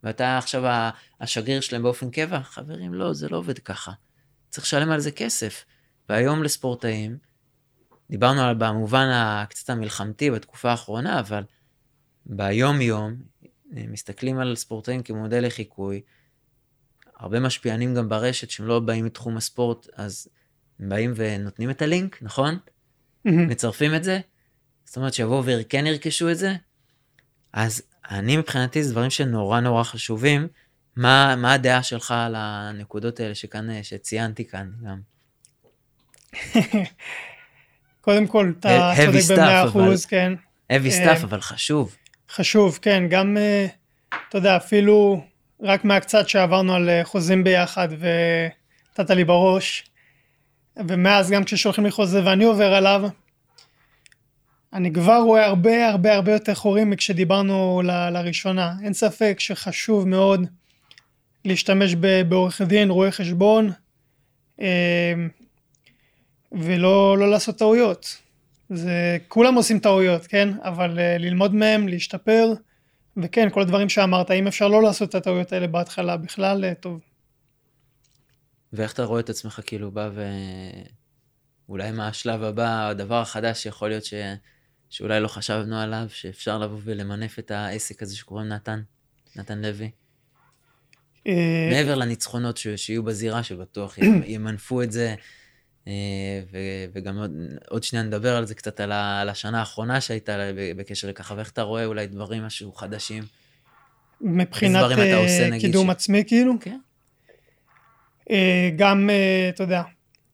ואתה 0.03 0.39
עכשיו 0.39 0.63
השגריר 1.21 1.61
שלהם 1.61 1.83
באופן 1.83 2.11
קבע? 2.11 2.41
חברים, 2.43 2.95
לא, 2.95 3.13
זה 3.13 3.29
לא 3.29 3.37
עובד 3.37 3.59
ככה. 3.59 3.93
צריך 4.51 4.67
לשלם 4.67 4.91
על 4.91 5.01
זה 5.01 5.11
כסף. 5.11 5.65
והיום 6.09 6.43
לספורטאים, 6.43 7.19
דיברנו 8.11 8.41
על 8.41 8.55
במובן 8.55 9.07
הקצת 9.13 9.71
המלחמתי 9.71 10.31
בתקופה 10.31 10.71
האחרונה, 10.71 11.21
אבל 11.21 11.43
ביום-יום, 12.27 13.17
אה, 13.77 13.85
מסתכלים 13.89 14.39
על 14.39 14.57
ספורטאים 14.57 15.03
כמודל 15.03 15.47
לחיקוי, 15.47 16.03
הרבה 17.25 17.41
משפיענים 17.41 17.95
גם 17.95 18.09
ברשת 18.09 18.51
שהם 18.51 18.67
לא 18.67 18.81
באים 18.81 19.05
מתחום 19.05 19.37
הספורט, 19.37 19.87
אז 19.97 20.29
הם 20.81 20.89
באים 20.89 21.13
ונותנים 21.17 21.71
את 21.71 21.83
הלינק, 21.83 22.19
נכון? 22.23 22.59
מצרפים 23.25 23.95
את 23.95 24.05
זה? 24.05 24.21
זאת 24.85 24.97
אומרת 24.97 25.15
שיבואו 25.15 25.45
וכן 25.45 25.87
ירכשו 25.87 26.31
את 26.31 26.39
זה? 26.39 26.55
אז 27.53 27.83
אני 28.11 28.37
מבחינתי 28.37 28.85
זה 28.85 28.93
דברים 28.93 29.11
שנורא 29.11 29.61
נורא 29.61 29.83
חשובים. 29.83 30.49
מה, 30.97 31.37
מה 31.37 31.53
הדעה 31.53 31.83
שלך 31.83 32.11
על 32.11 32.35
הנקודות 32.37 33.21
האלה 33.21 33.35
שכאן, 33.35 33.83
שציינתי 33.83 34.45
כאן 34.45 34.71
גם? 34.85 35.01
קודם 38.01 38.27
כל, 38.27 38.53
אתה 38.61 38.93
צודק 38.97 39.39
במאה 39.39 39.69
אחוז, 39.69 40.07
כן. 40.07 40.33
heavy 40.73 40.91
stuff, 40.91 41.09
אה, 41.09 41.23
אבל 41.23 41.41
חשוב. 41.41 41.97
חשוב, 42.31 42.79
כן, 42.83 43.03
גם, 43.11 43.37
אה, 43.37 43.67
אתה 44.29 44.39
יודע, 44.39 44.57
אפילו 44.57 45.25
רק 45.65 45.85
מהקצת 45.85 46.29
שעברנו 46.29 46.75
על 46.75 46.89
אה, 46.89 47.05
חוזים 47.05 47.45
ביחד 47.45 47.89
ונתת 47.91 49.11
לי 49.11 49.25
בראש, 49.25 49.85
ומאז 50.77 51.31
גם 51.31 51.45
כששולחים 51.45 51.85
לי 51.85 51.91
חוזה 51.91 52.25
ואני 52.25 52.45
עובר 52.45 52.75
עליו, 52.75 53.03
אני 54.73 54.93
כבר 54.93 55.17
רואה 55.17 55.47
הרבה 55.47 55.89
הרבה 55.89 56.15
הרבה 56.15 56.33
יותר 56.33 56.55
חורים 56.55 56.91
מכשדיברנו 56.91 57.83
ל, 57.85 58.11
לראשונה. 58.11 58.75
אין 58.83 58.93
ספק 58.93 59.37
שחשוב 59.39 60.09
מאוד 60.09 60.47
להשתמש 61.45 61.95
בעורך 62.29 62.61
דין, 62.61 62.91
רואה 62.91 63.11
חשבון, 63.11 63.71
אה, 64.61 65.15
ולא 66.53 67.19
לא 67.19 67.31
לעשות 67.31 67.59
טעויות. 67.59 68.17
זה, 68.71 69.17
כולם 69.29 69.55
עושים 69.55 69.79
טעויות, 69.79 70.27
כן? 70.27 70.49
אבל 70.63 70.99
אה, 70.99 71.19
ללמוד 71.19 71.55
מהם, 71.55 71.89
להשתפר, 71.89 72.53
וכן, 73.17 73.51
כל 73.51 73.63
הדברים 73.63 73.89
שאמרת, 73.89 74.31
אם 74.31 74.47
אפשר 74.47 74.69
לא 74.69 74.83
לעשות 74.83 75.09
את 75.09 75.15
הטעויות 75.15 75.53
האלה 75.53 75.67
בהתחלה, 75.67 76.17
בכלל 76.17 76.65
אה, 76.65 76.75
טוב. 76.75 77.01
ואיך 78.73 78.93
אתה 78.93 79.05
רואה 79.05 79.21
את 79.21 79.31
עצמך 79.31 79.61
כאילו 79.67 79.91
בא 79.91 80.11
ו... 80.15 80.27
אולי 81.69 81.91
מה 81.91 82.09
השלב 82.09 82.43
הבא, 82.43 82.89
הדבר 82.89 83.21
החדש 83.21 83.63
שיכול 83.63 83.89
להיות 83.89 84.05
ש... 84.05 84.15
שאולי 84.91 85.21
לא 85.21 85.29
חשבנו 85.29 85.81
עליו, 85.81 86.07
שאפשר 86.09 86.59
לבוא 86.59 86.79
ולמנף 86.85 87.39
את 87.39 87.51
העסק 87.51 88.03
הזה 88.03 88.17
שקוראים 88.17 88.49
נתן, 88.49 88.83
נתן 89.37 89.59
לוי? 89.63 89.91
אה, 91.27 91.69
מעבר 91.71 91.95
לניצחונות 91.95 92.57
ש... 92.57 92.69
שיהיו 92.69 93.03
בזירה, 93.03 93.43
שבטוח 93.43 93.99
ימנפו 94.27 94.83
את 94.83 94.93
זה. 94.93 95.15
וגם 96.93 97.19
עוד, 97.19 97.31
עוד 97.69 97.83
שנייה 97.83 98.05
נדבר 98.05 98.37
על 98.37 98.47
זה 98.47 98.55
קצת, 98.55 98.81
על, 98.81 98.93
ה... 98.93 99.21
על 99.21 99.29
השנה 99.29 99.61
האחרונה 99.61 100.01
שהייתה 100.01 100.37
בקשר 100.77 101.09
לככה, 101.09 101.35
ואיך 101.37 101.51
אתה 101.51 101.63
רואה 101.63 101.85
אולי 101.85 102.07
דברים 102.07 102.43
משהו 102.43 102.73
חדשים? 102.73 103.25
מבחינת 104.21 104.99
אה, 104.99 105.49
קידום 105.61 105.87
ש... 105.87 105.91
עצמי 105.91 106.25
כאילו? 106.27 106.55
כן. 106.61 106.79
גם, 108.77 109.11
אתה 109.49 109.63
יודע, 109.63 109.83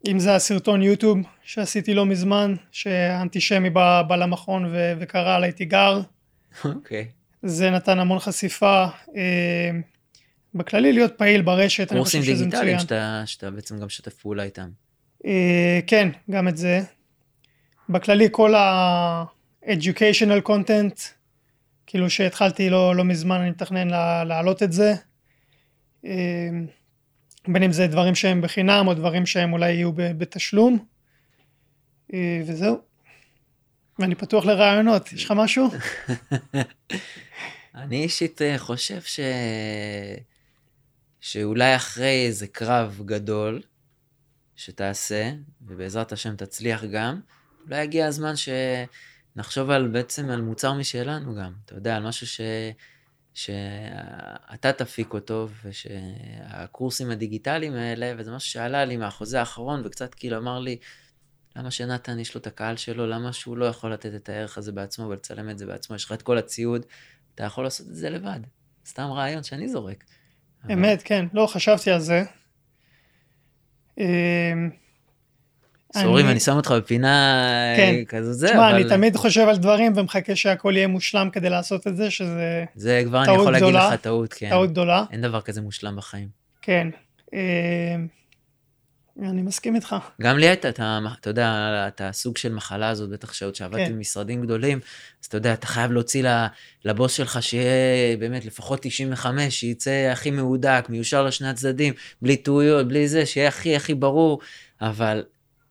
אם 0.08 0.18
זה 0.18 0.34
הסרטון 0.34 0.82
יוטיוב 0.82 1.18
שעשיתי 1.42 1.94
לא 1.94 2.06
מזמן, 2.06 2.54
שאנטישמי 2.72 3.70
בא, 3.70 4.02
בא 4.02 4.16
למכון 4.16 4.64
ו, 4.64 4.92
וקרא 5.00 5.36
עליי 5.36 5.52
תיגר. 5.52 6.00
אוקיי. 6.64 7.08
Okay. 7.10 7.20
זה 7.42 7.70
נתן 7.70 7.98
המון 7.98 8.18
חשיפה. 8.18 8.86
אה, 9.16 9.70
בכללי 10.54 10.92
להיות 10.92 11.12
פעיל 11.18 11.42
ברשת, 11.42 11.92
אני 11.92 12.04
חושב 12.04 12.22
שזה 12.22 12.32
מצוין. 12.32 12.50
קורסים 12.50 12.62
דיגיטליים 12.62 12.78
שאתה, 12.78 13.22
שאתה 13.26 13.50
בעצם 13.50 13.78
גם 13.78 13.88
שותף 13.88 14.14
פעולה 14.14 14.42
איתם. 14.42 14.70
אה, 15.26 15.80
כן, 15.86 16.08
גם 16.30 16.48
את 16.48 16.56
זה. 16.56 16.80
בכללי 17.88 18.28
כל 18.30 18.54
ה-educational 18.54 20.48
content, 20.48 21.00
כאילו 21.86 22.10
שהתחלתי 22.10 22.70
לא, 22.70 22.96
לא 22.96 23.04
מזמן, 23.04 23.40
אני 23.40 23.50
מתכנן 23.50 23.88
להעלות 24.28 24.62
את 24.62 24.72
זה. 24.72 24.94
אה, 26.04 26.48
בין 27.48 27.62
אם 27.62 27.72
זה 27.72 27.86
דברים 27.86 28.14
שהם 28.14 28.40
בחינם 28.40 28.88
או 28.88 28.94
דברים 28.94 29.26
שהם 29.26 29.52
אולי 29.52 29.72
יהיו 29.72 29.92
בתשלום 29.94 30.84
אה, 32.14 32.42
וזהו. 32.46 32.80
ואני 33.98 34.14
פתוח 34.14 34.44
לרעיונות, 34.44 35.12
יש 35.12 35.24
לך 35.24 35.30
משהו? 35.36 35.68
אני 37.74 38.02
אישית 38.02 38.40
חושב 38.58 39.00
ש... 39.02 39.20
שאולי 41.20 41.76
אחרי 41.76 42.26
איזה 42.26 42.46
קרב 42.46 43.00
גדול 43.04 43.62
שתעשה, 44.60 45.32
ובעזרת 45.66 46.12
השם 46.12 46.36
תצליח 46.36 46.84
גם, 46.84 47.20
אולי 47.66 47.80
הגיע 47.80 48.06
הזמן 48.06 48.32
שנחשוב 48.36 49.70
על 49.70 49.88
בעצם 49.88 50.30
על 50.30 50.42
מוצר 50.42 50.72
משלנו 50.72 51.34
גם, 51.34 51.52
אתה 51.64 51.74
יודע, 51.74 51.96
על 51.96 52.08
משהו 52.08 52.26
ש... 52.26 52.40
שאתה 53.34 54.72
תפיק 54.72 55.14
אותו, 55.14 55.48
ושהקורסים 55.64 57.10
הדיגיטליים 57.10 57.74
האלה, 57.74 58.12
וזה 58.18 58.32
משהו 58.32 58.50
שעלה 58.50 58.84
לי 58.84 58.96
מהחוזה 58.96 59.40
האחרון, 59.40 59.82
וקצת 59.84 60.14
כאילו 60.14 60.36
אמר 60.36 60.58
לי, 60.58 60.76
למה 61.56 61.70
שנתן 61.70 62.18
יש 62.18 62.34
לו 62.34 62.40
את 62.40 62.46
הקהל 62.46 62.76
שלו, 62.76 63.06
למה 63.06 63.32
שהוא 63.32 63.56
לא 63.56 63.64
יכול 63.64 63.92
לתת 63.92 64.14
את 64.14 64.28
הערך 64.28 64.58
הזה 64.58 64.72
בעצמו 64.72 65.08
ולצלם 65.08 65.50
את 65.50 65.58
זה 65.58 65.66
בעצמו, 65.66 65.96
יש 65.96 66.04
לך 66.04 66.12
את 66.12 66.22
כל 66.22 66.38
הציוד, 66.38 66.86
אתה 67.34 67.44
יכול 67.44 67.64
לעשות 67.64 67.86
את 67.86 67.94
זה 67.94 68.10
לבד. 68.10 68.40
סתם 68.86 69.10
רעיון 69.10 69.42
שאני 69.42 69.68
זורק. 69.68 70.04
אמת, 70.72 70.98
אבל... 70.98 71.02
כן, 71.04 71.26
לא 71.32 71.46
חשבתי 71.46 71.90
על 71.90 72.00
זה. 72.00 72.22
אמ, 74.00 74.70
סורים, 75.96 76.26
אני 76.26 76.40
שם 76.40 76.56
אותך 76.56 76.70
בפינה 76.70 77.54
כן. 77.76 77.94
כזו 78.08 78.32
זה, 78.32 78.54
אבל... 78.54 78.74
אני 78.74 78.84
תמיד 78.84 79.16
חושב 79.16 79.48
על 79.48 79.56
דברים 79.56 79.92
ומחכה 79.96 80.36
שהכל 80.36 80.72
יהיה 80.76 80.86
מושלם 80.86 81.30
כדי 81.32 81.50
לעשות 81.50 81.86
את 81.86 81.96
זה, 81.96 82.10
שזה 82.10 82.64
זה 82.74 83.02
כבר 83.06 83.24
אני 83.24 83.32
יכול 83.34 83.56
גדולה, 83.56 83.78
להגיד 83.80 83.94
לך 83.94 84.00
טעות, 84.00 84.32
כן. 84.32 84.50
טעות 84.50 84.70
גדולה. 84.70 85.04
אין 85.12 85.20
דבר 85.20 85.40
כזה 85.40 85.60
מושלם 85.60 85.96
בחיים. 85.96 86.28
כן. 86.62 86.88
אני 89.28 89.42
מסכים 89.42 89.74
איתך. 89.74 89.96
גם 90.22 90.38
לי 90.38 90.48
הייתה, 90.48 90.68
אתה, 90.68 90.98
אתה 91.20 91.30
יודע, 91.30 91.84
את 91.88 92.00
הסוג 92.04 92.36
של 92.36 92.52
מחלה 92.52 92.88
הזאת, 92.88 93.10
בטח 93.10 93.32
שעוד 93.32 93.54
שעבדתי 93.54 93.86
כן. 93.86 93.92
במשרדים 93.92 94.42
גדולים, 94.42 94.80
אז 95.22 95.26
אתה 95.26 95.36
יודע, 95.36 95.52
אתה 95.52 95.66
חייב 95.66 95.92
להוציא 95.92 96.24
לבוס 96.84 97.12
שלך 97.12 97.42
שיהיה 97.42 98.16
באמת 98.16 98.44
לפחות 98.44 98.78
95, 98.82 99.60
שייצא 99.60 100.08
הכי 100.12 100.30
מהודק, 100.30 100.86
מיושר 100.88 101.22
לשני 101.22 101.48
הצדדים, 101.48 101.94
בלי 102.22 102.36
טעויות, 102.36 102.88
בלי 102.88 103.08
זה, 103.08 103.26
שיהיה 103.26 103.48
הכי 103.48 103.76
הכי 103.76 103.94
ברור, 103.94 104.40
אבל 104.80 105.24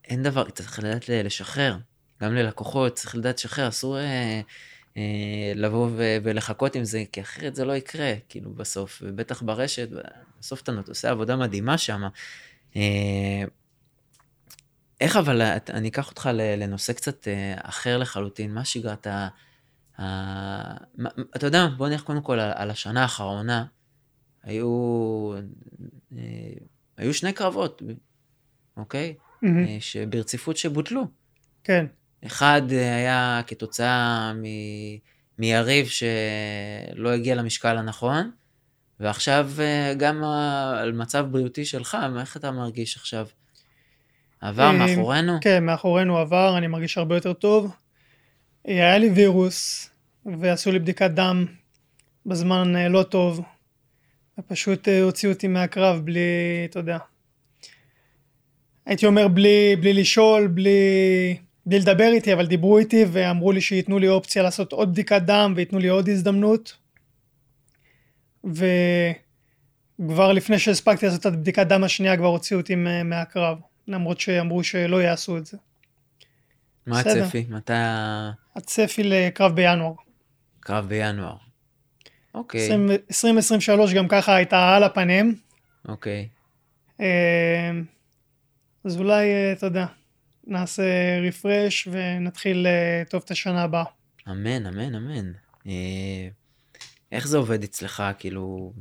אין 0.06 0.24
דבר, 0.24 0.50
צריך 0.50 0.80
לדעת 0.80 1.10
לשחרר. 1.10 1.78
גם 2.22 2.36
ללקוחות 2.36 2.94
צריך 2.94 3.16
לדעת 3.16 3.38
לשחרר, 3.38 3.68
אסור 3.68 4.00
אה, 4.00 4.42
אה, 4.98 5.52
לבוא 5.56 5.90
ו- 5.98 6.18
ולחכות 6.24 6.76
עם 6.76 6.84
זה, 6.84 7.04
כי 7.12 7.22
אחרת 7.22 7.56
זה 7.56 7.66
לא 7.66 7.74
יקרה, 7.74 8.14
כאילו 8.30 8.52
בסוף, 8.52 9.02
ובטח 9.06 9.42
ברשת, 9.42 9.90
בסוף 10.40 10.62
אתה 10.62 10.72
עושה 10.88 11.10
עבודה 11.10 11.36
מדהימה 11.36 11.78
שם. 11.78 12.02
אה, 12.76 13.44
איך 15.02 15.18
אבל, 15.18 15.42
אני 15.70 15.88
אקח 15.88 16.10
אותך 16.10 16.30
לנושא 16.34 16.94
קצת 16.94 17.28
אה, 17.28 17.54
אחר 17.58 17.98
לחלוטין, 17.98 18.54
מה 18.54 18.66
שגרת 18.66 19.08
ה... 19.08 19.28
אתה 21.36 21.46
יודע, 21.48 21.68
בוא 21.78 21.90
נלך 21.90 22.02
קודם 22.02 22.22
כל 22.22 22.40
על, 22.40 22.72
השנה 22.72 23.02
האחרונה. 23.02 23.66
היו, 24.44 25.34
אה, 26.18 26.20
היו 26.98 27.14
שני 27.14 27.34
קרבות, 27.34 27.82
אוקיי? 28.78 29.16
mm-hmm. 29.44 29.48
שברציפות 29.80 30.58
שבוטלו. 30.58 31.08
כן. 31.64 31.86
אחד 32.26 32.62
היה 32.72 33.42
כתוצאה 33.48 34.34
מ... 34.34 34.44
מיריב 35.40 35.88
שלא 35.88 37.10
הגיע 37.10 37.36
למשקל 37.36 37.78
הנכון, 37.78 38.32
ועכשיו 39.00 39.52
אה, 39.60 39.94
גם 39.98 40.24
על 40.78 40.92
מצב 40.92 41.26
בריאותי 41.32 41.66
שלך, 41.66 41.98
איך 42.20 42.38
אתה 42.38 42.52
מרגיש 42.52 42.98
עכשיו? 42.98 43.28
עבר 44.42 44.72
מאחורינו? 44.72 45.38
כן, 45.42 45.66
מאחורינו 45.66 46.18
עבר, 46.18 46.58
אני 46.58 46.68
מרגיש 46.68 46.98
הרבה 46.98 47.16
יותר 47.16 47.34
טוב. 47.34 47.72
היה 48.66 48.98
לי 48.98 49.10
וירוס, 49.10 49.90
ועשו 50.40 50.72
לי 50.72 50.80
בדיקת 50.80 51.12
דם 51.12 51.46
בזמן 52.26 52.74
לא 52.76 53.04
טוב, 53.04 53.42
ופשוט 54.40 54.88
הוציאו 54.88 55.32
אותי 55.32 55.48
מהקרב 55.48 56.02
בלי, 56.04 56.20
אתה 56.66 56.80
יודע, 56.80 56.98
הייתי 58.86 59.06
אומר 59.06 59.28
בלי, 59.28 59.76
בלי 59.80 59.94
לשאול, 59.94 60.48
בלי, 60.48 61.38
בלי 61.66 61.80
לדבר 61.80 62.10
איתי, 62.14 62.34
אבל 62.34 62.48
דיברו 62.48 62.78
איתי 62.78 63.06
ואמרו 63.12 63.52
לי 63.52 63.62
שייתנו 63.62 64.00
לי 64.00 64.08
אופציה 64.08 64.44
לעשות 64.44 64.72
עוד 64.72 64.92
בדיקת 64.92 65.22
דם 65.22 65.54
וייתנו 65.56 65.80
לי 65.80 65.88
עוד 65.88 66.10
הזדמנות. 66.10 66.78
וכבר 68.44 70.32
לפני 70.34 70.60
שהספקתי 70.60 71.06
לעשות 71.06 71.22
את 71.22 71.26
הבדיקת 71.26 71.68
דם 71.68 71.84
השנייה 71.84 72.18
כבר 72.18 72.28
הוציאו 72.28 72.60
אותי 72.60 72.76
מהקרב, 73.04 73.58
למרות 73.88 74.20
שאמרו 74.20 74.64
שלא 74.64 75.02
יעשו 75.02 75.38
את 75.38 75.46
זה. 75.46 75.58
מה 76.86 77.00
בסדר. 77.00 77.24
הצפי? 77.24 77.46
מתי 77.50 77.74
ה- 77.74 78.32
הצפי 78.56 79.04
לקרב 79.04 79.56
בינואר. 79.56 79.94
קרב 80.60 80.88
בינואר? 80.88 81.36
אוקיי, 82.36 82.70
20- 82.70 82.74
2023 83.10 83.94
גם 83.94 84.08
ככה 84.08 84.36
הייתה 84.36 84.76
על 84.76 84.84
הפנים. 84.84 85.36
אוקיי. 85.88 86.28
אה, 87.02 87.72
אז 88.84 88.98
אולי, 88.98 89.26
אה, 89.30 89.52
אתה 89.52 89.66
יודע, 89.66 89.86
נעשה 90.48 90.84
רפרש 91.28 91.88
ונתחיל 91.92 92.68
אה, 92.68 93.04
טוב 93.10 93.22
את 93.26 93.32
השנה 93.32 93.64
הבאה. 93.64 93.84
אמן, 94.30 94.66
אמן, 94.66 94.96
אמן. 94.96 95.32
איך 97.12 97.28
זה 97.28 97.38
עובד 97.38 97.64
אצלך? 97.64 98.04
כאילו, 98.20 98.74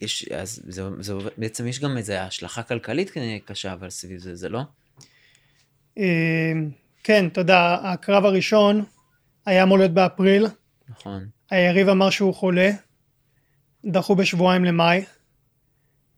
יש, 0.00 0.28
אז 0.28 0.62
זה, 0.66 0.82
זה 1.00 1.12
עובד, 1.12 1.30
בעצם 1.38 1.66
יש 1.66 1.80
גם 1.80 1.96
איזו 1.96 2.12
השלכה 2.12 2.62
כלכלית 2.62 3.10
קשה, 3.44 3.72
אבל 3.72 3.90
סביב 3.90 4.18
זה, 4.18 4.34
זה 4.36 4.48
לא? 4.48 4.60
אה, 5.98 6.52
כן, 7.04 7.26
אתה 7.26 7.40
יודע, 7.40 7.76
הקרב 7.82 8.24
הראשון 8.24 8.84
היה 9.46 9.62
אמור 9.62 9.78
להיות 9.78 9.90
באפריל, 9.90 10.46
נכון. 10.88 11.26
היריב 11.50 11.88
אמר 11.88 12.10
שהוא 12.10 12.34
חולה, 12.34 12.70
דחו 13.84 14.16
בשבועיים 14.16 14.64
למאי. 14.64 15.04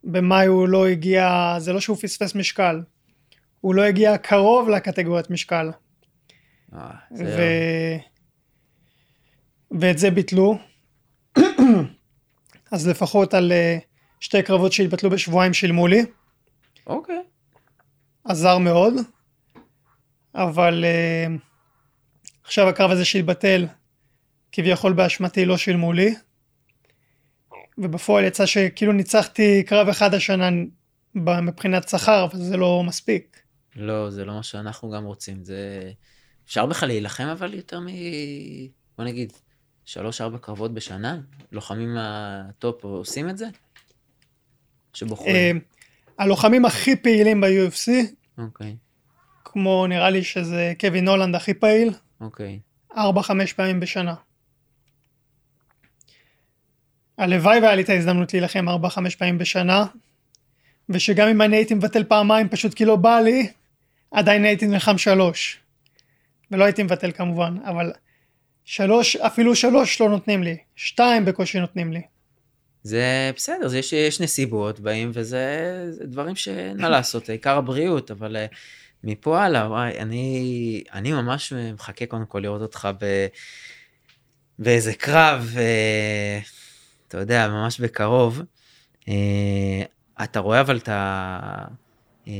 במאי 0.05 0.47
הוא 0.47 0.69
לא 0.69 0.87
הגיע, 0.87 1.55
זה 1.59 1.73
לא 1.73 1.81
שהוא 1.81 1.97
פספס 1.97 2.35
משקל, 2.35 2.83
הוא 3.61 3.75
לא 3.75 3.83
הגיע 3.83 4.19
קרוב 4.19 4.69
לקטגוריית 4.69 5.31
משקל. 5.31 5.71
אה, 6.75 6.91
ו... 7.19 7.43
ואת 9.81 9.99
זה 9.99 10.11
ביטלו. 10.11 10.59
אז 12.73 12.89
לפחות 12.89 13.35
על 13.35 13.53
אה, 13.53 13.79
שתי 14.21 14.43
קרבות 14.43 14.73
שהתבטלו 14.73 15.11
בשבועיים 15.11 15.55
שילמו 15.55 15.87
לי, 15.87 16.05
אוקיי. 16.87 17.23
עזר 18.25 18.59
מאוד. 18.59 18.95
אבל 20.35 20.85
אה, 20.85 21.27
עכשיו 22.45 22.69
הקרב 22.69 22.91
הזה 22.91 23.05
שהתבטל, 23.05 23.67
כביכול 24.53 24.93
באשמתי 24.93 25.45
לא 25.45 25.57
שילמו 25.57 25.93
לי. 25.93 26.15
ובפועל 27.79 28.25
יצא 28.25 28.47
שכאילו 28.47 28.93
ניצחתי 28.93 29.63
קרב 29.67 29.89
אחד 29.89 30.15
השנה 30.15 30.49
מבחינת 31.15 31.89
שכר, 31.89 32.25
אבל 32.25 32.39
זה 32.39 32.57
לא 32.57 32.83
מספיק. 32.87 33.41
לא, 33.77 34.11
זה 34.11 34.25
לא 34.25 34.35
מה 34.35 34.43
שאנחנו 34.43 34.91
גם 34.91 35.05
רוצים. 35.05 35.45
זה... 35.45 35.91
אפשר 36.47 36.67
בכלל 36.67 36.89
להילחם 36.89 37.25
אבל 37.25 37.55
יותר 37.55 37.81
מ... 37.81 37.87
בוא 38.99 39.05
נגיד, 39.05 39.33
שלוש-ארבע 39.87 40.39
קרבות 40.39 40.75
בשנה? 40.75 41.21
לוחמים 41.53 41.95
מהטופ 41.95 42.85
עושים 42.85 43.31
את 43.31 43.39
זה? 43.39 43.45
אה, 43.45 43.51
שבוחרים. 44.95 45.61
הלוחמים 46.19 46.65
הכי 46.65 46.97
פעילים 46.97 47.41
ב-UFC, 47.41 47.91
אוקיי, 48.39 48.77
כמו 49.45 49.87
נראה 49.87 50.11
לי 50.11 50.25
שזה 50.25 50.73
קווין 50.81 51.09
הולנד 51.09 51.35
הכי 51.35 51.55
פעיל, 51.55 51.93
אוקיי. 52.21 52.61
ארבע 52.97 53.23
חמש 53.23 53.53
פעמים 53.53 53.81
בשנה. 53.81 54.15
הלוואי 57.19 57.59
והיה 57.61 57.75
לי 57.75 57.83
את 57.83 57.89
ההזדמנות 57.89 58.33
להילחם 58.33 58.69
ארבע 58.69 58.89
חמש 58.89 59.17
פעמים 59.17 59.39
בשנה, 59.39 59.85
ושגם 60.89 61.29
אם 61.29 61.43
אני 61.43 61.57
הייתי 61.57 61.75
מבטל 61.75 62.05
פעמיים 62.05 62.49
פשוט 62.49 62.75
כי 62.75 62.85
לא 62.85 62.97
בא 62.97 63.21
לי, 63.21 63.49
עדיין 64.11 64.45
הייתי 64.45 64.67
נלחם 64.67 64.99
שלוש. 64.99 65.61
ולא 66.51 66.65
הייתי 66.65 66.83
מבטל 66.83 67.13
כמובן, 67.13 67.57
אבל 67.65 67.93
שלוש, 68.67 69.17
אפילו 69.17 69.57
שלוש 69.57 70.01
לא 70.01 70.09
נותנים 70.09 70.43
לי, 70.43 70.57
שתיים 70.77 71.25
בקושי 71.25 71.61
נותנים 71.61 71.93
לי. 71.93 72.03
זה 72.83 73.31
בסדר, 73.37 73.69
זה 73.69 73.79
יש, 73.79 73.93
יש 73.93 74.21
נסיבות, 74.21 74.81
באים, 74.81 75.11
וזה 75.15 75.87
זה 75.91 76.07
דברים 76.07 76.37
שאין 76.37 76.81
מה 76.81 76.89
לעשות, 76.89 77.29
העיקר 77.29 77.57
הבריאות, 77.57 78.11
אבל 78.11 78.37
אה, 78.37 78.47
מפה 79.05 79.43
הלאה, 79.43 79.69
וואי, 79.71 79.99
אני, 79.99 80.85
אני 80.93 81.13
ממש 81.13 81.53
מחכה 81.53 82.07
קודם 82.07 82.27
כל 82.27 82.39
לראות 82.39 82.63
אותך 82.63 82.89
ב, 83.01 83.27
באיזה 84.59 84.95
קרב, 84.95 85.53
אה, 85.57 86.39
אתה 87.09 87.19
יודע, 87.19 87.49
ממש 87.49 87.81
בקרוב. 87.81 88.43
אה, 89.09 89.83
אתה 90.25 90.41
רואה 90.41 90.61
אבל 90.61 90.77
את 90.77 90.89
ה... 90.89 91.65
אה, 92.29 92.33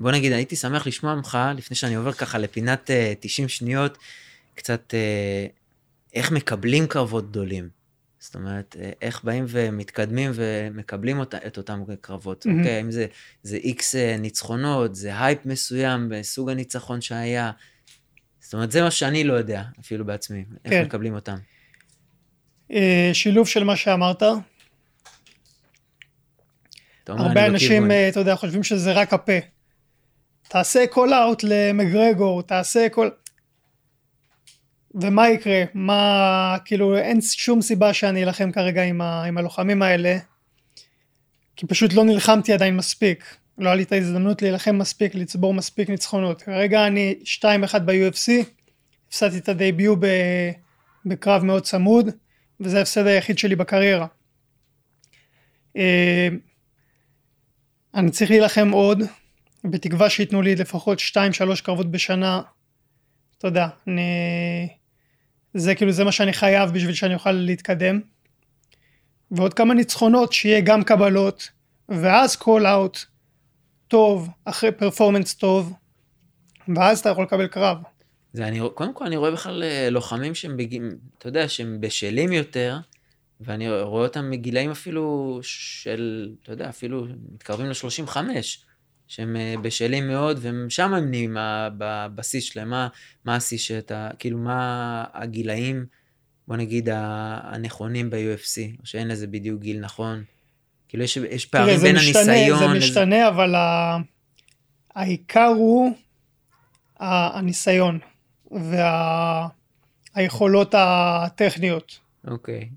בוא 0.00 0.12
נגיד, 0.12 0.32
הייתי 0.32 0.56
שמח 0.56 0.86
לשמוע 0.86 1.14
ממך, 1.14 1.38
לפני 1.56 1.76
שאני 1.76 1.94
עובר 1.94 2.12
ככה 2.12 2.38
לפינת 2.38 2.90
אה, 2.90 3.12
90 3.20 3.48
שניות, 3.48 3.98
קצת 4.58 4.94
אה, 4.94 5.46
איך 6.14 6.32
מקבלים 6.32 6.86
קרבות 6.86 7.30
גדולים. 7.30 7.68
זאת 8.18 8.34
אומרת, 8.34 8.76
אה, 8.80 8.90
איך 9.02 9.24
באים 9.24 9.44
ומתקדמים 9.48 10.30
ומקבלים 10.34 11.18
אותה, 11.18 11.38
את 11.46 11.56
אותם 11.56 11.82
קרבות. 12.00 12.46
מהמם. 12.46 12.58
אוקיי, 12.58 12.80
אם 12.80 12.90
זה, 12.90 13.06
זה 13.42 13.56
איקס 13.56 13.94
אה, 13.94 14.16
ניצחונות, 14.18 14.94
זה 14.94 15.24
הייפ 15.24 15.46
מסוים 15.46 16.08
בסוג 16.08 16.50
הניצחון 16.50 17.00
שהיה. 17.00 17.50
זאת 18.40 18.54
אומרת, 18.54 18.70
זה 18.70 18.82
מה 18.82 18.90
שאני 18.90 19.24
לא 19.24 19.32
יודע, 19.32 19.62
אפילו 19.80 20.04
בעצמי, 20.04 20.44
איך 20.64 20.72
כן. 20.72 20.84
מקבלים 20.84 21.14
אותם. 21.14 21.36
שילוב 23.12 23.48
של 23.48 23.64
מה 23.64 23.76
שאמרת, 23.76 24.22
אומר, 27.08 27.22
הרבה 27.22 27.40
אני 27.40 27.48
אנשים, 27.48 27.90
אתה 28.08 28.20
יודע, 28.20 28.36
חושבים 28.36 28.62
שזה 28.62 28.92
רק 28.92 29.12
הפה. 29.12 29.38
תעשה 30.48 30.86
call 30.86 31.14
out 31.14 31.42
למגרגור, 31.42 32.42
תעשה 32.42 32.88
call... 32.88 33.10
ומה 34.94 35.28
יקרה? 35.28 35.62
מה, 35.74 36.56
כאילו, 36.64 36.96
אין 36.96 37.20
שום 37.20 37.62
סיבה 37.62 37.94
שאני 37.94 38.24
אלחם 38.24 38.52
כרגע 38.52 38.82
עם, 38.82 39.00
ה... 39.00 39.24
עם 39.24 39.38
הלוחמים 39.38 39.82
האלה, 39.82 40.18
כי 41.56 41.66
פשוט 41.66 41.92
לא 41.92 42.04
נלחמתי 42.04 42.52
עדיין 42.52 42.76
מספיק. 42.76 43.36
לא 43.58 43.68
היה 43.68 43.76
לי 43.76 43.82
את 43.82 44.42
להילחם 44.42 44.78
מספיק, 44.78 45.14
לצבור 45.14 45.54
מספיק 45.54 45.90
ניצחונות. 45.90 46.42
כרגע 46.42 46.86
אני 46.86 47.14
2-1 47.42 47.78
ב-UFC, 47.78 48.32
הפסדתי 49.08 49.38
את 49.38 49.48
הדייביו 49.48 49.96
ב... 50.00 50.06
בקרב 51.06 51.44
מאוד 51.44 51.62
צמוד, 51.62 52.08
וזה 52.60 52.78
ההפסד 52.78 53.06
היחיד 53.06 53.38
שלי 53.38 53.56
בקריירה. 53.56 54.06
אה, 55.76 56.28
אני 57.94 58.10
צריך 58.10 58.30
להילחם 58.30 58.70
עוד, 58.70 59.02
בתקווה 59.64 60.10
שייתנו 60.10 60.42
לי 60.42 60.56
לפחות 60.56 60.98
2-3 60.98 61.62
קרבות 61.62 61.90
בשנה. 61.90 62.42
אתה 63.38 63.48
יודע, 63.48 63.68
אני... 63.86 64.02
זה 65.54 65.74
כאילו 65.74 65.92
זה 65.92 66.04
מה 66.04 66.12
שאני 66.12 66.32
חייב 66.32 66.70
בשביל 66.70 66.94
שאני 66.94 67.14
אוכל 67.14 67.32
להתקדם. 67.32 68.00
ועוד 69.30 69.54
כמה 69.54 69.74
ניצחונות, 69.74 70.32
שיהיה 70.32 70.60
גם 70.60 70.84
קבלות, 70.84 71.48
ואז 71.88 72.36
קול 72.36 72.66
אאוט 72.66 72.98
טוב, 73.88 74.28
אחרי 74.44 74.72
פרפורמנס 74.72 75.34
טוב, 75.34 75.72
ואז 76.76 76.98
אתה 76.98 77.08
יכול 77.08 77.24
לקבל 77.24 77.46
קרב. 77.46 77.78
זה 78.32 78.48
אני, 78.48 78.60
קודם 78.74 78.94
כל 78.94 79.06
אני 79.06 79.16
רואה 79.16 79.30
בכלל 79.30 79.62
אה, 79.62 79.90
לוחמים 79.90 80.34
שהם, 80.34 80.56
בג... 80.56 80.78
אתה 81.18 81.28
יודע, 81.28 81.48
שהם 81.48 81.80
בשלים 81.80 82.32
יותר, 82.32 82.78
ואני 83.40 83.80
רואה 83.80 84.02
אותם 84.02 84.30
מגילאים 84.30 84.70
אפילו 84.70 85.38
של, 85.42 86.30
אתה 86.42 86.52
יודע, 86.52 86.68
אפילו 86.68 87.06
מתקרבים 87.32 87.66
ל-35, 87.66 88.16
שהם 89.08 89.36
אה, 89.36 89.54
בשלים 89.62 90.08
מאוד, 90.08 90.38
והם 90.42 90.66
שם 90.70 90.94
הם 90.94 91.10
נהיים 91.10 91.36
בבסיס 91.78 92.44
שלהם, 92.44 92.70
מה, 92.70 92.88
מה 93.24 93.36
השיא 93.36 93.58
שאתה, 93.58 94.08
כאילו, 94.18 94.38
מה 94.38 95.04
הגילאים, 95.14 95.86
בוא 96.48 96.56
נגיד, 96.56 96.88
הנכונים 96.92 98.10
ב-UFC, 98.10 98.80
או 98.80 98.86
שאין 98.86 99.08
לזה 99.08 99.26
בדיוק 99.26 99.60
גיל 99.62 99.80
נכון. 99.80 100.22
כאילו, 100.88 101.04
יש, 101.04 101.16
יש 101.16 101.46
פערים 101.46 101.78
בין 101.80 101.96
משתנה, 101.96 102.20
הניסיון. 102.20 102.58
זה 102.58 102.66
לזה- 102.66 102.78
משתנה, 102.78 103.28
אבל 103.28 103.54
ה... 103.54 103.96
העיקר 104.94 105.46
הוא 105.56 105.92
הניסיון 107.00 107.98
והיכולות 110.16 110.74
הטכניות. 110.78 111.98
אוקיי, 112.26 112.68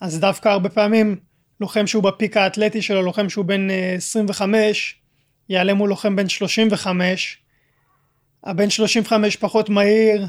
אז 0.00 0.20
דווקא 0.20 0.48
הרבה 0.48 0.68
פעמים 0.68 1.16
לוחם 1.60 1.86
שהוא 1.86 2.02
בפיק 2.02 2.36
האתלטי 2.36 2.82
שלו, 2.82 3.02
לוחם 3.02 3.28
שהוא 3.28 3.44
בן 3.44 3.70
אה, 3.70 3.94
25, 3.96 4.98
יעלה 5.48 5.74
מול 5.74 5.88
לוחם 5.88 6.16
בן 6.16 6.28
35. 6.28 7.38
הבן 8.44 8.70
35 8.70 9.36
פחות 9.36 9.68
מהיר, 9.68 10.26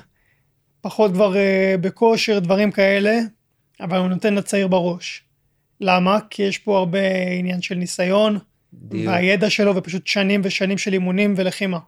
פחות 0.82 1.11
כבר 1.11 1.36
אה, 1.38 1.76
בכושר, 1.82 2.39
דברים 2.39 2.72
כאלה, 2.72 3.20
אבל 3.80 3.97
הוא 3.97 4.07
נותן 4.07 4.34
לצעיר 4.34 4.68
בראש. 4.68 5.24
למה? 5.82 6.20
כי 6.30 6.43
יש 6.43 6.57
פה 6.57 6.78
הרבה 6.78 6.99
עניין 7.39 7.61
של 7.61 7.76
ניסיון, 7.76 8.39
דיוק. 8.74 9.07
והידע 9.07 9.49
שלו, 9.49 9.76
ופשוט 9.76 10.07
שנים 10.07 10.41
ושנים 10.43 10.78
של 10.78 10.93
אימונים 10.93 11.34
ולחימה. 11.38 11.80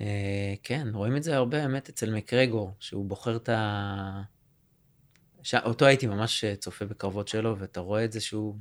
אה, 0.00 0.54
כן, 0.62 0.88
רואים 0.92 1.16
את 1.16 1.22
זה 1.22 1.36
הרבה 1.36 1.58
באמת 1.60 1.88
אצל 1.88 2.14
מקרגור, 2.14 2.72
שהוא 2.80 3.04
בוחר 3.04 3.36
את 3.36 3.48
ה... 3.48 4.22
ש... 5.42 5.54
אותו 5.54 5.86
הייתי 5.86 6.06
ממש 6.06 6.44
צופה 6.58 6.84
בקרבות 6.84 7.28
שלו, 7.28 7.58
ואתה 7.58 7.80
רואה 7.80 8.04
את 8.04 8.12
זה 8.12 8.20
שהוא 8.20 8.54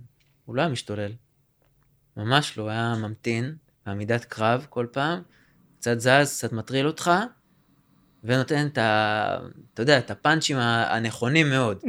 הוא 0.45 0.55
לא 0.55 0.61
היה 0.61 0.69
משתולל. 0.69 1.11
ממש 2.17 2.57
לא, 2.57 2.69
היה 2.69 2.95
ממתין 3.01 3.55
בעמידת 3.85 4.25
קרב 4.25 4.65
כל 4.69 4.85
פעם, 4.91 5.21
קצת 5.79 5.99
זז, 5.99 6.37
קצת 6.37 6.53
מטריל 6.53 6.87
אותך, 6.87 7.11
ונותן 8.23 8.67
את 8.67 8.77
ה... 8.77 9.37
אתה 9.73 9.81
יודע, 9.81 9.97
את 9.97 10.11
הפאנצ'ים 10.11 10.57
הנכונים 10.57 11.49
מאוד. 11.49 11.81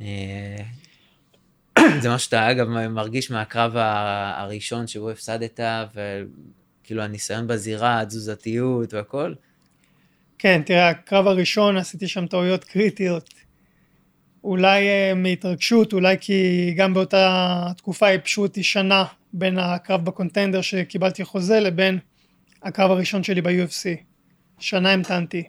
אה, 0.00 0.56
זה 2.02 2.08
מה 2.08 2.18
שאתה 2.18 2.50
אגב 2.50 2.68
מרגיש 2.68 3.30
מהקרב 3.30 3.72
הראשון 3.76 4.86
שבו 4.86 5.10
הפסדת, 5.10 5.60
וכאילו 5.94 7.02
הניסיון 7.02 7.46
בזירה, 7.46 8.00
התזוזתיות 8.00 8.94
והכל. 8.94 9.34
כן, 10.38 10.62
תראה, 10.66 10.88
הקרב 10.88 11.26
הראשון 11.26 11.76
עשיתי 11.76 12.08
שם 12.08 12.26
טעויות 12.26 12.64
קריטיות. 12.64 13.28
אולי 14.44 14.88
אה, 14.88 15.12
מהתרגשות, 15.14 15.92
אולי 15.92 16.16
כי 16.20 16.74
גם 16.76 16.94
באותה 16.94 17.66
תקופה 17.76 18.10
ייבשו 18.10 18.42
אותי 18.42 18.62
שנה 18.62 19.04
בין 19.32 19.58
הקרב 19.58 20.04
בקונטנדר 20.04 20.60
שקיבלתי 20.60 21.24
חוזה 21.24 21.60
לבין 21.60 21.98
הקרב 22.62 22.90
הראשון 22.90 23.22
שלי 23.22 23.42
ב-UFC. 23.42 24.02
שנה 24.58 24.92
המתנתי. 24.92 25.42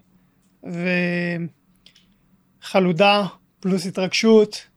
וחלודה, 2.63 3.25
פלוס 3.59 3.85
התרגשות, 3.85 4.67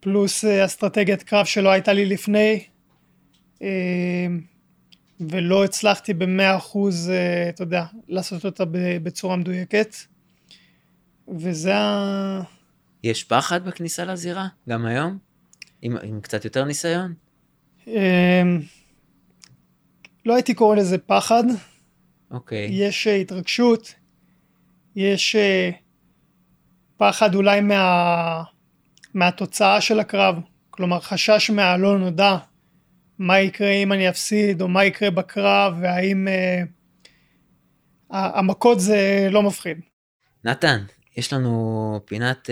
פלוס 0.00 0.44
אה, 0.44 0.64
אסטרטגיית 0.64 1.22
קרב 1.22 1.46
שלא 1.46 1.68
הייתה 1.68 1.92
לי 1.92 2.06
לפני. 2.06 2.64
אה, 3.62 4.26
ולא 5.20 5.64
הצלחתי 5.64 6.14
במאה 6.14 6.56
אחוז, 6.56 7.10
אה, 7.10 7.48
אתה 7.48 7.62
יודע, 7.62 7.84
לעשות 8.08 8.44
אותה 8.44 8.64
בצורה 9.02 9.36
מדויקת. 9.36 9.96
וזה 11.38 11.76
ה... 11.76 12.42
יש 13.02 13.24
פחד 13.24 13.64
בכניסה 13.64 14.04
לזירה, 14.04 14.46
גם 14.68 14.86
היום? 14.86 15.18
עם, 15.82 15.96
עם 16.02 16.20
קצת 16.20 16.44
יותר 16.44 16.64
ניסיון? 16.64 17.14
אמ, 17.86 18.60
לא 20.26 20.34
הייתי 20.34 20.54
קורא 20.54 20.76
לזה 20.76 20.98
פחד, 20.98 21.44
אוקיי. 22.30 22.68
יש 22.70 23.06
אה, 23.06 23.14
התרגשות, 23.14 23.94
יש 24.96 25.36
אה, 25.36 25.70
פחד 26.96 27.34
אולי 27.34 27.60
מה... 27.60 28.42
מהתוצאה 29.14 29.80
של 29.80 30.00
הקרב, 30.00 30.36
כלומר 30.70 31.00
חשש 31.00 31.50
מהלא 31.50 31.98
נודע, 31.98 32.36
מה 33.18 33.40
יקרה 33.40 33.70
אם 33.70 33.92
אני 33.92 34.08
אפסיד, 34.08 34.62
או 34.62 34.68
מה 34.68 34.84
יקרה 34.84 35.10
בקרב, 35.10 35.74
והאם... 35.80 36.28
אה, 36.28 36.62
ה- 38.10 38.38
המכות 38.38 38.80
זה 38.80 39.28
לא 39.30 39.42
מפחיד. 39.42 39.80
נתן, 40.44 40.84
יש 41.16 41.32
לנו 41.32 42.00
פינת 42.04 42.46
uh, 42.46 42.50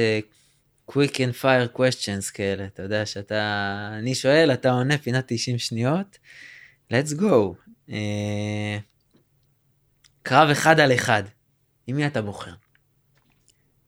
quick 0.91 1.15
and 1.15 1.43
fire 1.43 1.79
questions 1.79 2.33
כאלה, 2.35 2.67
אתה 2.67 2.83
יודע 2.83 3.07
שאתה, 3.07 3.91
אני 3.99 4.15
שואל, 4.15 4.51
אתה 4.53 4.71
עונה, 4.71 4.99
פינת 4.99 5.25
90 5.27 5.59
שניות. 5.59 6.19
let's 6.93 7.21
go. 7.21 7.55
Uh, 7.89 7.93
קרב 10.23 10.49
אחד 10.51 10.81
על 10.81 10.95
אחד, 10.95 11.23
עם 11.87 11.97
מי 11.97 12.07
אתה 12.07 12.23
בוחר? 12.23 12.55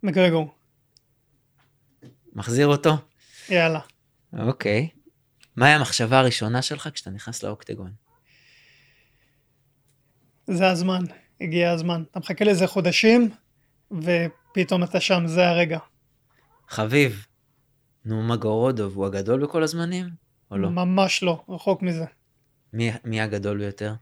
מגרגור, 0.03 0.55
מחזיר 2.33 2.67
אותו? 2.67 2.91
יאללה. 3.49 3.81
אוקיי. 4.39 4.89
מהי 5.57 5.73
המחשבה 5.73 6.19
הראשונה 6.19 6.63
שלך 6.63 6.89
כשאתה 6.95 7.11
נכנס 7.11 7.43
לאוקטגון? 7.43 7.93
זה 10.47 10.69
הזמן, 10.69 11.03
הגיע 11.41 11.71
הזמן. 11.71 12.03
אתה 12.11 12.19
מחכה 12.19 12.45
לזה 12.45 12.67
חודשים, 12.67 13.31
ופתאום 13.91 14.85
אתה 14.85 15.01
שם, 15.01 15.23
זה 15.27 15.49
הרגע. 15.49 15.79
חביב, 16.69 17.27
נורמגורודוב 18.05 18.97
הוא 18.97 19.07
הגדול 19.07 19.43
בכל 19.43 19.63
הזמנים? 19.63 20.09
או 20.51 20.59
לא? 20.59 20.71
ממש 20.71 21.23
לא, 21.23 21.45
רחוק 21.49 21.83
מזה. 21.83 22.05
מי, 22.73 22.91
מי 23.05 23.21
הגדול 23.21 23.59
ביותר? 23.59 23.95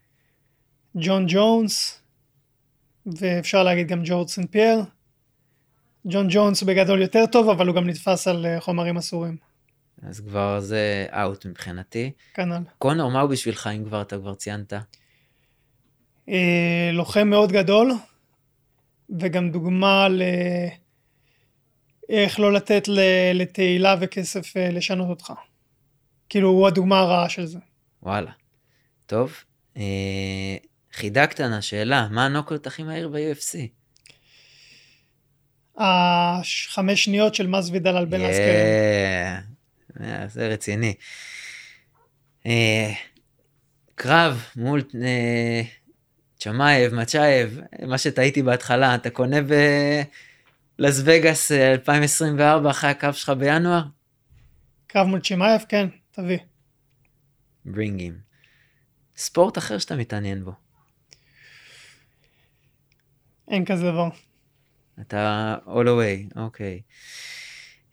ג'ון 0.97 1.25
ג'ונס, 1.29 2.03
ואפשר 3.07 3.63
להגיד 3.63 3.89
גם 3.89 4.03
ג'ורג' 4.05 4.29
סן 4.29 4.47
פייר. 4.47 4.79
ג'ון 6.07 6.27
ג'ונס 6.31 6.63
בגדול 6.63 7.03
יותר 7.03 7.27
טוב, 7.33 7.49
אבל 7.49 7.67
הוא 7.67 7.77
גם 7.77 7.87
נתפס 7.87 8.29
על 8.29 8.47
אה, 8.47 8.61
חומרים 8.61 8.97
אסורים. 8.97 9.37
אז 10.03 10.21
כבר 10.21 10.61
זה 10.61 11.07
אאוט 11.11 11.47
מבחינתי. 11.47 12.13
כנ"ל. 12.35 12.63
קונור, 12.79 13.11
מה 13.11 13.21
הוא 13.21 13.31
בשבילך 13.31 13.67
אם 13.77 13.85
כבר 13.85 14.03
אתה 14.03 14.19
כבר 14.19 14.35
ציינת? 14.35 14.73
אה, 16.29 16.91
לוחם 16.93 17.29
מאוד 17.29 17.53
גדול, 17.53 17.93
וגם 19.21 19.51
דוגמה 19.51 20.09
ל... 20.09 20.23
איך 22.09 22.41
לא 22.41 22.53
לתת 22.53 22.89
לתהילה 23.35 23.97
וכסף 24.01 24.57
אה, 24.57 24.71
לשנות 24.71 25.09
אותך. 25.09 25.33
כאילו, 26.29 26.49
הוא 26.49 26.67
הדוגמה 26.67 26.99
הרעה 26.99 27.29
של 27.29 27.47
זה. 27.47 27.59
וואלה. 28.03 28.31
טוב. 29.07 29.35
אה, 29.77 30.57
חידה 30.93 31.27
קטנה, 31.27 31.63
שאלה, 31.63 32.09
מה 32.11 32.25
הנוקאוט 32.25 32.67
הכי 32.67 32.83
מהיר 32.83 33.09
ב-UFC? 33.09 33.59
החמש 35.77 37.05
שניות 37.05 37.35
של 37.35 37.47
מזוידל 37.47 37.97
על 37.97 38.05
בן 38.05 38.21
אסקרן. 38.21 39.41
אה, 40.01 40.29
זה 40.29 40.49
רציני. 40.49 40.95
אה, 42.47 42.93
קרב 43.95 44.45
מול 44.57 44.83
אה, 45.05 45.63
צ'מאייב, 46.39 46.95
מצ'אייב, 46.95 47.61
מה 47.87 47.99
שטעיתי 47.99 48.43
בהתחלה, 48.43 48.95
אתה 48.95 49.11
קונה 49.11 49.37
בלאס 50.79 51.01
וגאס 51.05 51.53
אה, 51.53 51.73
2024 51.73 52.71
אחרי 52.71 52.91
הקרב 52.91 53.15
שלך 53.15 53.29
בינואר? 53.31 53.83
קרב 54.87 55.07
מול 55.07 55.21
צ'ימאייב, 55.21 55.61
כן, 55.69 55.89
תביא. 56.11 56.39
Bring 57.65 57.95
him. 57.95 58.19
ספורט 59.17 59.59
אחר 59.59 59.79
שאתה 59.79 59.97
מתעניין 59.97 60.45
בו. 60.45 60.53
אין 63.49 63.65
כזה 63.65 63.83
דבר. 63.83 64.09
אתה 65.01 65.57
all 65.67 65.87
the 65.87 66.09
way, 66.09 66.39
אוקיי. 66.41 66.81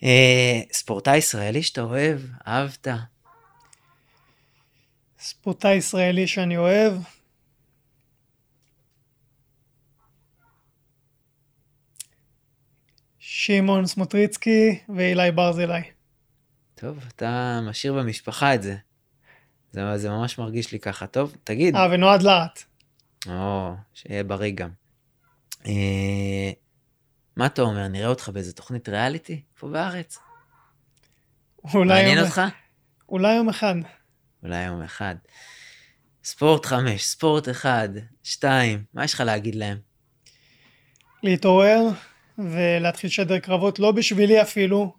אה, 0.03 0.61
ספורטאי 0.73 1.17
ישראלי 1.17 1.63
שאתה 1.63 1.81
אוהב, 1.81 2.19
אהבת. 2.47 2.87
ספורטאי 5.19 5.75
ישראלי 5.75 6.27
שאני 6.27 6.57
אוהב. 6.57 6.93
שמעון 13.33 13.85
סמוטריצקי 13.85 14.79
ואילי 14.95 15.31
ברזילי. 15.31 15.81
טוב, 16.75 16.99
אתה 17.07 17.59
משאיר 17.69 17.93
במשפחה 17.93 18.55
את 18.55 18.63
זה. 18.63 18.75
זה, 19.71 19.97
זה 19.97 20.09
ממש 20.09 20.37
מרגיש 20.37 20.71
לי 20.71 20.79
ככה. 20.79 21.07
טוב, 21.07 21.35
תגיד. 21.43 21.75
אה, 21.75 21.87
ונועד 21.91 22.21
להט. 22.21 22.63
או, 23.27 23.73
שיהיה 23.93 24.23
בריא 24.23 24.51
גם. 24.55 24.69
אה, 25.65 26.51
מה 27.35 27.45
אתה 27.45 27.61
אומר, 27.61 27.87
נראה 27.87 28.07
אותך 28.07 28.29
באיזה 28.29 28.53
תוכנית 28.53 28.89
ריאליטי 28.89 29.41
פה 29.59 29.67
בארץ? 29.67 30.17
אולי 31.73 31.87
מעניין 31.87 32.17
יום- 32.17 32.25
אותך? 32.27 32.41
אולי 33.09 33.33
יום 33.35 33.49
אחד. 33.49 33.75
אולי 34.43 34.63
יום 34.65 34.81
אחד. 34.81 35.15
ספורט 36.23 36.65
חמש, 36.65 37.03
ספורט 37.05 37.49
אחד, 37.49 37.89
שתיים, 38.23 38.83
מה 38.93 39.03
יש 39.03 39.13
לך 39.13 39.19
להגיד 39.19 39.55
להם? 39.55 39.77
להתעורר 41.23 41.81
ולהתחיל 42.49 43.07
לשדר 43.07 43.39
קרבות, 43.39 43.79
לא 43.79 43.91
בשבילי 43.91 44.41
אפילו. 44.41 44.93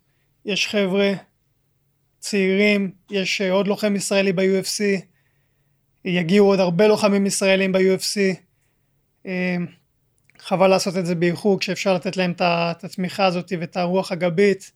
יש 0.45 0.69
חבר'ה 0.69 1.13
צעירים, 2.19 2.91
יש 3.11 3.41
אה, 3.41 3.51
עוד 3.51 3.69
לוחם 3.69 3.97
ישראלי 3.97 4.33
ב-UFC, 4.33 4.83
יגיעו 6.05 6.47
עוד 6.47 6.61
הרבה 6.61 6.87
לוחמים 6.87 7.27
ישראלים 7.27 7.73
ב-UFC. 7.73 8.37
אה, 9.27 9.57
חבל 10.39 10.67
לעשות 10.67 10.97
את 10.97 11.07
זה 11.07 11.15
באיחור 11.15 11.61
כשאפשר 11.61 11.95
לתת 11.95 12.17
להם 12.17 12.33
את 12.33 12.85
התמיכה 12.85 13.25
הזאת 13.25 13.53
ואת 13.61 13.77
הרוח 13.77 14.13
הגבית. 14.13 14.73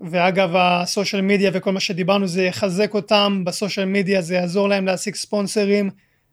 ואגב 0.00 0.50
הסושיאל 0.56 1.22
מדיה 1.22 1.50
וכל 1.54 1.72
מה 1.72 1.80
שדיברנו 1.80 2.28
זה 2.28 2.42
יחזק 2.42 2.94
אותם 2.94 3.42
בסושיאל 3.46 3.86
מדיה, 3.86 4.22
זה 4.22 4.34
יעזור 4.34 4.68
להם 4.68 4.86
להשיג 4.86 5.14
ספונסרים, 5.14 5.90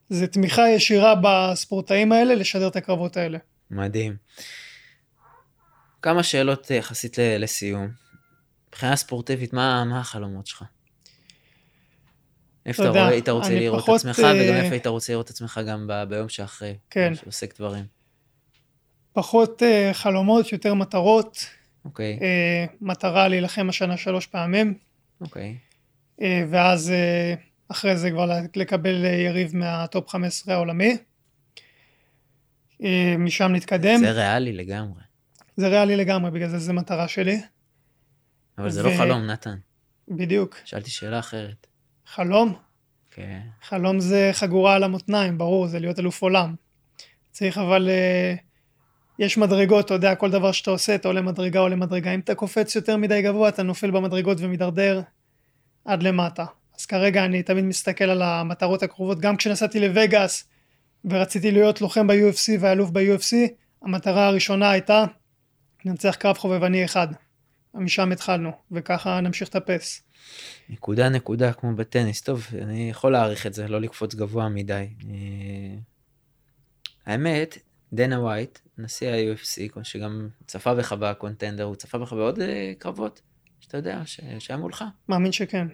זה 0.09 0.27
תמיכה 0.27 0.69
ישירה 0.69 1.13
בספורטאים 1.23 2.11
האלה 2.11 2.35
לשדר 2.35 2.67
את 2.67 2.75
הקרבות 2.75 3.17
האלה. 3.17 3.37
מדהים. 3.71 4.15
כמה 6.07 6.23
שאלות 6.23 6.71
אה, 6.71 6.75
יחסית 6.75 7.17
לסיום. 7.39 7.87
מבחינה 8.67 8.95
ספורטיבית, 8.95 9.53
מה, 9.53 9.83
מה 9.83 9.99
החלומות 9.99 10.47
שלך? 10.47 10.63
איפה 12.65 12.83
אתה 12.83 12.91
רואה, 12.91 13.07
היית 13.07 13.29
רוצה 13.29 13.49
לראות 13.49 13.83
את 13.83 13.89
עצמך, 13.95 14.19
אה, 14.19 14.33
וגם 14.35 14.55
איפה 14.55 14.71
היית 14.71 14.87
רוצה 14.87 15.13
לראות 15.13 15.25
את 15.25 15.29
עצמך 15.29 15.61
גם 15.67 15.87
ב- 15.87 16.03
ביום 16.03 16.29
שאחרי? 16.29 16.75
כן. 16.89 17.15
שעוסק 17.15 17.57
דברים. 17.59 17.85
פחות 19.13 19.63
אה, 19.63 19.89
חלומות, 19.93 20.51
יותר 20.51 20.73
מטרות. 20.73 21.45
אוקיי, 21.85 22.19
אה, 22.21 22.65
מטרה 22.81 23.27
להילחם 23.27 23.69
השנה 23.69 23.97
שלוש 23.97 24.27
פעמים, 24.27 24.77
אוקיי. 25.21 25.57
אה, 26.21 26.43
ואז 26.49 26.91
אה, 26.91 27.33
אחרי 27.67 27.97
זה 27.97 28.11
כבר 28.11 28.31
לקבל 28.55 29.05
אה, 29.05 29.09
יריב 29.11 29.55
מהטופ 29.55 30.09
15 30.09 30.53
העולמי. 30.53 30.97
אה, 32.83 33.15
משם 33.17 33.51
נתקדם. 33.51 33.99
זה 33.99 34.11
ריאלי 34.11 34.53
לגמרי. 34.53 35.06
זה 35.57 35.67
ריאלי 35.67 35.95
לגמרי, 35.95 36.31
בגלל 36.31 36.49
זה 36.49 36.59
זה 36.59 36.73
מטרה 36.73 37.07
שלי. 37.07 37.41
אבל 38.57 38.69
זה 38.69 38.83
לא 38.83 38.89
ו- 38.89 38.97
חלום, 38.97 39.25
נתן. 39.25 39.55
בדיוק. 40.07 40.55
שאלתי 40.65 40.89
שאלה 40.89 41.19
אחרת. 41.19 41.67
חלום? 42.05 42.53
כן. 43.11 43.39
חלום 43.61 43.99
זה 43.99 44.29
חגורה 44.33 44.75
על 44.75 44.83
המותניים, 44.83 45.37
ברור, 45.37 45.67
זה 45.67 45.79
להיות 45.79 45.99
אלוף 45.99 46.21
עולם. 46.21 46.55
צריך 47.31 47.57
אבל, 47.57 47.89
אה, 47.89 48.35
יש 49.19 49.37
מדרגות, 49.37 49.85
אתה 49.85 49.93
יודע, 49.93 50.15
כל 50.15 50.31
דבר 50.31 50.51
שאתה 50.51 50.71
עושה, 50.71 50.95
אתה 50.95 51.07
עולה 51.07 51.21
מדרגה, 51.21 51.59
עולה 51.59 51.75
מדרגה. 51.75 52.13
אם 52.13 52.19
אתה 52.19 52.35
קופץ 52.35 52.75
יותר 52.75 52.97
מדי 52.97 53.21
גבוה, 53.21 53.49
אתה 53.49 53.63
נופל 53.63 53.91
במדרגות 53.91 54.37
ומידרדר 54.41 55.01
עד 55.85 56.03
למטה. 56.03 56.45
אז 56.79 56.85
כרגע 56.85 57.25
אני 57.25 57.43
תמיד 57.43 57.63
מסתכל 57.65 58.05
על 58.05 58.21
המטרות 58.21 58.83
הקרובות, 58.83 59.19
גם 59.19 59.37
כשנסעתי 59.37 59.79
לווגאס 59.79 60.49
ורציתי 61.05 61.51
להיות 61.51 61.81
לוחם 61.81 62.07
ב-UFC 62.07 62.51
ואלוף 62.59 62.89
ב-UFC, 62.89 63.35
המטרה 63.81 64.27
הראשונה 64.27 64.71
הייתה 64.71 65.05
לנצח 65.87 66.15
קרב 66.19 66.37
חובבני 66.37 66.85
אחד. 66.85 67.07
משם 67.73 68.11
התחלנו, 68.11 68.51
וככה 68.71 69.21
נמשיך 69.21 69.55
לטפס. 69.55 70.03
נקודה 70.69 71.09
נקודה 71.09 71.53
כמו 71.53 71.75
בטניס, 71.75 72.21
טוב, 72.21 72.47
אני 72.61 72.89
יכול 72.89 73.11
להעריך 73.11 73.47
את 73.47 73.53
זה, 73.53 73.67
לא 73.67 73.81
לקפוץ 73.81 74.15
גבוה 74.15 74.49
מדי. 74.49 74.73
אה, 75.09 75.77
האמת, 77.05 77.57
דנה 77.93 78.19
ווייט, 78.19 78.59
נשיא 78.77 79.09
ה-UFC, 79.09 79.83
שגם 79.83 80.29
צפה 80.47 80.75
בך 80.75 80.93
בקונטנדר, 80.93 81.63
הוא 81.63 81.75
צפה 81.75 81.97
בך 81.97 82.13
בעוד 82.13 82.39
אה, 82.39 82.73
קרבות, 82.79 83.21
שאתה 83.59 83.77
יודע, 83.77 84.01
ש- 84.05 84.19
שהיה 84.39 84.57
מולך. 84.57 84.83
מאמין 85.09 85.31
שכן. 85.31 85.67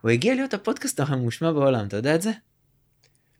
הוא 0.00 0.10
הגיע 0.10 0.34
להיות 0.34 0.54
הפודקאסט 0.54 1.00
המושמע 1.00 1.52
בעולם, 1.52 1.86
אתה 1.86 1.96
יודע 1.96 2.14
את 2.14 2.22
זה? 2.22 2.30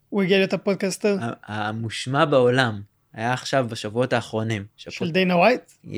הוא 0.09 0.21
הגיע 0.21 0.37
להיות 0.37 0.53
הפודקאסטר 0.53 1.17
המושמע 1.43 2.25
בעולם. 2.25 2.81
היה 3.13 3.33
עכשיו 3.33 3.67
בשבועות 3.69 4.13
האחרונים. 4.13 4.65
של 4.77 5.11
דיינה 5.11 5.35
ווייט? 5.35 5.71
Yeah. 5.85 5.89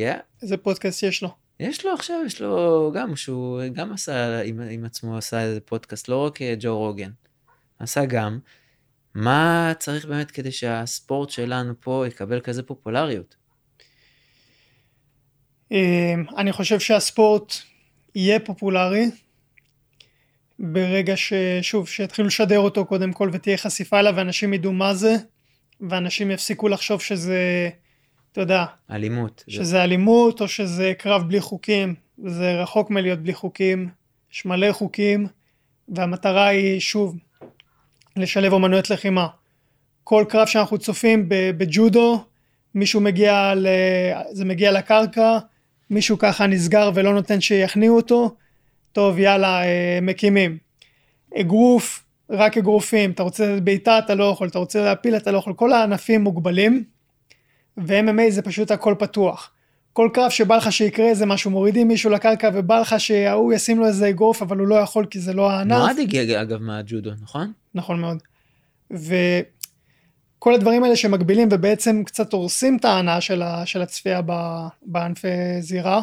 איזה 0.42 0.58
פודקאסט 0.58 1.04
יש 1.04 1.24
לו? 1.24 1.30
יש 1.60 1.86
לו 1.86 1.94
עכשיו, 1.94 2.16
יש 2.26 2.42
לו 2.42 2.92
גם, 2.96 3.16
שהוא 3.16 3.62
גם 3.74 3.94
עשה, 3.94 4.42
עם, 4.42 4.60
עם 4.72 4.86
עצמו 4.86 5.18
עשה 5.18 5.42
איזה 5.42 5.60
פודקאסט, 5.60 6.08
לא 6.08 6.26
רק 6.26 6.42
אה, 6.42 6.56
ג'ו 6.60 6.78
רוגן. 6.78 7.10
עשה 7.80 8.06
גם. 8.06 8.40
מה 9.16 9.74
צריך 9.80 10.06
באמת 10.06 10.32
כדי 10.32 10.52
שהספורט 10.52 11.30
שלנו 11.30 11.74
פה 11.80 12.06
יקבל 12.08 12.40
כזה 12.40 12.64
פופולריות? 12.64 13.36
אמ, 15.72 16.26
אני 16.38 16.52
חושב 16.52 16.80
שהספורט 16.80 17.54
יהיה 18.16 18.40
פופולרי 18.40 19.06
ברגע 20.60 21.14
ששוב, 21.18 21.88
שיתחילו 21.88 22.28
לשדר 22.28 22.60
אותו 22.60 22.86
קודם 22.86 23.14
כל 23.14 23.30
ותהיה 23.34 23.58
חשיפה 23.58 24.00
אליו 24.00 24.14
ואנשים 24.18 24.54
ידעו 24.54 24.74
מה 24.74 24.94
זה 24.94 25.16
ואנשים 25.90 26.32
יפסיקו 26.32 26.68
לחשוב 26.68 27.02
שזה, 27.02 27.70
אתה 28.32 28.42
יודע, 28.42 28.66
אלימות. 28.92 29.44
שזה 29.48 29.84
אלימות 29.84 30.42
או 30.42 30.48
שזה 30.48 30.94
קרב 30.98 31.24
בלי 31.28 31.42
חוקים, 31.42 31.96
זה 32.26 32.62
רחוק 32.62 32.90
מלהיות 32.90 33.20
בלי 33.20 33.34
חוקים, 33.34 33.90
יש 34.34 34.46
מלא 34.46 34.72
חוקים 34.72 35.28
והמטרה 35.90 36.48
היא 36.48 36.80
שוב 36.80 37.16
לשלב 38.16 38.54
אומנויות 38.54 38.90
לחימה. 38.90 39.28
כל 40.04 40.26
קרב 40.30 40.48
שאנחנו 40.48 40.78
צופים 40.78 41.26
בג'ודו, 41.30 42.24
מישהו 42.76 43.02
מגיע, 43.02 43.54
ל... 43.56 43.68
זה 44.32 44.46
מגיע 44.46 44.72
לקרקע, 44.72 45.38
מישהו 45.90 46.18
ככה 46.18 46.48
נסגר 46.48 46.92
ולא 46.96 47.14
נותן 47.14 47.42
שיכניעו 47.42 47.96
אותו, 47.96 48.36
טוב 48.92 49.20
יאללה 49.20 49.64
אה, 49.64 50.00
מקימים. 50.02 50.58
אגרוף, 51.40 52.04
רק 52.34 52.58
אגרופים, 52.58 53.12
אתה 53.12 53.24
רוצה 53.24 53.58
בעיטה 53.64 54.00
אתה 54.00 54.16
לא 54.16 54.24
יכול, 54.24 54.48
אתה 54.48 54.60
רוצה 54.60 54.84
להפיל 54.84 55.16
אתה 55.16 55.32
לא 55.32 55.38
יכול, 55.38 55.54
כל 55.54 55.74
הענפים 55.74 56.22
מוגבלים, 56.22 56.84
ו-MMA 57.78 58.30
זה 58.30 58.42
פשוט 58.42 58.72
הכל 58.72 58.96
פתוח. 59.00 59.52
כל 59.94 60.10
קרב 60.14 60.30
שבא 60.30 60.56
לך 60.56 60.72
שיקרה 60.72 61.06
איזה 61.06 61.26
משהו, 61.26 61.52
מורידים 61.52 61.88
מישהו 61.88 62.10
לקרקע 62.10 62.50
ובא 62.54 62.80
לך 62.80 62.96
שההוא 63.00 63.54
ישים 63.54 63.80
לו 63.80 63.88
איזה 63.88 64.10
אגרוף 64.10 64.42
אבל 64.42 64.58
הוא 64.58 64.68
לא 64.68 64.76
יכול 64.76 65.06
כי 65.06 65.20
זה 65.20 65.34
לא 65.34 65.52
הענף. 65.52 65.78
נועד 65.78 66.00
הגיע 66.00 66.42
אגב 66.42 66.62
מהג'ודו, 66.62 67.12
נכון? 67.22 67.52
נכון 67.76 68.02
מאוד. 68.02 68.18
וכל 68.92 70.54
הדברים 70.54 70.84
האלה 70.84 70.96
שמגבילים 70.96 71.48
ובעצם 71.52 72.04
קצת 72.06 72.34
הורסים 72.34 72.78
את 72.78 72.86
ההנאה 72.86 73.22
של, 73.22 73.42
ה, 73.42 73.66
של 73.66 73.82
הצפייה 73.82 74.22
ב- 74.26 74.68
בענפי 74.82 75.28
זירה. 75.60 76.02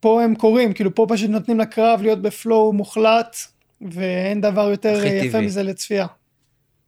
פה 0.00 0.22
הם 0.22 0.34
קורים, 0.34 0.72
כאילו 0.72 0.94
פה 0.94 1.06
פשוט 1.08 1.30
נותנים 1.30 1.60
לקרב 1.60 2.02
להיות 2.02 2.22
בפלואו 2.22 2.72
מוחלט 2.72 3.36
ואין 3.80 4.40
דבר 4.40 4.70
יותר 4.70 5.04
יפה 5.04 5.28
טבעי. 5.28 5.46
מזה 5.46 5.62
לצפייה. 5.62 6.06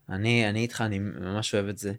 אני, 0.09 0.51
אני 0.51 0.61
איתך, 0.61 0.81
אני 0.81 0.99
ממש 0.99 1.55
אוהב 1.55 1.69
את 1.69 1.79
זה. 1.79 1.93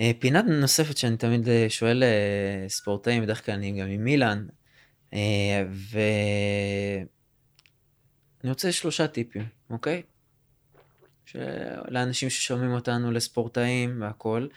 אה, 0.00 0.10
פינה 0.18 0.42
נוספת 0.42 0.96
שאני 0.96 1.16
תמיד 1.16 1.48
אה, 1.48 1.66
שואל 1.68 2.02
אה, 2.02 2.68
ספורטאים, 2.68 3.22
בדרך 3.22 3.46
כלל 3.46 3.54
אני 3.54 3.80
גם 3.80 3.86
עם 3.88 4.04
מילן, 4.04 4.46
אה, 5.14 5.64
ואני 5.70 7.06
רוצה 8.50 8.72
שלושה 8.72 9.06
טיפים, 9.06 9.46
אוקיי? 9.70 10.02
של... 11.24 11.38
לאנשים 11.88 12.30
ששומעים 12.30 12.72
אותנו, 12.72 13.10
לספורטאים 13.12 14.02
והכול. 14.02 14.48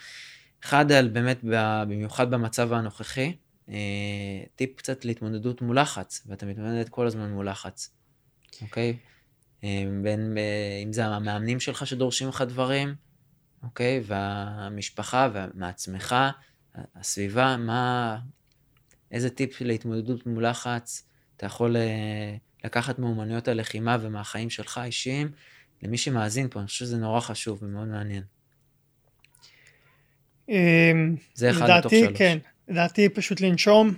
אחד 0.63 0.91
על 0.91 1.07
באמת, 1.07 1.39
במיוחד 1.43 2.31
במצב 2.31 2.73
הנוכחי, 2.73 3.35
טיפ 4.55 4.75
קצת 4.75 5.05
להתמודדות 5.05 5.61
מול 5.61 5.79
לחץ, 5.79 6.23
ואתה 6.27 6.45
מתמודד 6.45 6.89
כל 6.89 7.07
הזמן 7.07 7.31
מול 7.31 7.49
לחץ, 7.49 7.91
אוקיי? 8.61 8.97
אה, 9.63 9.83
בין, 10.03 10.37
אה, 10.37 10.81
אם 10.83 10.93
זה 10.93 11.05
המאמנים 11.05 11.59
שלך 11.59 11.87
שדורשים 11.87 12.27
לך 12.27 12.41
דברים, 12.41 12.95
אוקיי? 13.63 14.01
והמשפחה 14.05 15.29
ומעצמך, 15.33 16.15
הסביבה, 16.95 17.57
מה... 17.57 18.17
איזה 19.11 19.29
טיפ 19.29 19.61
להתמודדות 19.61 20.25
מול 20.25 20.47
לחץ 20.47 21.07
אתה 21.37 21.45
יכול 21.45 21.77
אה, 21.77 22.35
לקחת 22.63 22.99
מאומנויות 22.99 23.47
הלחימה 23.47 23.97
ומהחיים 24.01 24.49
שלך 24.49 24.81
אישיים 24.83 25.31
למי 25.83 25.97
שמאזין 25.97 26.47
פה, 26.49 26.59
אני 26.59 26.67
חושב 26.67 26.85
שזה 26.85 26.97
נורא 26.97 27.19
חשוב 27.19 27.63
ומאוד 27.63 27.87
מעניין. 27.87 28.23
אמ, 30.49 31.15
זה 31.33 31.49
אחד 31.49 31.59
מתוך 31.63 31.93
לדעתי, 31.93 31.99
שלוש. 32.05 32.17
כן, 32.17 32.37
לדעתי 32.67 33.09
פשוט 33.09 33.41
לנשום, 33.41 33.93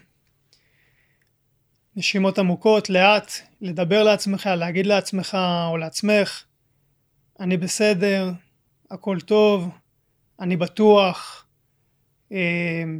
נשימות 1.95 2.39
עמוקות, 2.39 2.89
לאט, 2.89 3.31
לדבר 3.61 4.03
לעצמך, 4.03 4.45
להגיד 4.45 4.85
לעצמך 4.85 5.37
או 5.71 5.77
לעצמך, 5.77 6.43
אני 7.39 7.57
בסדר, 7.57 8.31
הכל 8.91 9.19
טוב, 9.19 9.69
אני 10.39 10.57
בטוח. 10.57 11.45
אמ, 12.31 12.99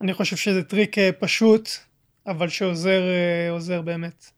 אני 0.00 0.14
חושב 0.14 0.36
שזה 0.36 0.64
טריק 0.64 0.98
אה, 0.98 1.10
פשוט, 1.12 1.68
אבל 2.26 2.48
שעוזר 2.48 3.00
אה, 3.00 3.50
עוזר 3.50 3.82
באמת. 3.82 4.30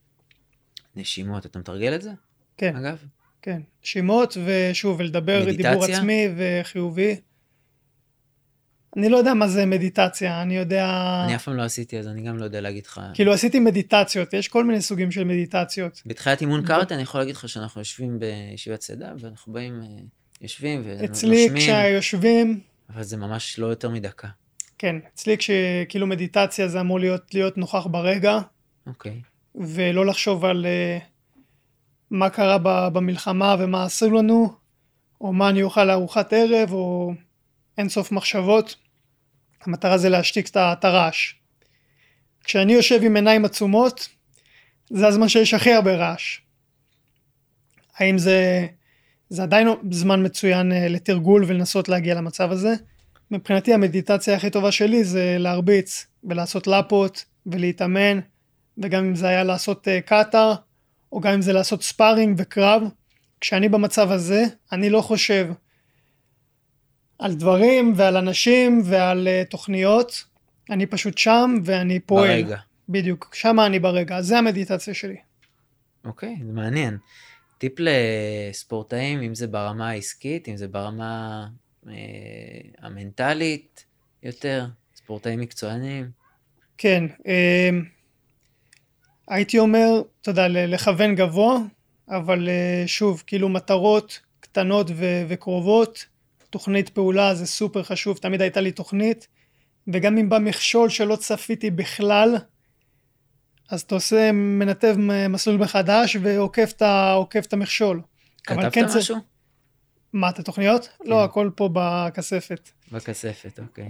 נשימות, 0.95 1.45
אתה 1.45 1.59
מתרגל 1.59 1.95
את 1.95 2.01
זה? 2.01 2.11
כן, 2.57 2.75
אגב? 2.75 3.05
כן. 3.41 3.61
נשימות, 3.83 4.37
ושוב, 4.45 4.99
ולדבר 4.99 5.45
דיבור 5.45 5.71
מדיטציה? 5.71 5.97
עצמי 5.97 6.27
וחיובי. 6.37 7.15
אני 8.97 9.09
לא 9.09 9.17
יודע 9.17 9.33
מה 9.33 9.47
זה 9.47 9.65
מדיטציה, 9.65 10.41
אני 10.41 10.57
יודע... 10.57 10.85
אני 11.25 11.35
אף 11.35 11.43
פעם 11.43 11.55
לא 11.55 11.61
עשיתי, 11.61 11.99
אז 11.99 12.07
אני 12.07 12.21
גם 12.21 12.37
לא 12.37 12.43
יודע 12.43 12.61
להגיד 12.61 12.85
לך. 12.85 13.01
כאילו 13.13 13.33
עשיתי 13.33 13.59
מדיטציות, 13.59 14.33
יש 14.33 14.47
כל 14.47 14.63
מיני 14.63 14.81
סוגים 14.81 15.11
של 15.11 15.23
מדיטציות. 15.23 16.01
בתחילת 16.05 16.41
אימון 16.41 16.65
קארטה 16.65 16.95
אני 16.95 17.03
יכול 17.03 17.21
להגיד 17.21 17.35
לך 17.35 17.49
שאנחנו 17.49 17.81
יושבים 17.81 18.19
בישיבת 18.19 18.79
צידה, 18.79 19.11
ואנחנו 19.19 19.53
באים, 19.53 19.81
אה, 19.83 19.87
יושבים 20.41 20.83
אצלי 21.05 21.45
ונושמים, 21.45 21.55
כשיושבים, 21.55 22.59
אבל 22.89 23.03
זה 23.03 23.17
ממש 23.17 23.59
לא 23.59 23.65
יותר 23.67 23.89
מדקה. 23.89 24.27
כן, 24.77 24.95
אצלי 25.13 25.37
כשכאילו 25.37 26.07
מדיטציה 26.07 26.67
זה 26.67 26.81
אמור 26.81 26.99
להיות, 26.99 27.33
להיות 27.33 27.57
נוכח 27.57 27.87
ברגע, 27.91 28.39
אוקיי. 28.87 29.21
ולא 29.55 30.05
לחשוב 30.05 30.45
על 30.45 30.65
uh, 30.65 31.03
מה 32.11 32.29
קרה 32.29 32.57
במלחמה 32.89 33.55
ומה 33.59 33.83
עשו 33.83 34.11
לנו, 34.11 34.53
או 35.21 35.33
מה 35.33 35.49
אני 35.49 35.63
אוכל 35.63 35.83
לארוחת 35.83 36.33
ערב, 36.33 36.71
או 36.71 37.13
אין 37.81 37.89
סוף 37.89 38.11
מחשבות. 38.11 38.75
המטרה 39.61 39.97
זה 39.97 40.09
להשתיק 40.09 40.49
את 40.57 40.85
הרעש. 40.85 41.33
כשאני 42.43 42.73
יושב 42.73 43.03
עם 43.03 43.15
עיניים 43.15 43.45
עצומות, 43.45 44.09
זה 44.89 45.07
הזמן 45.07 45.29
שיש 45.29 45.53
הכי 45.53 45.73
הרבה 45.73 45.95
רעש. 45.95 46.39
האם 47.97 48.17
זה, 48.17 48.67
זה 49.29 49.43
עדיין 49.43 49.67
זמן 49.91 50.25
מצוין 50.25 50.71
אה, 50.71 50.87
לתרגול 50.87 51.43
ולנסות 51.47 51.89
להגיע 51.89 52.15
למצב 52.15 52.51
הזה? 52.51 52.73
מבחינתי 53.31 53.73
המדיטציה 53.73 54.35
הכי 54.35 54.49
טובה 54.49 54.71
שלי 54.71 55.03
זה 55.03 55.35
להרביץ 55.39 56.07
ולעשות 56.23 56.67
לפות 56.67 57.25
ולהתאמן 57.45 58.19
וגם 58.77 59.05
אם 59.05 59.15
זה 59.15 59.27
היה 59.27 59.43
לעשות 59.43 59.87
uh, 59.87 60.07
קאטר 60.07 60.53
או 61.11 61.19
גם 61.19 61.33
אם 61.33 61.41
זה 61.41 61.53
לעשות 61.53 61.83
ספארינג 61.83 62.35
וקרב 62.37 62.83
כשאני 63.39 63.69
במצב 63.69 64.11
הזה 64.11 64.43
אני 64.71 64.89
לא 64.89 65.01
חושב 65.01 65.47
על 67.21 67.33
דברים 67.33 67.93
ועל 67.95 68.17
אנשים 68.17 68.81
ועל 68.85 69.27
uh, 69.27 69.49
תוכניות 69.49 70.23
אני 70.69 70.85
פשוט 70.85 71.17
שם 71.17 71.55
ואני 71.63 71.99
פועל 71.99 72.27
ברגע. 72.27 72.57
בדיוק 72.89 73.35
שם 73.35 73.59
אני 73.59 73.79
ברגע 73.79 74.21
זה 74.21 74.37
המדיטציה 74.37 74.93
שלי 74.93 75.15
אוקיי, 76.05 76.35
זה 76.45 76.53
מעניין. 76.53 76.97
טיפ 77.57 77.73
לספורטאים, 77.79 79.21
אם 79.21 79.35
זה 79.35 79.47
ברמה 79.47 79.89
העסקית, 79.89 80.47
אם 80.47 80.57
זה 80.57 80.67
ברמה 80.67 81.47
אה, 81.87 81.93
המנטלית 82.79 83.85
יותר, 84.23 84.65
ספורטאים 84.95 85.39
מקצוענים. 85.39 86.09
כן, 86.77 87.03
אמ, 87.25 87.85
הייתי 89.27 89.59
אומר, 89.59 90.01
אתה 90.21 90.31
יודע, 90.31 90.47
לכוון 90.47 91.15
גבוה, 91.15 91.59
אבל 92.09 92.49
אה, 92.49 92.83
שוב, 92.87 93.23
כאילו 93.27 93.49
מטרות 93.49 94.19
קטנות 94.39 94.87
ו- 94.95 95.23
וקרובות, 95.27 96.05
תוכנית 96.51 96.89
פעולה 96.89 97.35
זה 97.35 97.45
סופר 97.45 97.83
חשוב, 97.83 98.17
תמיד 98.17 98.41
הייתה 98.41 98.61
לי 98.61 98.71
תוכנית, 98.71 99.27
וגם 99.87 100.17
אם 100.17 100.29
בא 100.29 100.39
מכשול 100.39 100.89
שלא 100.89 101.15
צפיתי 101.15 101.71
בכלל, 101.71 102.37
אז 103.69 103.81
אתה 103.81 103.95
עושה, 103.95 104.31
מנתב 104.31 104.95
מסלול 105.29 105.57
מחדש 105.57 106.17
ועוקף 106.21 106.73
את 106.77 106.83
את 107.45 107.53
המכשול. 107.53 108.01
כתבת 108.43 108.73
כן 108.73 108.85
משהו? 108.97 109.17
מה, 110.13 110.29
את 110.29 110.39
התוכניות? 110.39 110.89
לא, 111.05 111.23
הכל 111.23 111.49
פה 111.55 111.69
בכספת. 111.73 112.69
בכספת, 112.91 113.59
אוקיי. 113.59 113.87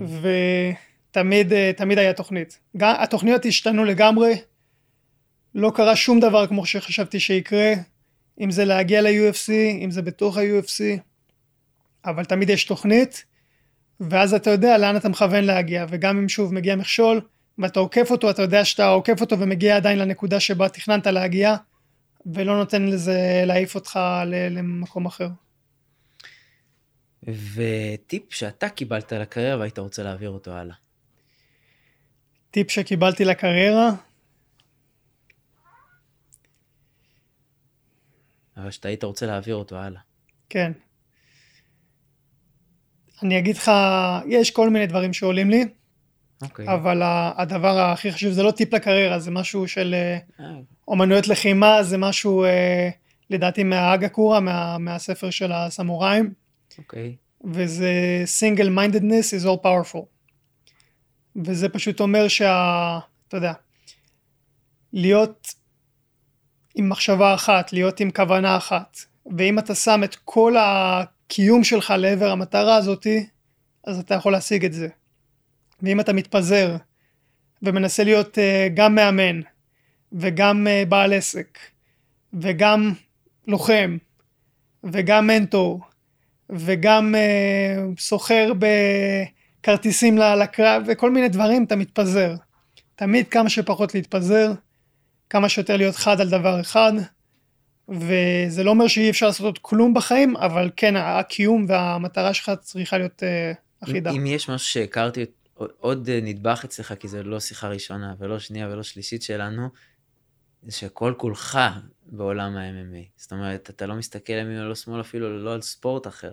ותמיד 1.12 1.54
אה, 1.54 1.72
תמיד 1.78 1.98
היה 1.98 2.14
תוכנית. 2.14 2.60
גם, 2.78 2.96
התוכניות 3.00 3.46
השתנו 3.46 3.86
לגמרי, 3.86 4.42
לא 5.56 5.72
קרה 5.76 5.96
שום 5.96 6.20
דבר 6.20 6.48
כמו 6.48 6.66
שחשבתי 6.66 7.20
שיקרה, 7.20 7.74
אם 8.42 8.52
זה 8.52 8.66
להגיע 8.66 9.02
ל-UFC, 9.02 9.52
אם 9.84 9.92
זה 9.92 10.02
בתוך 10.02 10.38
ה-UFC, 10.38 11.00
אבל 12.06 12.26
תמיד 12.26 12.50
יש 12.50 12.66
תוכנית, 12.66 13.26
ואז 14.00 14.34
אתה 14.34 14.50
יודע 14.50 14.78
לאן 14.78 14.98
אתה 14.98 15.10
מכוון 15.10 15.44
להגיע, 15.44 15.86
וגם 15.90 16.18
אם 16.18 16.30
שוב 16.30 16.54
מגיע 16.54 16.76
מכשול, 16.76 17.22
ואתה 17.58 17.80
עוקף 17.80 18.12
אותו, 18.12 18.30
אתה 18.30 18.42
יודע 18.42 18.66
שאתה 18.66 18.88
עוקף 18.88 19.22
אותו 19.22 19.40
ומגיע 19.40 19.76
עדיין 19.76 20.00
לנקודה 20.00 20.40
שבה 20.40 20.70
תכננת 20.70 21.08
להגיע, 21.08 21.56
ולא 22.26 22.58
נותן 22.58 22.86
לזה 22.86 23.44
להעיף 23.46 23.76
אותך 23.76 24.00
למקום 24.26 25.06
אחר. 25.06 25.28
וטיפ 27.28 28.34
שאתה 28.34 28.70
קיבלת 28.70 29.12
לקריירה 29.12 29.60
והיית 29.60 29.80
רוצה 29.80 30.04
להעביר 30.04 30.30
אותו 30.30 30.52
הלאה. 30.52 30.76
טיפ 32.52 32.72
שקיבלתי 32.72 33.26
לקריירה, 33.26 33.90
אבל 38.58 38.72
שאתה 38.72 38.88
היית 38.88 39.04
רוצה 39.04 39.26
להעביר 39.26 39.56
אותו 39.56 39.78
הלאה. 39.78 40.02
כן. 40.50 40.72
אני 43.24 43.40
אגיד 43.40 43.58
לך, 43.58 43.72
יש 44.28 44.52
כל 44.52 44.70
מיני 44.70 44.88
דברים 44.88 45.14
שעולים 45.14 45.50
לי, 45.50 45.66
אוקיי. 46.42 46.74
אבל 46.74 47.02
ה- 47.02 47.32
הדבר 47.38 47.80
הכי 47.80 48.12
חשוב 48.12 48.32
זה 48.32 48.44
לא 48.44 48.52
טיפ 48.52 48.74
לקריירה, 48.74 49.20
זה 49.20 49.32
משהו 49.32 49.68
של 49.68 49.96
אה, 49.98 50.18
אה, 50.46 50.52
אומנויות 50.88 51.28
לחימה, 51.28 51.84
זה 51.84 51.98
משהו 51.98 52.44
אה, 52.44 52.90
לדעתי 53.30 53.64
מהאגה 53.64 54.10
קורה, 54.10 54.40
מה, 54.40 54.78
מהספר 54.78 55.30
של 55.30 55.52
הסמוראים, 55.52 56.34
אוקיי. 56.78 57.16
וזה 57.54 58.24
single 58.40 58.70
mindedness 58.78 59.42
is 59.42 59.46
all 59.46 59.64
powerful. 59.64 60.06
וזה 61.46 61.70
פשוט 61.70 62.00
אומר 62.00 62.28
שה... 62.28 63.00
אתה 63.28 63.38
יודע, 63.38 63.54
להיות 64.94 65.48
עם 66.76 66.90
מחשבה 66.90 67.34
אחת, 67.34 67.74
להיות 67.74 68.00
עם 68.00 68.12
כוונה 68.12 68.58
אחת, 68.58 68.98
ואם 69.38 69.60
אתה 69.60 69.76
שם 69.76 70.04
את 70.04 70.16
כל 70.26 70.56
הקיום 71.32 71.64
שלך 71.64 71.94
לעבר 71.98 72.32
המטרה 72.32 72.76
הזאתי, 72.76 73.26
אז 73.84 74.00
אתה 74.00 74.16
יכול 74.16 74.32
להשיג 74.32 74.66
את 74.66 74.74
זה. 74.74 74.88
ואם 75.82 76.00
אתה 76.00 76.14
מתפזר 76.14 76.76
ומנסה 77.64 78.04
להיות 78.04 78.38
uh, 78.38 78.42
גם 78.74 78.96
מאמן, 78.96 79.42
וגם 80.12 80.68
uh, 80.68 80.90
בעל 80.90 81.14
עסק, 81.14 81.60
וגם 82.34 82.94
לוחם, 83.48 83.98
וגם 84.84 85.28
מנטור, 85.28 85.82
וגם 86.50 87.16
uh, 87.16 88.02
סוחר 88.02 88.52
בכרטיסים 89.62 90.18
לקרב, 90.18 90.84
וכל 90.88 91.12
מיני 91.12 91.30
דברים, 91.30 91.64
אתה 91.64 91.76
מתפזר. 91.76 92.36
תמיד 92.96 93.28
כמה 93.28 93.50
שפחות 93.50 93.96
להתפזר, 93.96 94.52
כמה 95.30 95.50
שיותר 95.50 95.78
להיות 95.78 95.96
חד 95.96 96.22
על 96.22 96.30
דבר 96.30 96.62
אחד, 96.62 96.94
וזה 97.90 98.64
לא 98.64 98.70
אומר 98.70 98.88
שאי 98.88 99.10
אפשר 99.10 99.26
לעשות 99.26 99.46
עוד 99.46 99.60
כלום 99.62 99.94
בחיים, 99.94 100.38
אבל 100.38 100.70
כן, 100.76 100.96
הקיום 100.96 101.66
והמטרה 101.70 102.34
שלך 102.34 102.52
צריכה 102.62 102.98
להיות 102.98 103.24
uh, 103.24 103.84
אחידה. 103.84 104.12
אם, 104.12 104.26
יש 104.26 104.50
משהו 104.50 104.68
שהכרתי 104.68 105.26
עוד 105.80 106.10
אה, 106.10 106.20
נדבך 106.22 106.62
אצלך, 106.66 106.94
כי 107.00 107.08
זה 107.08 107.24
לא 107.24 107.40
שיחה 107.40 107.68
ראשונה 107.68 108.16
ולא 108.20 108.40
שנייה 108.40 108.68
ולא 108.68 108.84
שלישית 108.84 109.22
שלנו, 109.22 109.70
זה 110.64 110.72
שכל 110.72 111.14
כולך 111.18 111.60
בעולם 112.06 112.58
ה-MMA. 112.58 113.06
זאת 113.18 113.32
אומרת, 113.32 113.70
אתה 113.70 113.86
לא 113.86 113.96
מסתכל 113.96 114.34
ימין 114.34 114.60
או 114.60 114.70
לא 114.70 114.76
שמאל 114.76 115.02
אפילו, 115.02 115.44
לא 115.44 115.54
על 115.54 115.62
ספורט 115.62 116.08
אחר. 116.08 116.32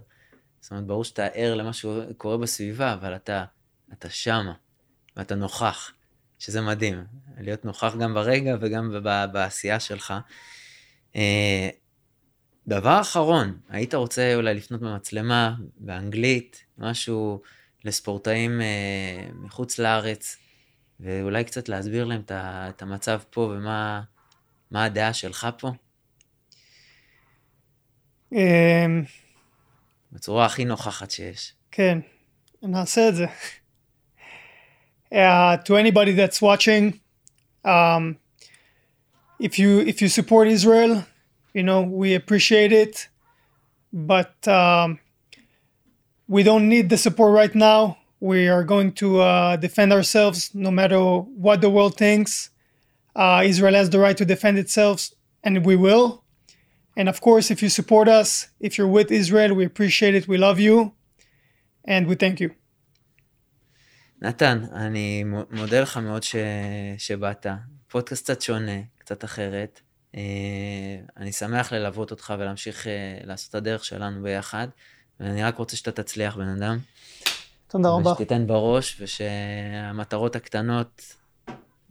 זאת 0.60 0.70
אומרת, 0.70 0.84
ברור 0.84 1.04
שאתה 1.04 1.26
ער 1.26 1.54
למה 1.54 1.72
שקורה 1.72 2.36
בסביבה, 2.36 2.92
אבל 2.92 3.16
אתה, 3.16 3.44
אתה 3.92 4.10
שמה, 4.10 4.52
ואתה 5.16 5.34
נוכח, 5.34 5.92
שזה 6.38 6.60
מדהים. 6.60 7.04
להיות 7.38 7.64
נוכח 7.64 7.94
גם 8.00 8.14
ברגע 8.14 8.56
וגם 8.60 8.94
בעשייה 9.32 9.80
שלך. 9.80 10.14
אה, 11.16 11.68
דבר 12.66 13.00
אחרון, 13.00 13.58
היית 13.68 13.94
רוצה 13.94 14.34
אולי 14.34 14.54
לפנות 14.54 14.80
במצלמה, 14.80 15.54
באנגלית, 15.76 16.64
משהו 16.78 17.42
לספורטאים 17.84 18.60
אה, 18.60 19.26
מחוץ 19.34 19.78
לארץ, 19.78 20.36
ואולי 21.00 21.44
קצת 21.44 21.68
להסביר 21.68 22.04
להם 22.04 22.22
את, 22.28 22.82
המצב 22.82 23.20
פה 23.30 23.40
ומה 23.40 24.02
מה 24.70 24.84
הדעה 24.84 25.12
שלך 25.12 25.48
פה, 25.58 25.70
אמ, 28.32 29.04
בצורה 30.12 30.46
הכי 30.46 30.64
נוכחת 30.64 31.10
שיש. 31.10 31.54
כן, 31.70 31.98
נעשה 32.62 33.08
את 33.08 33.14
זה. 33.14 33.26
Uh, 35.10 35.56
to 35.64 35.74
anybody 35.74 36.12
that's 36.12 36.42
watching, 36.42 37.00
um, 37.64 38.18
if 39.39 39.57
you 39.59 39.79
if 39.91 40.01
you 40.01 40.09
support 40.09 40.47
Israel, 40.47 41.05
you 41.53 41.63
know 41.63 41.81
we 41.81 42.15
appreciate 42.15 42.71
it, 42.71 43.09
but 43.91 44.35
um, 44.47 44.99
we 46.27 46.41
don't 46.43 46.67
need 46.69 46.89
the 46.89 46.97
support 46.97 47.31
right 47.33 47.55
now. 47.55 47.97
We 48.19 48.47
are 48.47 48.63
going 48.63 48.93
to 49.01 49.07
uh, 49.19 49.55
defend 49.57 49.91
ourselves 49.91 50.39
no 50.53 50.71
matter 50.71 50.99
what 51.45 51.57
the 51.61 51.69
world 51.69 51.97
thinks. 51.97 52.49
Uh, 53.15 53.43
Israel 53.45 53.75
has 53.75 53.89
the 53.89 53.99
right 53.99 54.17
to 54.17 54.25
defend 54.25 54.57
itself, 54.57 55.11
and 55.43 55.65
we 55.65 55.75
will. 55.75 56.23
And 56.95 57.09
of 57.09 57.21
course, 57.21 57.51
if 57.51 57.61
you 57.63 57.69
support 57.69 58.07
us, 58.07 58.47
if 58.59 58.77
you're 58.77 58.87
with 58.87 59.11
Israel, 59.11 59.53
we 59.53 59.65
appreciate 59.65 60.15
it. 60.15 60.27
We 60.27 60.37
love 60.37 60.59
you, 60.59 60.93
and 61.85 62.07
we 62.07 62.15
thank 62.15 62.39
you. 62.39 62.51
נתן, 64.21 64.65
אני 64.73 65.23
מו- 65.23 65.45
מודה 65.51 65.81
לך 65.81 65.97
מאוד 65.97 66.23
ש... 66.23 66.35
שבאת. 66.97 67.45
פודקאסט 67.87 68.23
קצת 68.23 68.41
שונה, 68.41 68.79
קצת 69.08 69.24
אחרת. 69.24 69.80
אה, 70.14 70.20
אני 71.16 71.32
שמח 71.32 71.72
ללוות 71.72 72.10
אותך 72.10 72.34
ולהמשיך 72.38 72.86
אה, 72.86 73.18
לעשות 73.24 73.50
את 73.50 73.54
הדרך 73.54 73.84
שלנו 73.84 74.22
ביחד. 74.22 74.68
ואני 75.20 75.42
רק 75.42 75.58
רוצה 75.58 75.76
שאתה 75.76 76.02
תצליח, 76.02 76.36
בן 76.36 76.48
אדם. 76.48 76.78
תודה 77.68 77.88
רבה. 77.88 78.12
ושתיתן 78.12 78.46
בראש, 78.46 79.00
ושהמטרות 79.00 80.36
הקטנות, 80.36 81.14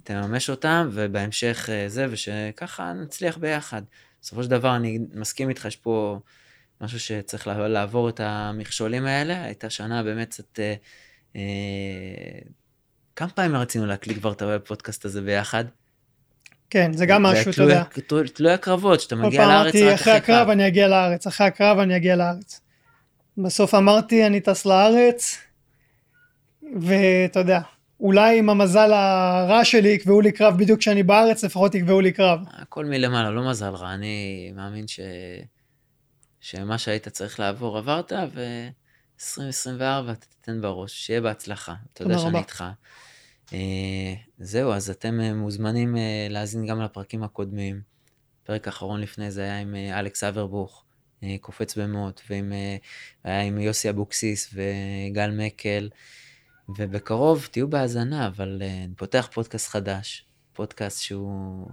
תממש 0.04 0.50
אותן, 0.50 0.90
ובהמשך 0.92 1.70
אה, 1.72 1.90
זה, 1.90 2.08
ושככה 2.10 2.94
נצליח 2.94 3.38
ביחד. 3.38 3.82
בסופו 4.22 4.44
של 4.44 4.50
דבר, 4.50 4.76
אני 4.76 5.00
מסכים 5.14 5.50
איתך, 5.50 5.66
יש 5.66 5.76
פה 5.76 6.20
משהו 6.82 7.00
שצריך 7.00 7.48
לעבור- 7.48 7.68
לעבור 7.68 8.10
את 8.10 8.20
המכשולים 8.20 9.06
האלה. 9.06 9.44
הייתה 9.44 9.70
שנה 9.70 10.04
באמת 10.04 10.30
קצת... 10.30 10.60
אה, 10.60 10.74
אה, 11.36 12.40
כמה 13.16 13.30
פעמים 13.30 13.56
רצינו 13.56 13.86
להקליט 13.86 14.18
כבר 14.18 14.32
את 14.32 14.42
הפודקאסט 14.42 15.06
הזה 15.06 15.22
ביחד? 15.22 15.66
כן, 16.70 16.94
זה 16.94 17.06
גם 17.06 17.24
משהו, 17.24 17.52
אתה 17.52 17.62
יודע. 17.62 17.84
תלוי- 18.34 18.52
הקרבות, 18.52 19.02
שאתה 19.02 19.16
מגיע 19.16 19.48
לארץ 19.48 19.76
רק 19.76 19.82
אחרי 19.82 19.94
אחרי 19.96 20.14
הקרב 20.14 20.38
קרב. 20.38 20.50
אני 20.50 20.68
אגיע 20.68 20.88
לארץ, 20.88 21.28
אחרי 21.28 21.48
הקרב 21.48 21.80
אני 21.80 21.96
אגיע 21.96 22.16
לארץ. 22.16 22.62
בסוף 23.38 23.76
אמרתי, 23.76 24.26
אני 24.26 24.40
טס 24.40 24.66
לארץ, 24.66 25.38
ואתה 26.82 27.40
יודע, 27.40 27.60
אולי 28.00 28.40
עם 28.40 28.50
המזל 28.50 28.94
הרע 28.94 29.66
שלי 29.66 29.90
יקבעו 29.90 30.22
לי 30.22 30.32
קרב 30.32 30.58
בדיוק 30.58 30.80
כשאני 30.80 31.04
בארץ, 31.04 31.44
לפחות 31.44 31.76
יקבעו 31.76 32.02
לי 32.02 32.12
קרב. 32.12 32.40
הכל 32.54 32.86
מלמעלה, 32.86 33.30
לא 33.30 33.50
מזל 33.50 33.70
רע. 33.76 33.94
אני 33.94 34.52
מאמין 34.56 34.88
ש... 34.88 35.00
שמה 36.42 36.78
שהיית 36.78 37.08
צריך 37.08 37.40
לעבור 37.40 37.78
עברת, 37.78 38.12
ו-2024 38.34 40.12
אתה 40.12 40.26
תיתן 40.30 40.62
בראש, 40.62 40.94
שיהיה 40.94 41.22
בהצלחה. 41.22 41.74
אתה 41.94 42.04
יודע 42.04 42.18
שאני. 42.18 42.38
איתך. 42.38 42.64
אה, 43.54 44.14
זהו, 44.40 44.72
אז 44.72 44.90
אתם 44.90 45.20
אה, 45.20 45.34
מוזמנים 45.34 45.98
אה, 45.98 46.28
להאזין 46.30 46.66
גם 46.66 46.82
לפרקים 46.82 47.24
הקודמים. 47.24 47.82
פרק 48.44 48.68
האחרון 48.68 49.02
לפני 49.02 49.32
זה 49.32 49.42
היה 49.42 49.60
עם 49.60 49.76
אלכס 49.76 50.24
אברבוך, 50.24 50.84
קופץ 51.42 51.78
במות, 51.78 52.22
ועם, 52.30 52.54
היה 53.24 53.42
עם 53.42 53.58
יוסי 53.58 53.90
אבוקסיס 53.90 54.54
וגל 54.54 55.32
מקל. 55.32 55.90
ובקרוב 56.78 57.48
תהיו 57.52 57.68
בהאזנה, 57.68 58.28
אבל 58.28 58.62
אני 58.86 58.96
פותח 58.96 59.30
פודקאסט 59.34 59.70
חדש, 59.70 60.26
פודקאסט 60.54 61.02
שהוא 61.02 61.68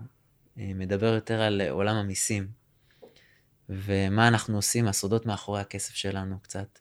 מדבר 0.56 1.14
יותר 1.14 1.40
על 1.40 1.62
עולם 1.70 1.96
המיסים, 1.96 2.48
ומה 3.68 4.28
אנחנו 4.28 4.56
עושים, 4.56 4.88
הסודות 4.88 5.26
מאחורי 5.26 5.60
הכסף 5.60 5.94
שלנו 5.94 6.38
קצת. 6.42 6.78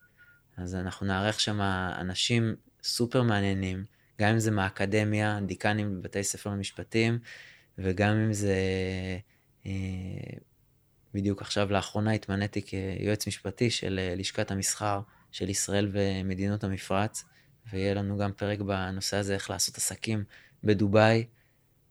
אז 0.57 0.75
אנחנו 0.75 1.05
נארח 1.05 1.39
שם 1.39 1.61
אנשים 1.99 2.55
סופר 2.83 3.23
מעניינים, 3.23 3.85
גם 4.21 4.29
אם 4.29 4.39
זה 4.39 4.51
מהאקדמיה, 4.51 5.39
דיקנים 5.45 6.01
בבתי 6.01 6.23
ספר 6.23 6.49
למשפטים, 6.49 7.19
וגם 7.77 8.15
אם 8.15 8.33
זה... 8.33 8.55
אה, 9.65 9.71
בדיוק 11.13 11.41
עכשיו, 11.41 11.71
לאחרונה 11.71 12.11
התמניתי 12.11 12.61
כיועץ 12.61 13.27
משפטי 13.27 13.69
של 13.69 13.99
אה, 13.99 14.15
לשכת 14.15 14.51
המסחר 14.51 15.01
של 15.31 15.49
ישראל 15.49 15.89
ומדינות 15.91 16.63
המפרץ, 16.63 17.23
ויהיה 17.71 17.93
לנו 17.93 18.17
גם 18.17 18.31
פרק 18.33 18.59
בנושא 18.59 19.17
הזה, 19.17 19.33
איך 19.33 19.49
לעשות 19.49 19.77
עסקים 19.77 20.23
בדובאי, 20.63 21.25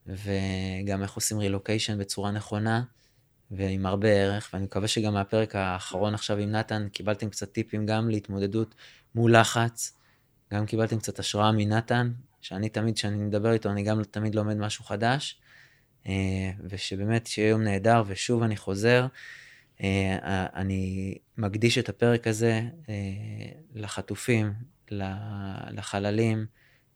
וגם 0.07 1.01
איך 1.01 1.13
עושים 1.13 1.39
רילוקיישן 1.39 1.97
בצורה 1.97 2.31
נכונה, 2.31 2.83
ועם 3.51 3.85
הרבה 3.85 4.07
ערך, 4.07 4.49
ואני 4.53 4.65
מקווה 4.65 4.87
שגם 4.87 5.13
מהפרק 5.13 5.55
האחרון 5.55 6.13
עכשיו 6.13 6.37
עם 6.37 6.51
נתן, 6.51 6.87
קיבלתם 6.89 7.29
קצת 7.29 7.51
טיפים 7.51 7.85
גם 7.85 8.09
להתמודדות 8.09 8.75
מול 9.15 9.37
לחץ, 9.37 9.97
גם 10.53 10.65
קיבלתם 10.65 10.99
קצת 10.99 11.19
השראה 11.19 11.51
מנתן, 11.51 12.11
שאני 12.41 12.69
תמיד, 12.69 12.95
כשאני 12.95 13.17
מדבר 13.17 13.51
איתו, 13.51 13.69
אני 13.69 13.83
גם 13.83 14.03
תמיד 14.03 14.35
לומד 14.35 14.57
משהו 14.57 14.85
חדש, 14.85 15.41
אה, 16.07 16.51
ושבאמת 16.69 17.27
שיהיה 17.27 17.49
יום 17.49 17.61
נהדר, 17.63 18.03
ושוב 18.07 18.43
אני 18.43 18.57
חוזר, 18.57 19.07
אה, 19.83 20.47
אני 20.55 21.15
מקדיש 21.37 21.77
את 21.77 21.89
הפרק 21.89 22.27
הזה 22.27 22.61
אה, 22.89 22.95
לחטופים, 23.73 24.53
לחללים, 25.71 26.45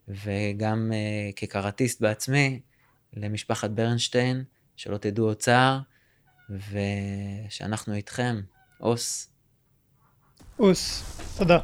וגם 0.08 0.92
כקראטיסט 1.36 2.02
בעצמי, 2.02 2.60
למשפחת 3.14 3.70
ברנשטיין, 3.70 4.44
שלא 4.76 4.98
תדעו 4.98 5.26
עוד 5.26 5.38
צער, 5.38 5.80
ושאנחנו 6.50 7.94
איתכם. 7.94 8.42
אוס. 8.82 9.37
אוס. 10.60 11.04
תודה. 11.38 11.58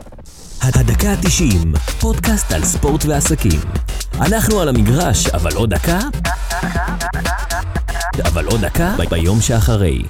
הדקה 0.61 1.11
ה-90, 1.11 1.77
פודקאסט 1.99 2.51
על 2.51 2.63
ספורט 2.63 3.05
ועסקים. 3.05 3.59
אנחנו 4.21 4.61
על 4.61 4.69
המגרש, 4.69 5.27
אבל 5.27 5.55
עוד 5.55 5.69
דקה? 5.69 5.99
אבל 8.25 8.45
עוד 8.45 8.61
דקה 8.65 8.95
ביום 9.09 9.41
שאחרי. 9.41 10.03